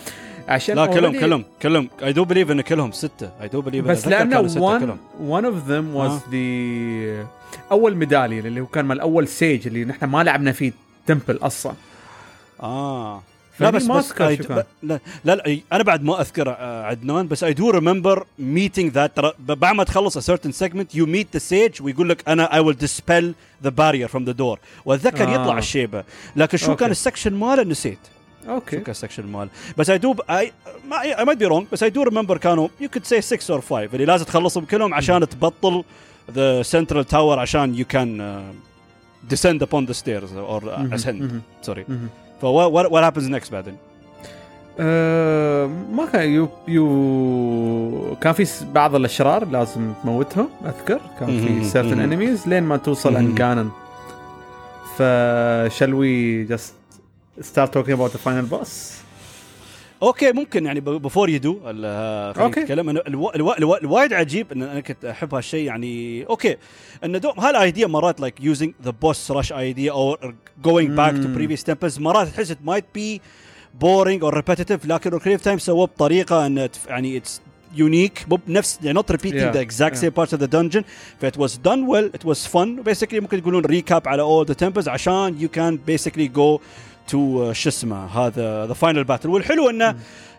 [0.49, 1.89] عشان لا كلهم كلهم كلهم.
[2.03, 3.31] I do believe إن كلهم ستة.
[3.43, 4.49] I do believe بس لأنه
[5.29, 6.21] one of them was آه.
[6.31, 7.27] the
[7.73, 10.73] أول ميداليه اللي هو كان مال أول سيج اللي نحن ما لعبنا فيه
[11.07, 11.73] temple أصلا.
[12.63, 13.23] آه.
[13.61, 14.51] لا بس بس I do-.
[14.51, 19.17] لا لا, لا أنا بعد ما اذكر آه، عدنان بس I do remember meeting that
[19.17, 22.65] ترى بعد ما تخلص a certain segment you meet the sage ويقول لك أنا I
[22.65, 23.25] will dispel
[23.67, 24.59] the barrier from the door.
[24.85, 25.33] وأتذكر آه.
[25.33, 26.05] يطلع الشيبة.
[26.37, 26.81] لكن شو okay.
[26.81, 27.99] كان ال section ماله؟ نسيت.
[28.47, 30.53] شو okay كان ال section ماله بس I do I
[31.25, 34.05] might be wrong بس I do remember كانوا you could say 6 or 5 اللي
[34.05, 35.85] لازم تخلصهم كلهم عشان تبطل
[36.29, 38.09] the central tower عشان you can
[39.35, 40.97] descend upon the stairs or مهم.
[40.99, 41.43] ascend مهم.
[41.67, 42.09] sorry مهم.
[42.43, 43.77] ف what, what, what happens next بعدين
[45.93, 51.27] ما كان you you كان في بعض الأشرار لازم تموتهم أذكر كان.
[51.71, 52.11] في مهم.
[52.11, 53.17] enemies لين ما توصل.
[53.17, 53.71] عند جانن
[54.97, 55.03] ف
[55.79, 56.78] shall we just
[57.41, 58.69] start talking about the final boss.
[60.03, 62.61] okay ممكن يعني before you do خلينا okay.
[62.61, 62.89] نتكلم.
[62.89, 66.25] انه الوا- الوا- الوا- الوايد عجيب إن أنا كنت أحب هالشيء يعني.
[66.27, 66.57] okay.
[67.05, 70.17] انه دوم هال idea مرات like using the boss rush idea أو
[70.63, 71.29] going back to.
[71.35, 73.21] previous temples مرات تحس it might be
[73.81, 77.41] boring أو repetitive لكن Ocarina of Time سووه بطريقة تف- يعني it's
[77.75, 79.03] unique مو بنفس يعني Yeah,
[79.53, 80.01] the exact yeah.
[80.01, 80.85] same parts of the dungeon.
[81.23, 82.83] ف it was done well it was fun.
[82.91, 86.61] Basically ممكن تقولون recap على all the temples عشان you can basically go
[87.11, 89.27] uh, شو اسمه هذا the final battle.
[89.27, 89.97] والحلو إنه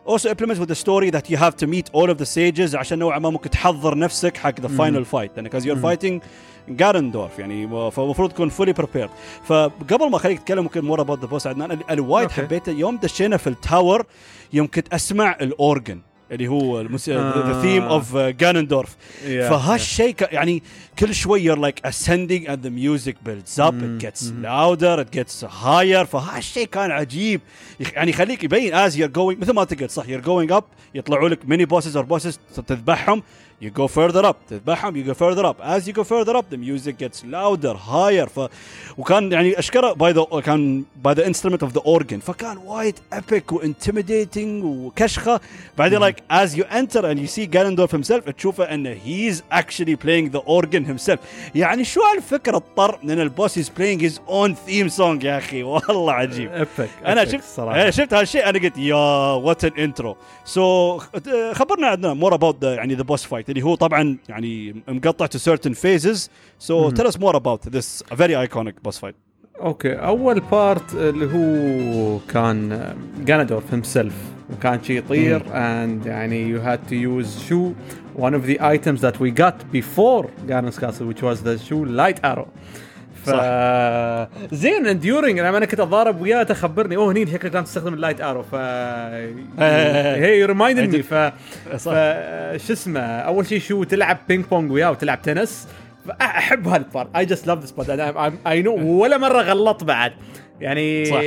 [0.07, 2.99] also implements with the story that you have to meet all of the sages عشان
[2.99, 5.29] نوعا ما ممكن تحضر نفسك حق the final fight.
[5.37, 5.95] لأن because you're مم.
[5.95, 6.23] fighting
[6.69, 9.09] جانندورف يعني فالمفروض تكون fully prepared.
[9.43, 12.41] فقبل ما خليك تتكلم ممكن more about the boss عدنان ال- الوايد okay.
[12.41, 14.05] حبيته يوم دشينا في ال tower
[14.53, 15.99] يوم كنت أسمع ال organ.
[16.31, 17.61] اللي هو the.
[17.61, 20.63] theme of جانندورف فهالشيء يعني
[20.99, 21.55] كل شوي
[21.87, 23.73] ascending and the music builds up.
[23.73, 23.99] مم.
[23.99, 24.43] it gets مم.
[24.45, 26.03] louder it gets higher.
[26.05, 27.41] فهالشيء كان عجيب.
[27.79, 30.63] يعني يخليك يبين as you're going مثل ما تقول صح you're going up
[30.95, 33.23] يطلعوا لك mini bosses or bosses تذبحهم.
[33.60, 36.56] you go further up تذبحهم you go further up as you go further up the
[36.56, 38.48] music gets louder higher ف
[38.98, 43.52] وكان يعني اشكره by the كان by the instrument of the organ فكان وايد epic
[43.52, 45.40] و intimidating وكشخه
[45.78, 50.30] بعدين like as you enter and you see Ganondorf himself تشوفه انه he's actually playing
[50.36, 51.18] the organ himself
[51.54, 56.12] يعني شو هالفكره الطر ان البوس is playing his own theme song يا اخي والله
[56.12, 58.96] عجيب ايبك انا شفت صراحه انا شفت هالشيء انا قلت يا
[59.32, 60.98] وات ان انترو سو
[61.52, 65.73] خبرنا عندنا مور اباوت يعني ذا بوس فايت اللي هو طبعا يعني مقطع to certain
[65.73, 66.29] phases
[66.59, 66.91] so مهم.
[66.93, 69.15] tell us more about this very iconic boss fight
[69.61, 72.93] okay أول part اللي هو كان
[73.25, 74.13] جانندورف himself.
[74.53, 77.71] وكان شي يطير and يعني you had to use شو
[78.17, 82.19] one of the items that we got before Ganon's Castle which was the شو light
[82.23, 82.47] arrow.
[83.25, 83.29] ف
[84.53, 87.98] زين and during لما أنا كنت أتضارب وياه تخبرني أوه هني شكلك لازم تستخدم ال
[87.98, 88.55] light arrow ف
[90.25, 91.13] he reminded me ف
[92.67, 95.67] شو اسمه أول شيء شو تلعب ping pong وياه وتلعب تنس.
[96.21, 100.13] أحب هال part I just love this part I know ولا مرة غلط بعد.
[100.61, 101.19] يعني صح.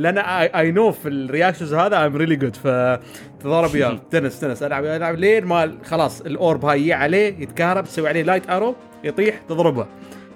[0.00, 4.00] لأن I know في ال reactions هذا I'm really good فتضارب وياه.
[4.10, 4.62] تنس تنس.
[4.62, 8.74] العب ألعب لين ما خلاص ال orb هاي عليه يتكهرب تسوي عليه light arrow
[9.04, 9.86] يطيح تضربه.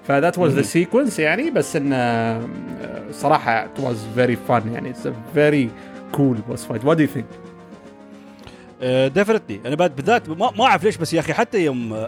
[0.07, 0.63] ف that was the مهم.
[0.65, 2.47] sequence يعني بس انه
[3.11, 4.89] صراحة it was very fun يعني.
[4.89, 5.69] it's a very
[6.11, 7.25] cool boss fight what do you think
[9.13, 12.07] definitely أنا بعد بالذات ما, ما أعرف ليش بس يا أخي حتى يوم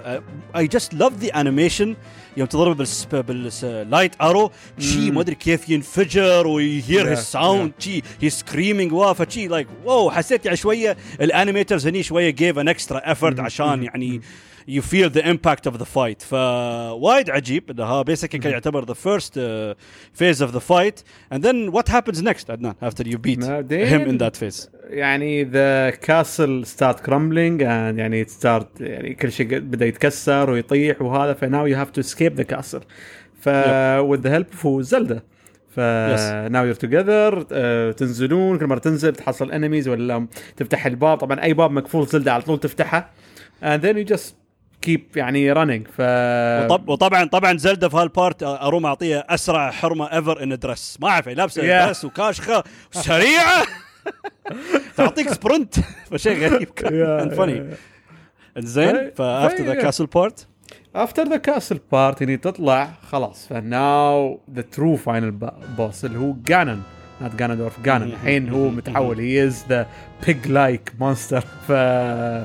[0.56, 1.96] اي جاست لاف ذا انيميشن
[2.38, 5.12] يوم تضرب بالس بال light arrow شي.
[5.12, 10.12] ما أدري كيف ينفجر و hear his sound شي he screaming وا فشي like wow
[10.12, 13.40] حسيت يعني شوية ال animators هني شوية gave an extra effort.
[13.40, 13.84] عشان.
[13.84, 14.22] يعني
[14.70, 16.24] you feel the impact of the fight.
[16.26, 19.76] فوايد عجيب انها basically كان يعتبر uh,
[20.20, 21.04] phase of the fight.
[21.34, 24.70] And then what happens next Adnan after you beat بعدين- him in that phase?
[24.90, 31.34] يعني the castle start crumbling and يعني start يعني كل شيء بدأ يتكسر ويطيح وهذا
[31.34, 32.82] ف now you have to escape the castle
[33.42, 33.50] ف
[34.00, 35.22] with the help of زلدا
[35.76, 35.80] ف.
[36.50, 37.42] now you're together
[37.92, 38.58] تنزلون.
[38.60, 40.28] كل مرة تنزل تحصل enemies ولا
[40.58, 41.18] تفتح الباب.
[41.18, 43.10] طبعا أي باب مقفول زلدا على طول تفتحه.
[43.64, 44.34] And then you just
[44.82, 50.44] keep يعني running ف وطب وطبعا طبعا زلدا في هالبارت أروم أعطيها أسرع حرمة ever
[50.44, 51.88] in dress ما أعرف لابسة Yeah.
[51.88, 53.64] dress وكاشخة سريعه
[54.98, 55.76] تعطيك sprint
[56.12, 56.70] فشيء غريب.
[56.70, 57.66] كان funny
[58.58, 60.48] زين ف after the castle part
[60.96, 63.48] after the castle part يعني تطلع خلاص.
[63.48, 65.32] ف now the true final
[65.78, 66.82] boss اللي هو جانن
[67.22, 69.88] not جانندورف جانن الحين هو متحول he is the
[70.26, 71.70] big like monster ف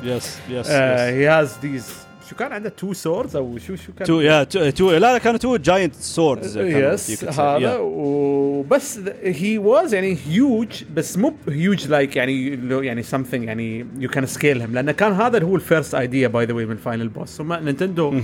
[0.05, 1.95] yes yes he has these
[2.31, 5.39] شو كان عنده two swords أو شو شو كان؟ تو يا تو لا لا كانوا
[5.39, 12.59] two giant swords yes هذا وبس he was يعني هيوج بس مو huge like يعني
[12.87, 16.45] يعني something يعني you can scale him لأنه كان هذا هو ال first idea by
[16.45, 18.15] the way من ال final boss هم نينتندو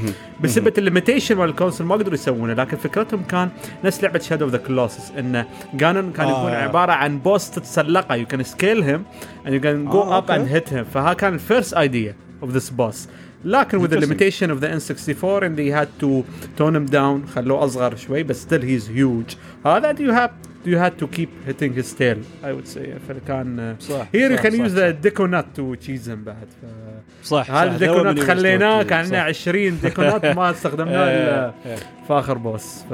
[0.40, 3.48] بسبب ال limitation مال ال console ما قدروا يسوونه لكن فكرتهم كان
[3.84, 6.40] نفس لعبة Shadow of the Colossus انه جانون كان آه.
[6.40, 9.04] يكون عبارة عن boss تتسلقه you can scale him
[9.44, 10.60] and you can go آه، up and أوكي.
[10.60, 10.84] hit him.
[10.94, 13.08] فها كان الفيرست ايديا of this boss.
[13.44, 16.24] لكن with the limitation of the N64 and they had to
[16.58, 19.36] tone him down خلوه اصغر شوي but still he's huge
[19.66, 20.30] هذا you have
[20.66, 24.42] you had to keep hitting his tail I would say فكان صح here you صح،
[24.42, 24.76] can صح، use صح.
[24.78, 26.66] the ديكونات to cheese him بعد ف...
[27.26, 27.72] صح هذا صح.
[27.72, 28.82] الديكونات خليناه.
[28.82, 29.26] كان عندنا صح.
[29.26, 31.76] 20 ديكونات ما استخدمناه الا إيه، إيه.
[31.76, 32.92] في اخر بوس ف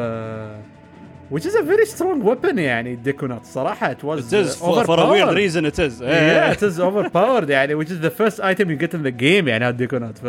[1.33, 5.01] which is a very strong weapon يعني الديكونات صراحة it was It is for, for
[5.01, 6.53] a weird reason it is yeah, إيه.
[6.55, 9.65] it is overpowered يعني which is the first item you get in the game يعني
[9.65, 10.27] هالديكونات ف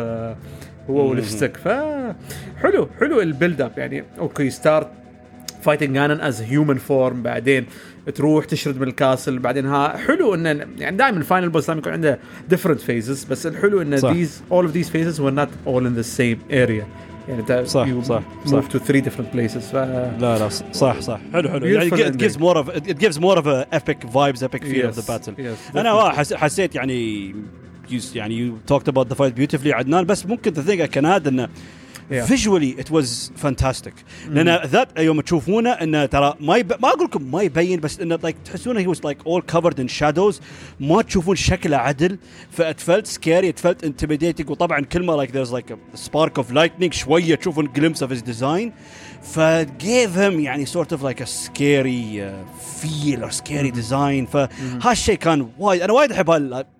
[0.89, 1.67] هو wall stick ف
[2.61, 4.87] حلو حلو ال build up يعني okay start
[5.63, 7.65] fighting Ganon as human form بعدين
[8.15, 11.79] تروح تشرد من ال castle بعدين ها حلو انه يعني دائما ال final boss دائما
[11.79, 12.19] يكون عنده
[12.51, 14.13] different phases بس الحلو ان صح.
[14.13, 16.85] these all of these phases were not all in the same area
[17.29, 18.67] يعني ده صح you صح صح.
[18.67, 21.19] two three different places ف لا لا صح صح.
[21.33, 21.65] حلو حلو.
[21.65, 25.03] يعني ات جيفز مور اوف ات جيفز مور اوف ايبك فايبز ايبك فيل اوف ذا
[25.17, 27.35] باتل أنا آه، حسيت يعني
[28.15, 31.49] يعني you talked about the fight beautifully عدنان بس ممكن the thing I can إنه
[32.09, 33.93] visually it was fantastic
[34.29, 36.73] لأن that يوم تشوفونه إنه ترى ما يب...
[36.81, 39.79] ما أقول لكم ما يبين بس إنه like like, تحسونه he was like all covered
[39.79, 40.41] in shadows
[40.79, 42.17] ما تشوفون شكله عدل.
[42.51, 46.93] فات فاتفلت سكيري ات اتفلت انتميديتنج وطبعا كل ما like there's like spark of lightning
[46.93, 48.73] شوية تشوفون glimpse of his design
[49.23, 52.33] ف give him يعني sort of like a scary
[52.81, 56.29] feel أو scary design فهالشيء كان وايد أنا وايد أحب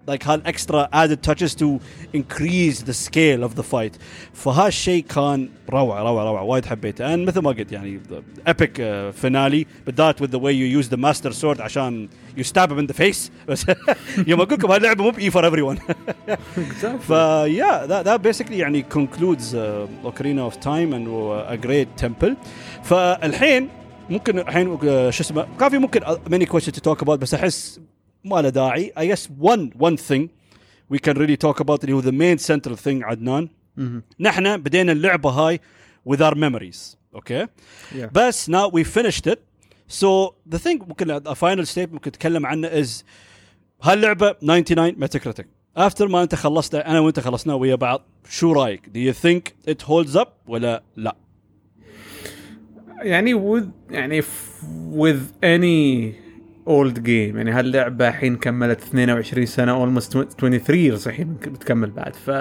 [0.07, 1.79] like هالاكسترا added touches to
[2.13, 3.93] increase the scale of the fight
[4.33, 7.99] فهالشيء كان روعه روعه روعه وايد حبيته and مثل ما قلت يعني
[8.47, 12.71] epic uh, finale بالذات with the way you use the master sword عشان you stab
[12.71, 13.65] him in the face بس
[14.27, 15.79] يوم أقول لكم هاللعبه مو باي for everyone.
[16.99, 17.11] ف
[17.47, 22.35] yeah that, that basically يعني concludes uh, Ocarina of Time and uh, a great temple
[22.83, 23.69] فالحين
[24.09, 27.33] ممكن الحين uh, شو اسمه كان في ممكن uh, many questions to talk about بس
[27.33, 27.79] احس
[28.24, 30.28] ما له داعي I guess one one thing
[30.94, 33.48] we can really talk about اللي هو the main central thing عدنان
[34.20, 35.60] نحن بدينا اللعبه هاي
[36.08, 37.48] with our memories اوكي okay?
[37.92, 38.06] Yeah.
[38.12, 39.38] بس now we finished it
[40.00, 42.88] so the thing ممكن a final state ممكن نتكلم عنه is
[43.82, 45.46] هاللعبه 99 ميتاكريتيك
[45.76, 49.86] افتر ما انت خلصت انا وانت خلصنا ويا بعض شو رايك؟ do you think it
[49.88, 51.16] holds up ولا لا؟
[53.02, 54.64] يعني with يعني f-
[54.96, 56.14] with any
[56.69, 57.35] old game.
[57.35, 62.15] يعني هاللعبة الحين كملت 22 سنة almost 23 years الحين بتكمل بعد.
[62.15, 62.31] ف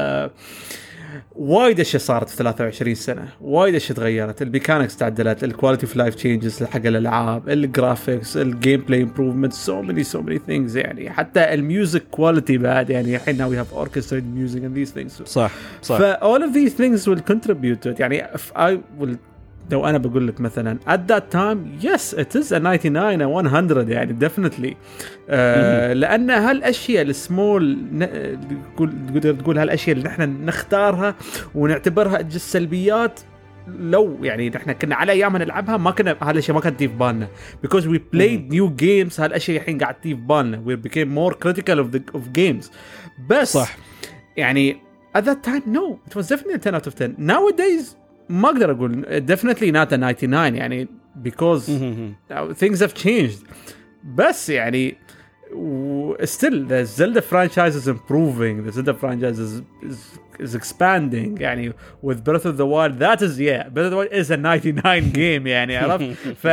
[1.37, 3.29] وايد أشياء صارت في 23 سنة.
[3.41, 4.43] وايد أشياء تغيرت.
[4.43, 9.53] ال mechanics تعدلت ال quality of life changes حق الألعاب ال graphics ال gameplay improvement
[9.53, 11.11] so many so many things يعني.
[11.11, 15.25] حتى ال music quality بعد يعني الحين now we have orchestrated music and these things.
[15.25, 15.51] صح
[15.83, 15.99] صح.
[15.99, 18.01] ف all of these things will contribute to it.
[18.01, 19.17] يعني if I will
[19.71, 23.93] لو أنا بقول لك مثلا at that time yes it is a 99 a 100
[23.93, 24.75] يعني definitely.
[25.29, 27.79] آه لأن هالأشياء السمول
[28.77, 31.15] تقدر تقول هالأشياء اللي نحن نختارها
[31.55, 33.21] ونعتبرها جس سلبيات
[33.69, 37.29] لو يعني نحن كنا على أيامها نلعبها ما كنا هالأشياء ما كانت تجي في بالنا.
[37.67, 40.63] Because we played new games هالأشياء الحين قاعد تجي في بالنا.
[40.67, 42.71] We became more critical of the of games.
[43.29, 43.77] بس صح.
[44.37, 44.77] يعني
[45.19, 49.06] at that time no it was definitely 10 out of 10 nowadays ما اقدر اقول
[49.28, 50.88] definitely not a 99 يعني
[51.24, 51.70] because
[52.60, 53.46] things have changed
[54.16, 54.98] بس يعني
[55.54, 61.74] و- still the Zelda franchise is improving the Zelda franchise is, is is expanding يعني
[62.04, 65.12] with Breath of the Wild that is yeah Breath of the Wild is a 99
[65.12, 66.04] game يعني عرفت
[66.38, 66.48] ف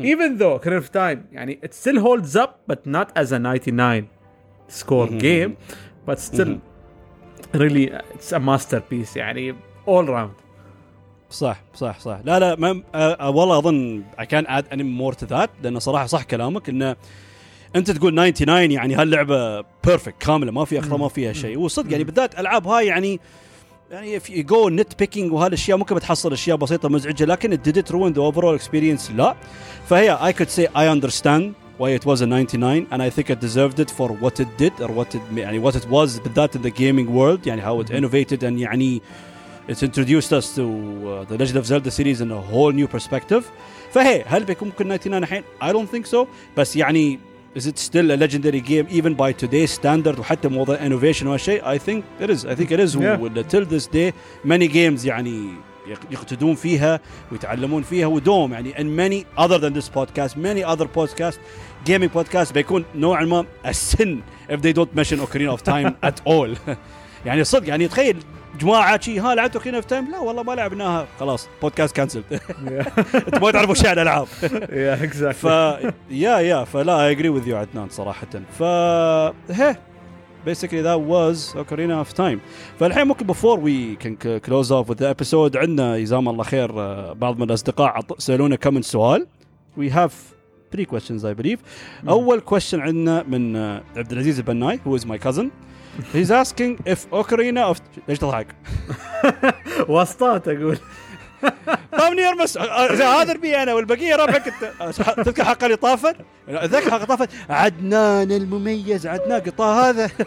[0.00, 4.08] even though Ocarina of Time يعني it still holds up but not as a 99
[4.68, 5.56] score game
[6.06, 6.58] but still
[7.54, 9.54] really it's a masterpiece يعني
[9.86, 10.34] all round
[11.31, 12.19] صح صح صح.
[12.23, 16.05] لا لا ما أه والله أظن I can add any more to that لأن صراحة
[16.05, 16.95] صح كلامك انه
[17.75, 21.59] أنت تقول 99 يعني هاللعبة perfect كاملة ما في أخطاء ما فيها شيء.
[21.59, 23.19] وصدق يعني بالذات ألعاب هاي يعني
[23.91, 28.21] يعني في go nitpicking وهالأشياء ممكن بتحصل أشياء بسيطة مزعجة لكن did it ruin the
[28.21, 29.35] overall experience لا.
[29.87, 33.37] فهي اي كود سي اي اندرستاند واي ات was a 99 اند اي ثينك ات
[33.37, 36.71] ديزيرفد ات فور وات it did or what يعني وات ات واز بالذات in the
[36.71, 39.01] gaming world يعني هاو ات انوفيتد and يعني
[39.71, 43.43] it's introduced us to uh, the Legend of Zelda series in a whole new perspective
[43.93, 46.27] فهي هل بيكون ممكن 99 الحين I don't think so
[46.57, 47.19] بس يعني
[47.57, 51.77] is it still a legendary game even by today's standard وحتى موضوع innovation وهالشيء I
[51.77, 53.43] think it is I think it is Yeah.
[53.49, 54.13] till this day
[54.45, 55.49] many games يعني
[56.11, 56.99] يقتدون فيها
[57.31, 61.37] ويتعلمون فيها ودوم يعني and many other than this podcast many other podcast
[61.89, 66.73] gaming podcast بيكون نوعا ما السن if they don't mention Ocarina of Time at all
[67.25, 68.17] يعني صدق يعني تخيل
[68.59, 71.07] جماعة شي ها لعبت Ocarina of Time لا والله ما لعبناها.
[71.19, 75.31] خلاص podcast cancel أنتم ما تعرفوا شيء عن الالعاب yeah exactly.
[75.31, 75.43] ف
[76.11, 78.27] yeah yeah فلا I agree with you عدنان صراحة.
[78.59, 78.63] ف
[79.51, 79.75] هي
[80.47, 82.37] basically that was Ocarina of Time.
[82.79, 86.79] فالحين ممكن before we can c- close off with the episode عندنا جزاهم الله خير
[86.81, 89.27] آه، بعض من الأصدقاء سألونا كم من سؤال.
[89.79, 90.11] We have
[90.75, 91.59] three questions I believe.
[92.09, 95.45] أول question عندنا من آه، عبد العزيز البناي who is my cousin.
[96.13, 98.47] He's asking if Ocarina of ليش تضحك؟
[99.89, 100.77] واسطات أقول
[102.19, 106.15] يرمس آه، زين هذا ربي أنا والبقية ربعك أنت تذكر حق اللي طافت؟
[106.47, 110.09] تذكر حق طافت عدنان المميز عدنان قطاه هذا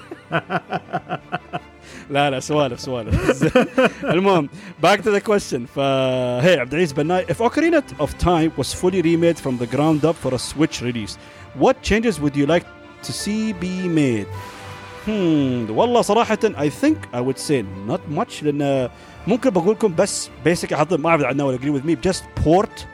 [2.10, 3.42] لا لا سوالف سوالف.
[4.14, 4.48] المهم
[4.84, 9.38] back to the question فهي عبد العزيز بناي if Ocarina of Time was fully remade
[9.38, 11.16] from the ground up for a Switch release
[11.58, 12.66] what changes would you like
[13.02, 14.26] to see be made
[15.06, 18.88] Hmm والله صراحة I think I would say not much لأن
[19.26, 22.86] ممكن بقول لكم بس basic حظ ما أعرف عدنان ولا agree with me just port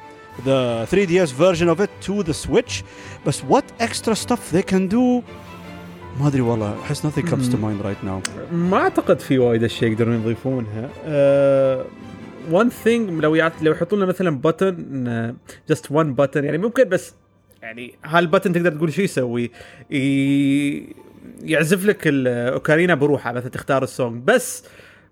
[0.47, 2.83] the 3DS version of it to the Switch.
[3.27, 5.23] بس what extra stuff they can do
[6.21, 7.63] ما أدري والله أحس nothing comes to مم.
[7.81, 8.53] mind right now.
[8.53, 10.89] ما أعتقد في وايد أشياء يقدرون يضيفونها.
[11.05, 11.85] أه
[12.53, 14.75] one thing لو يعط لو يحطون لنا مثلا button
[15.71, 17.15] just one button يعني ممكن بس
[17.63, 19.51] يعني هال button تقدر تقول شو يسوي؟
[19.91, 20.87] ي-
[21.43, 24.65] يعزف لك الاوكارينا بروحه مثلا تختار ال song بس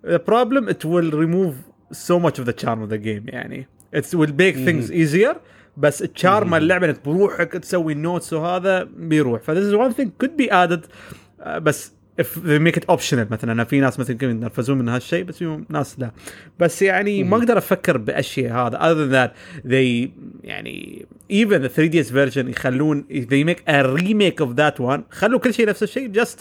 [0.07, 1.55] the problem it will remove
[1.93, 3.67] so much of the charm of the game يعني
[3.97, 5.37] it will make things easier
[5.77, 9.77] بس ال charm مال اللعبه انك بروحك تسوي ال notes وهذا بيروح ف this is
[9.79, 10.89] one thing could be added
[11.41, 14.89] آه، بس if they make it optional مثلا أنا في ناس مثلا يمكن يتنرفزون من
[14.89, 16.11] هالشيء بس في ناس لا
[16.59, 20.09] بس يعني ما أقدر أفكر باشياء هذا other than that they
[20.45, 25.55] يعني even the 3ds version يخلون they make a remake of that one خلوا كل
[25.55, 26.37] شيء نفس الشيء just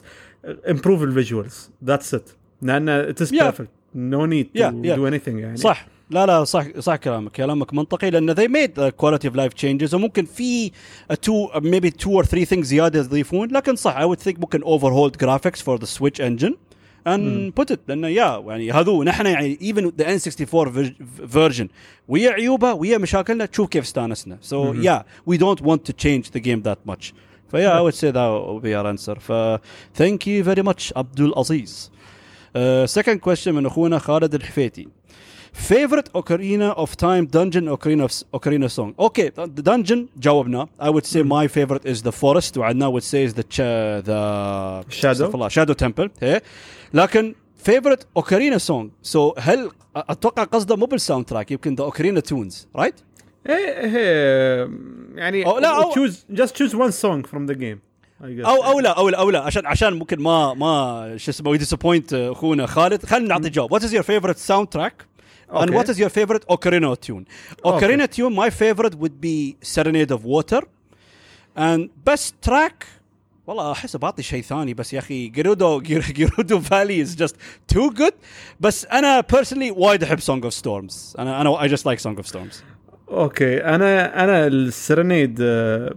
[0.67, 3.51] improve the visuals that's it لأن it is Yeah.
[3.51, 4.95] perfect no need to Yeah, yeah.
[4.95, 8.91] do anything يعني صح لا لا صح صح كلامك كلامك منطقي لأن they made the
[9.03, 10.71] quality of life changes وممكن في
[11.13, 15.17] two maybe two or three things زياده يضيفون لكن صح I would think ممكن overhauled
[15.25, 16.53] graphics for the Switch engine
[17.07, 20.93] and put it لأنه yeah يعني هذو نحن يعني even the N64 ver-
[21.35, 21.67] version
[22.07, 25.01] ويا عيوبها ويا مشاكلنا تشوف كيف استانسنا so yeah
[25.31, 27.13] we don't want to change the game that much
[27.51, 29.31] ف yeah I would say that would be our answer ف
[29.97, 31.91] thank you very much عبد العزيز
[32.55, 32.59] uh,
[33.01, 34.87] second question من اخونا خالد الحفيتي
[35.55, 41.23] favorite Ocarina of Time dungeon Ocarina of Ocarina song okay dungeon جاوبنا I would say
[41.23, 46.09] my favorite is the Forest وعدنان would say is the the Shadow Shadow Temple
[46.93, 52.67] لكن favorite Ocarina song so هل أتوقع قصده مو بال soundtrack يمكن the Ocarina tunes
[52.75, 52.95] right؟
[53.49, 54.69] إيه
[55.15, 57.79] يعني أو لا أو تشوز جاست تشوز وان سونج فروم ذا جيم
[58.21, 59.39] أو أو لا أو لا أو لا.
[59.39, 63.05] عشان عشان ممكن ما ما شو اسمه disappoint أخونا خالد.
[63.05, 63.71] خلينا نعطي جواب.
[63.71, 65.05] what is your favorite soundtrack
[65.49, 65.73] Okay.
[65.73, 67.27] what is your favorite Ocarina tune?
[67.63, 70.61] Ocarina tune, my favorite would be Serenade of Water.
[71.55, 72.85] And best track
[73.47, 77.35] والله احس بعطي شيء ثاني بس يا أخي Gerudo Gerudo Valley is just
[77.67, 78.13] too good
[78.59, 82.27] بس أنا personally وايد احب سونج اوف ستورمز أنا أنا اي جاست لايك سونج اوف
[82.27, 82.63] ستورمز
[83.09, 85.41] أوكي أنا أنا ال Serenade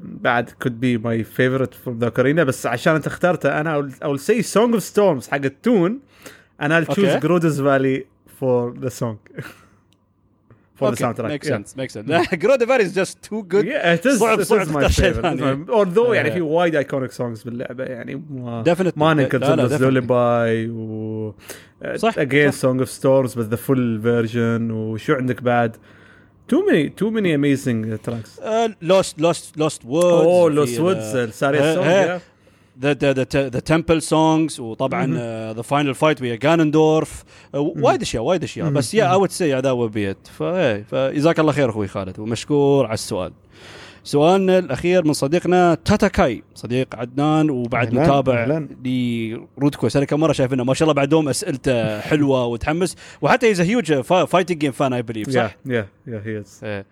[0.02, 4.20] بعد could be my favorite from the ocarina بس عشان أنت اخترته أنا I will
[4.20, 6.00] say song of storms حق ال tune
[6.60, 7.98] أنا I'll choose Okay.
[8.40, 9.16] Groda's Valley for the song
[10.80, 11.48] for the soundtrack make yeah.
[11.48, 14.60] sense make sense Gerudo Valley is just too good Yeah, it is, صعب- it صعب
[14.66, 15.20] is my تختار شيء favorite.
[15.20, 15.66] ثاني.
[15.66, 16.32] Although يعني Yeah.
[16.32, 18.92] في وايد iconic songs باللعبه يعني ما Definitely.
[18.98, 19.80] ما لا، ننكر لا، Zelda's definitely.
[19.82, 21.34] lullaby و
[21.96, 22.58] صح، again صح.
[22.58, 25.76] Song of Storms بس the full version وشو عندك بعد
[26.48, 28.40] too many too many amazing tracks
[28.82, 32.20] Lost Lost Lost Woods oh Lost Woods ال Saria song the the
[32.80, 35.06] the, te- the temple songs وطبعا
[35.54, 37.24] the final fight ويا جانندورف
[37.54, 38.70] وايد أشياء وايد أشياء.
[38.70, 40.30] بس yeah I would say that would be it.
[40.32, 42.18] فايه فجزاك الله خير أخوي خالد.
[42.18, 43.32] ومشكور على السؤال.
[44.04, 48.68] سؤالنا الأخير من صديقنا تاتاكاي صديق عدنان وبعد أهلاً، متابع أهلاً.
[48.84, 49.96] لرود كويس.
[49.96, 52.96] أنا كم مرة شايف انه ما شاء الله بعد دوم أسئلته حلوة وتحمس.
[53.22, 56.84] وحتى he's huge fighting game fan I believe صح؟ yeah yeah he is.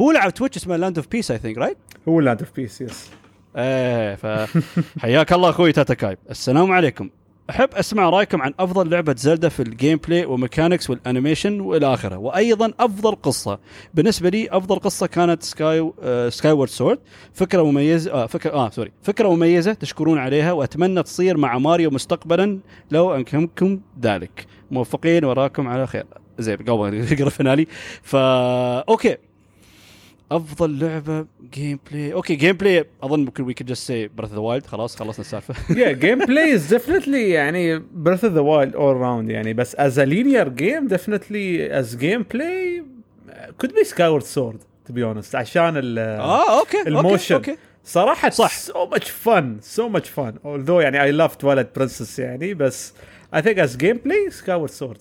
[0.00, 1.76] هو لعب Twitch اسمه Land of Beasts I think right؟
[2.08, 3.10] هو Land of Beasts yes
[3.56, 7.10] إيه فحياك الله أخوي تاتاكاي السلام عليكم.
[7.50, 11.94] أحب أسمع رأيكم عن أفضل لعبة زلدا في ال gameplay و mechanics وال animation وإلى
[11.94, 13.58] آخره وأيضا أفضل قصة.
[13.94, 16.98] بالنسبة لي أفضل قصة كانت Sky آه Skyward Sword
[17.32, 22.58] فكرة مميزة آه فكرة آه sorry فكرة مميزة تشكرون عليها وأتمنى تصير مع ماريو مستقبلا
[22.90, 24.46] لو أمكنكم ذلك.
[24.70, 26.04] موفقين وراكم على خير.
[26.38, 27.66] زين قبل نقرا finale.
[28.02, 29.16] فا okay.
[30.30, 34.96] أفضل لعبة gameplay okay gameplay أظن ممكن we could just say Breath the Wild خلاص
[34.96, 35.54] خلصنا السالفة
[35.84, 40.48] yeah gameplay as definitely يعني Breath the Wild all around يعني بس as a linear
[40.48, 42.84] game definitely as gameplay
[43.60, 47.34] could be Skyward Sword to be honest عشان ال آه okay ال motion.
[47.34, 47.60] okay, okay.
[47.84, 48.58] صراحة صح.
[48.58, 52.92] so much fun so much fun although يعني I love Twilight Princess يعني بس
[53.34, 54.98] I think as gameplay Skyward Sword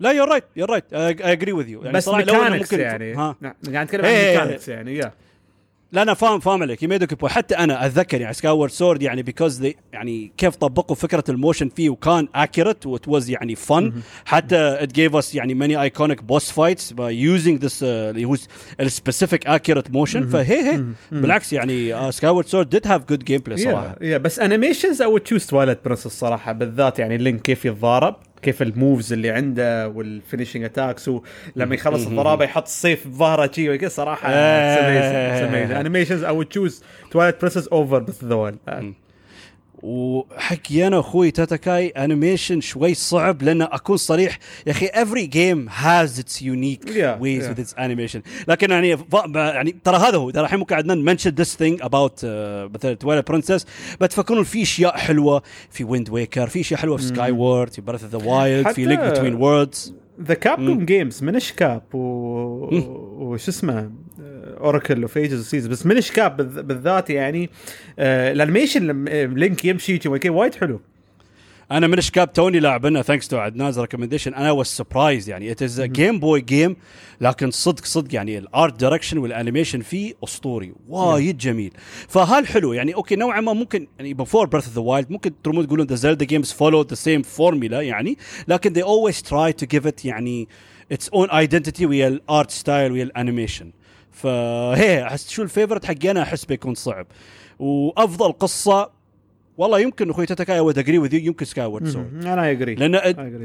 [0.00, 3.14] لا you're right you're right I agree with you بس mechanics ممكن- يعني.
[3.14, 3.36] ها.
[3.40, 4.38] نعم، قاعد نتكلم عن إيه.
[4.40, 5.12] mechanics يعني yeah
[5.92, 6.82] لا أنا فاهم فاهم عليك.
[6.82, 11.34] يميدك بوي حتى أنا أتذكر يعني Skyward Sword يعني because يعني كيف طبقوا فكرة ال
[11.34, 13.92] motion فيه وكان accurate و it was يعني fun
[14.24, 18.36] حتى it gave us يعني many iconic boss fights by using this اللي هو
[18.80, 20.84] ال specific accurate motion فهي هي.
[21.12, 23.96] بالعكس يعني Skyward Sword did have good game play صراحة.
[24.00, 28.16] yeah بس animations I'll choose Twilight Princess الصراحه بالذات يعني لينك كيف يتضارب.
[28.42, 33.70] كيف ال moves اللي عنده وال finishing attacks ولما يخلص الضرابة يحط السيف بظهره شي
[33.70, 34.28] وكذا صراحة.
[35.80, 38.56] animations I'll choose Twilight Princess over بس ذوال
[39.82, 44.38] وحكي أنا أخوي تاتاكاي animation شوي صعب لأن أكون صريح.
[44.66, 47.50] يا أخي every game has its unique Yeah, ways yeah.
[47.50, 48.20] with its animation.
[48.48, 49.02] لكن يعني ف...
[49.34, 50.30] يعني ترى هذا هو.
[50.30, 52.24] ترى الحين ممكن mention this thing about uh,
[52.74, 53.66] مثلا Twilight Princess
[54.00, 58.18] بتفكرون في أشياء حلوة في Wind Waker في أشياء حلوة في Skyward في Breath the
[58.18, 61.98] Wild في Link Between Worlds the Capcom games Minish Cap و...
[63.18, 63.90] وش اسمه؟
[64.60, 67.50] Oracle of Ages و Seasons بس Minish Cap بالذات يعني
[67.98, 70.80] آه، ال animation آه، Link يمشي وايد حلو.
[71.70, 75.50] أنا Minish Cap توني لاعبنا thanks to عدنان's recommendation أنا was surprised يعني.
[75.50, 76.76] it is Game Boy game
[77.20, 80.72] لكن صدق صدق يعني ال art direction وال animation فيه أسطوري.
[80.88, 81.72] وايد جميل.
[82.08, 85.66] فهل حلو؟ يعني okay نوعا ما ممكن يعني before Breath of the Wild ممكن ترمون
[85.66, 88.18] تقولون the Zelda games follow the same formula يعني
[88.48, 90.48] لكن they always try to give it يعني
[90.94, 93.70] its own identity ويا ال art style ويا ال animation
[94.22, 97.06] فهي أحس شو ال favorite حقي أنا أحس بيكون صعب
[97.58, 98.98] وأفضل قصة
[99.58, 102.92] والله يمكن أخوي تتكاي would agree with يمكن Skyward Sword أنا agree لأن.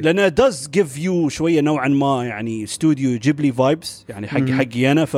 [0.02, 4.54] لأن does give you شوية نوعا ما يعني Studio Ghibli vibes يعني حقي.
[4.54, 5.14] حقي أنا ف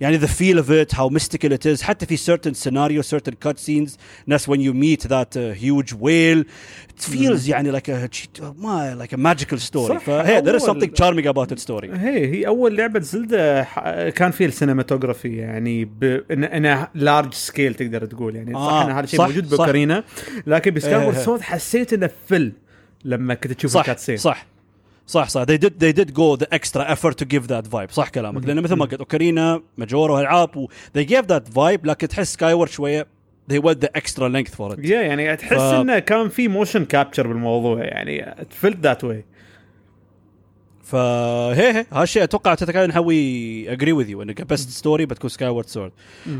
[0.00, 3.90] يعني the feel of it how mystical it is حتى في certain scenario certain cutscenes
[4.26, 6.44] ناس when you meet that uh, huge whale
[6.98, 8.08] it feels يعني like a
[8.58, 9.88] ما like a magical story.
[9.88, 11.90] صح، فهي there is something charming about its story.
[11.90, 13.62] هي هي أول لعبة زلدة
[14.10, 15.90] كان فيها ال cinematography يعني.
[16.30, 19.56] انها large scale تقدر تقول يعني صح آه، إن هذا الشيء صح، موجود صح.
[19.56, 20.04] بوكارينا
[20.46, 21.18] لكن ب Skyward إيه.
[21.18, 22.52] Sword حسيت إنه فيلم
[23.04, 24.16] لما كنت تشوف صح ال cutscene.
[24.16, 24.46] صح
[25.06, 25.44] صح صح.
[25.44, 27.90] They did they did go the extra effort to give that vibe.
[27.90, 28.46] صح كلامك.
[28.46, 30.68] لأن مثل ما قلت Ocarina Majora والالعاب و
[30.98, 33.17] they gave that vibe لكن تحس Skyward شوية
[33.52, 34.78] they went the extra length for it.
[34.78, 38.34] yeah يعني تحس ف- إنه كان في motion capture بالموضوع يعني.
[38.50, 39.24] felt that way
[40.82, 45.92] فهي هي هالشيء أتوقع تتكلم نحوي agree with you إنه best story بتكون Skyward Sword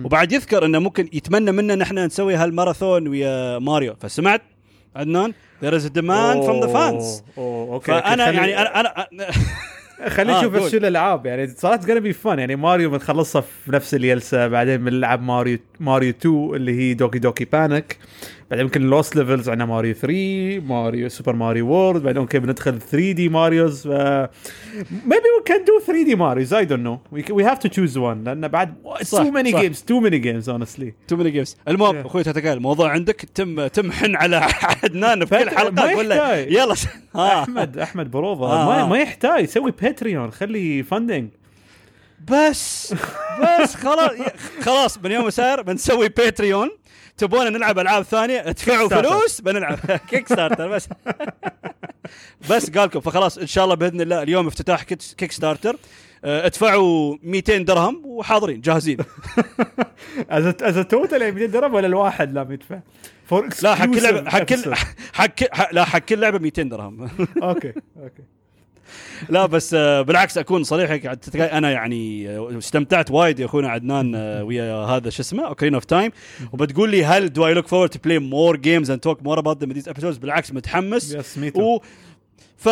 [0.04, 3.94] وبعد يذكر إنه ممكن يتمنى منا نحن نسوي هالماراثون ويا ماريو.
[4.00, 4.42] فسمعت؟
[4.96, 5.32] عدنان؟
[5.62, 7.22] There is a demand from the fans.
[7.38, 9.06] okay فأنا يعني أنا أنا
[10.06, 10.70] خلينا آه، نشوف بس قول.
[10.70, 15.22] شو الألعاب يعني صارت gonna be fun يعني ماريو بنخلصها في نفس الجلسه بعدين بنلعب
[15.22, 17.96] ماريو ماريو 2 اللي هي Doki Doki Panic
[18.50, 23.28] بعدين يمكن Lost Levels عندنا ماريو 3 ماريو Super Mario World بعدين okay بندخل 3D
[23.28, 23.90] Marios ف
[25.06, 28.48] maybe we can do 3D Marios don't know we, we have to choose one لأن
[28.48, 29.04] بعد many
[29.52, 29.60] صح.
[29.62, 32.06] games too many games honestly too many games المهم Yeah.
[32.06, 36.36] أخوي تتكلم الموضوع عندك تم تمحن على عدنان في كل حلقه ولا.
[36.38, 36.74] يلا
[37.14, 37.42] آه.
[37.42, 38.66] أحمد أحمد بروفا آه.
[38.66, 41.28] ما, ما يحتاج سوي Patreon خلي funding
[42.30, 42.94] بس
[43.40, 44.10] بس خلاص
[44.60, 46.70] خلاص من يوم وسار بنسوي Patreon
[47.18, 48.88] تبون نلعب ألعاب ثانية؟ ادفعوا.
[48.88, 49.78] فلوس؟ بنلعب.
[50.10, 50.88] Kickstarter بس
[52.50, 55.76] بس قالكم فخلاص إن شاء الله بإذن الله اليوم افتتاح Kickstarter
[56.24, 58.96] آه، ادفعوا 200 درهم وحاضرين جاهزين.
[60.30, 62.78] as as total يعني 200 درهم ولا الواحد لازم يدفع؟
[63.26, 64.74] for لا حق كل لعبة حق كل-
[65.72, 67.08] لا حق كل لعبة 200 درهم.
[67.42, 68.22] okay okay
[69.28, 74.44] لا بس آه، بالعكس أكون صريح أنا يعني آه، استمتعت وايد يا أخونا عدنان آه،
[74.44, 76.10] ويا هذا شو اسمه Ocarina of Time
[76.52, 79.60] وبتقول لي هل do I look forward to play more games and talk more about
[79.60, 81.14] them these episodes بالعكس متحمس.
[81.14, 81.80] yes me too و
[82.56, 82.68] ف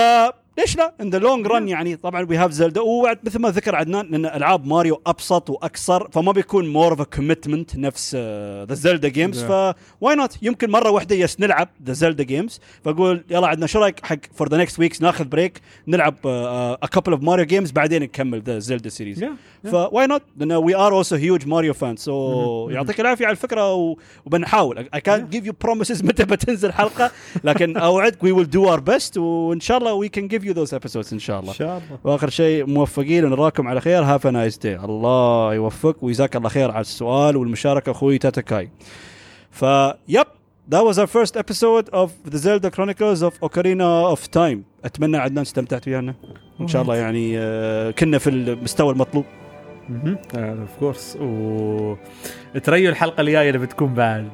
[0.59, 4.15] ليش لا؟ in the long run يعني طبعا we have Zelda ومثل ما ذكر عدنان
[4.15, 8.15] إن ألعاب ماريو أبسط واقصر فما بيكون more of commitment نفس
[8.69, 9.45] the Zelda games.
[9.45, 13.79] ف why not يمكن مرة واحدة yes نلعب the Zelda games فأقول يلا عندنا شو
[13.81, 16.15] رأيك حق for the next weeks ناخذ break نلعب
[16.83, 19.25] a couple of Mario games بعدين نكمل the Zelda series
[19.65, 22.69] ف why not لأن we are also huge Mario fan so.
[22.71, 23.97] يعطيك العافية على الفكرة و-
[24.27, 24.89] وبنحاول.
[24.95, 27.11] I can give you promises متى بتنزل حلقة
[27.45, 30.75] لكن أوعدك we will do our best وإن شاء الله we can give you those
[30.75, 31.51] episodes إن شاء الله.
[31.51, 31.99] إن شاء الله.
[32.05, 34.03] وآخر شيء موفقين ونراكم على خير.
[34.03, 37.91] have nice day الله يوفقك ويجزاك الله خير على السؤال والمشاركة.
[37.91, 38.71] أخوي تاتاكاي
[39.51, 40.27] فيب
[40.69, 44.59] That was our first episode of the Zelda Chronicles of Ocarina of Time.
[44.85, 46.15] أتمنى عدنان استمتعت ويانا.
[46.61, 49.25] إن شاء الله يعني آه، كنا في المستوى المطلوب.
[50.35, 51.95] of course و
[52.65, 54.29] تريوا الحلقة الجاية اللي بتكون بعد.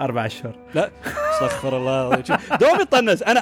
[0.00, 0.54] أربع أشهر.
[1.32, 2.22] استغفر الله.
[2.60, 3.22] دوم يطنز.
[3.22, 3.40] أنا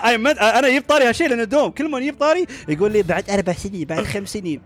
[0.59, 1.71] أنا يجيب طاري هالشيء لأنه دوم.
[1.71, 4.61] كل ما يجيب طاري يقول لي بعد أربع سنين بعد خمس سنين.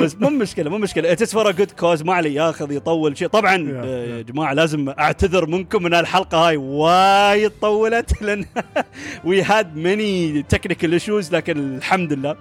[0.00, 1.12] بس مو مشكلة مو مشكلة.
[1.12, 3.28] it's for good cause ما علي ياخذ يطول شيء.
[3.28, 3.56] طبعا.
[3.56, 8.12] يا جماعة لازم أعتذر منكم من الحلقة هاي وايد طولت.
[8.22, 8.44] لأن
[9.24, 12.36] we had many technical issues لكن الحمد لله.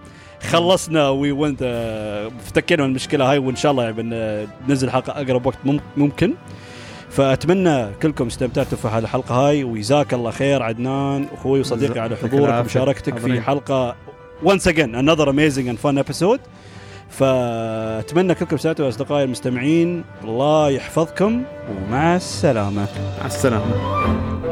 [0.49, 1.09] خلصنا.
[1.09, 1.61] وي ونت
[2.45, 6.33] افتكينا من المشكلة هاي وإن شاء الله يعني بننزل حلقة أقرب وقت مم- ممكن.
[7.09, 9.63] فأتمنى كلكم استمتعتوا في هذه الحلقة هاي.
[9.63, 11.27] وجزاك الله خير عدنان.
[11.33, 12.53] أخوي وصديقي على حضورك.
[12.59, 13.41] ومشاركتك في.
[13.41, 13.95] حلقة
[14.45, 16.39] once again another amazing and fun episode.
[17.09, 20.03] فأتمنى كلكم استمتعتوا أصدقائي المستمعين.
[20.23, 21.43] الله يحفظكم.
[21.69, 22.87] ومع السلامة.
[23.19, 24.50] مع السلامة.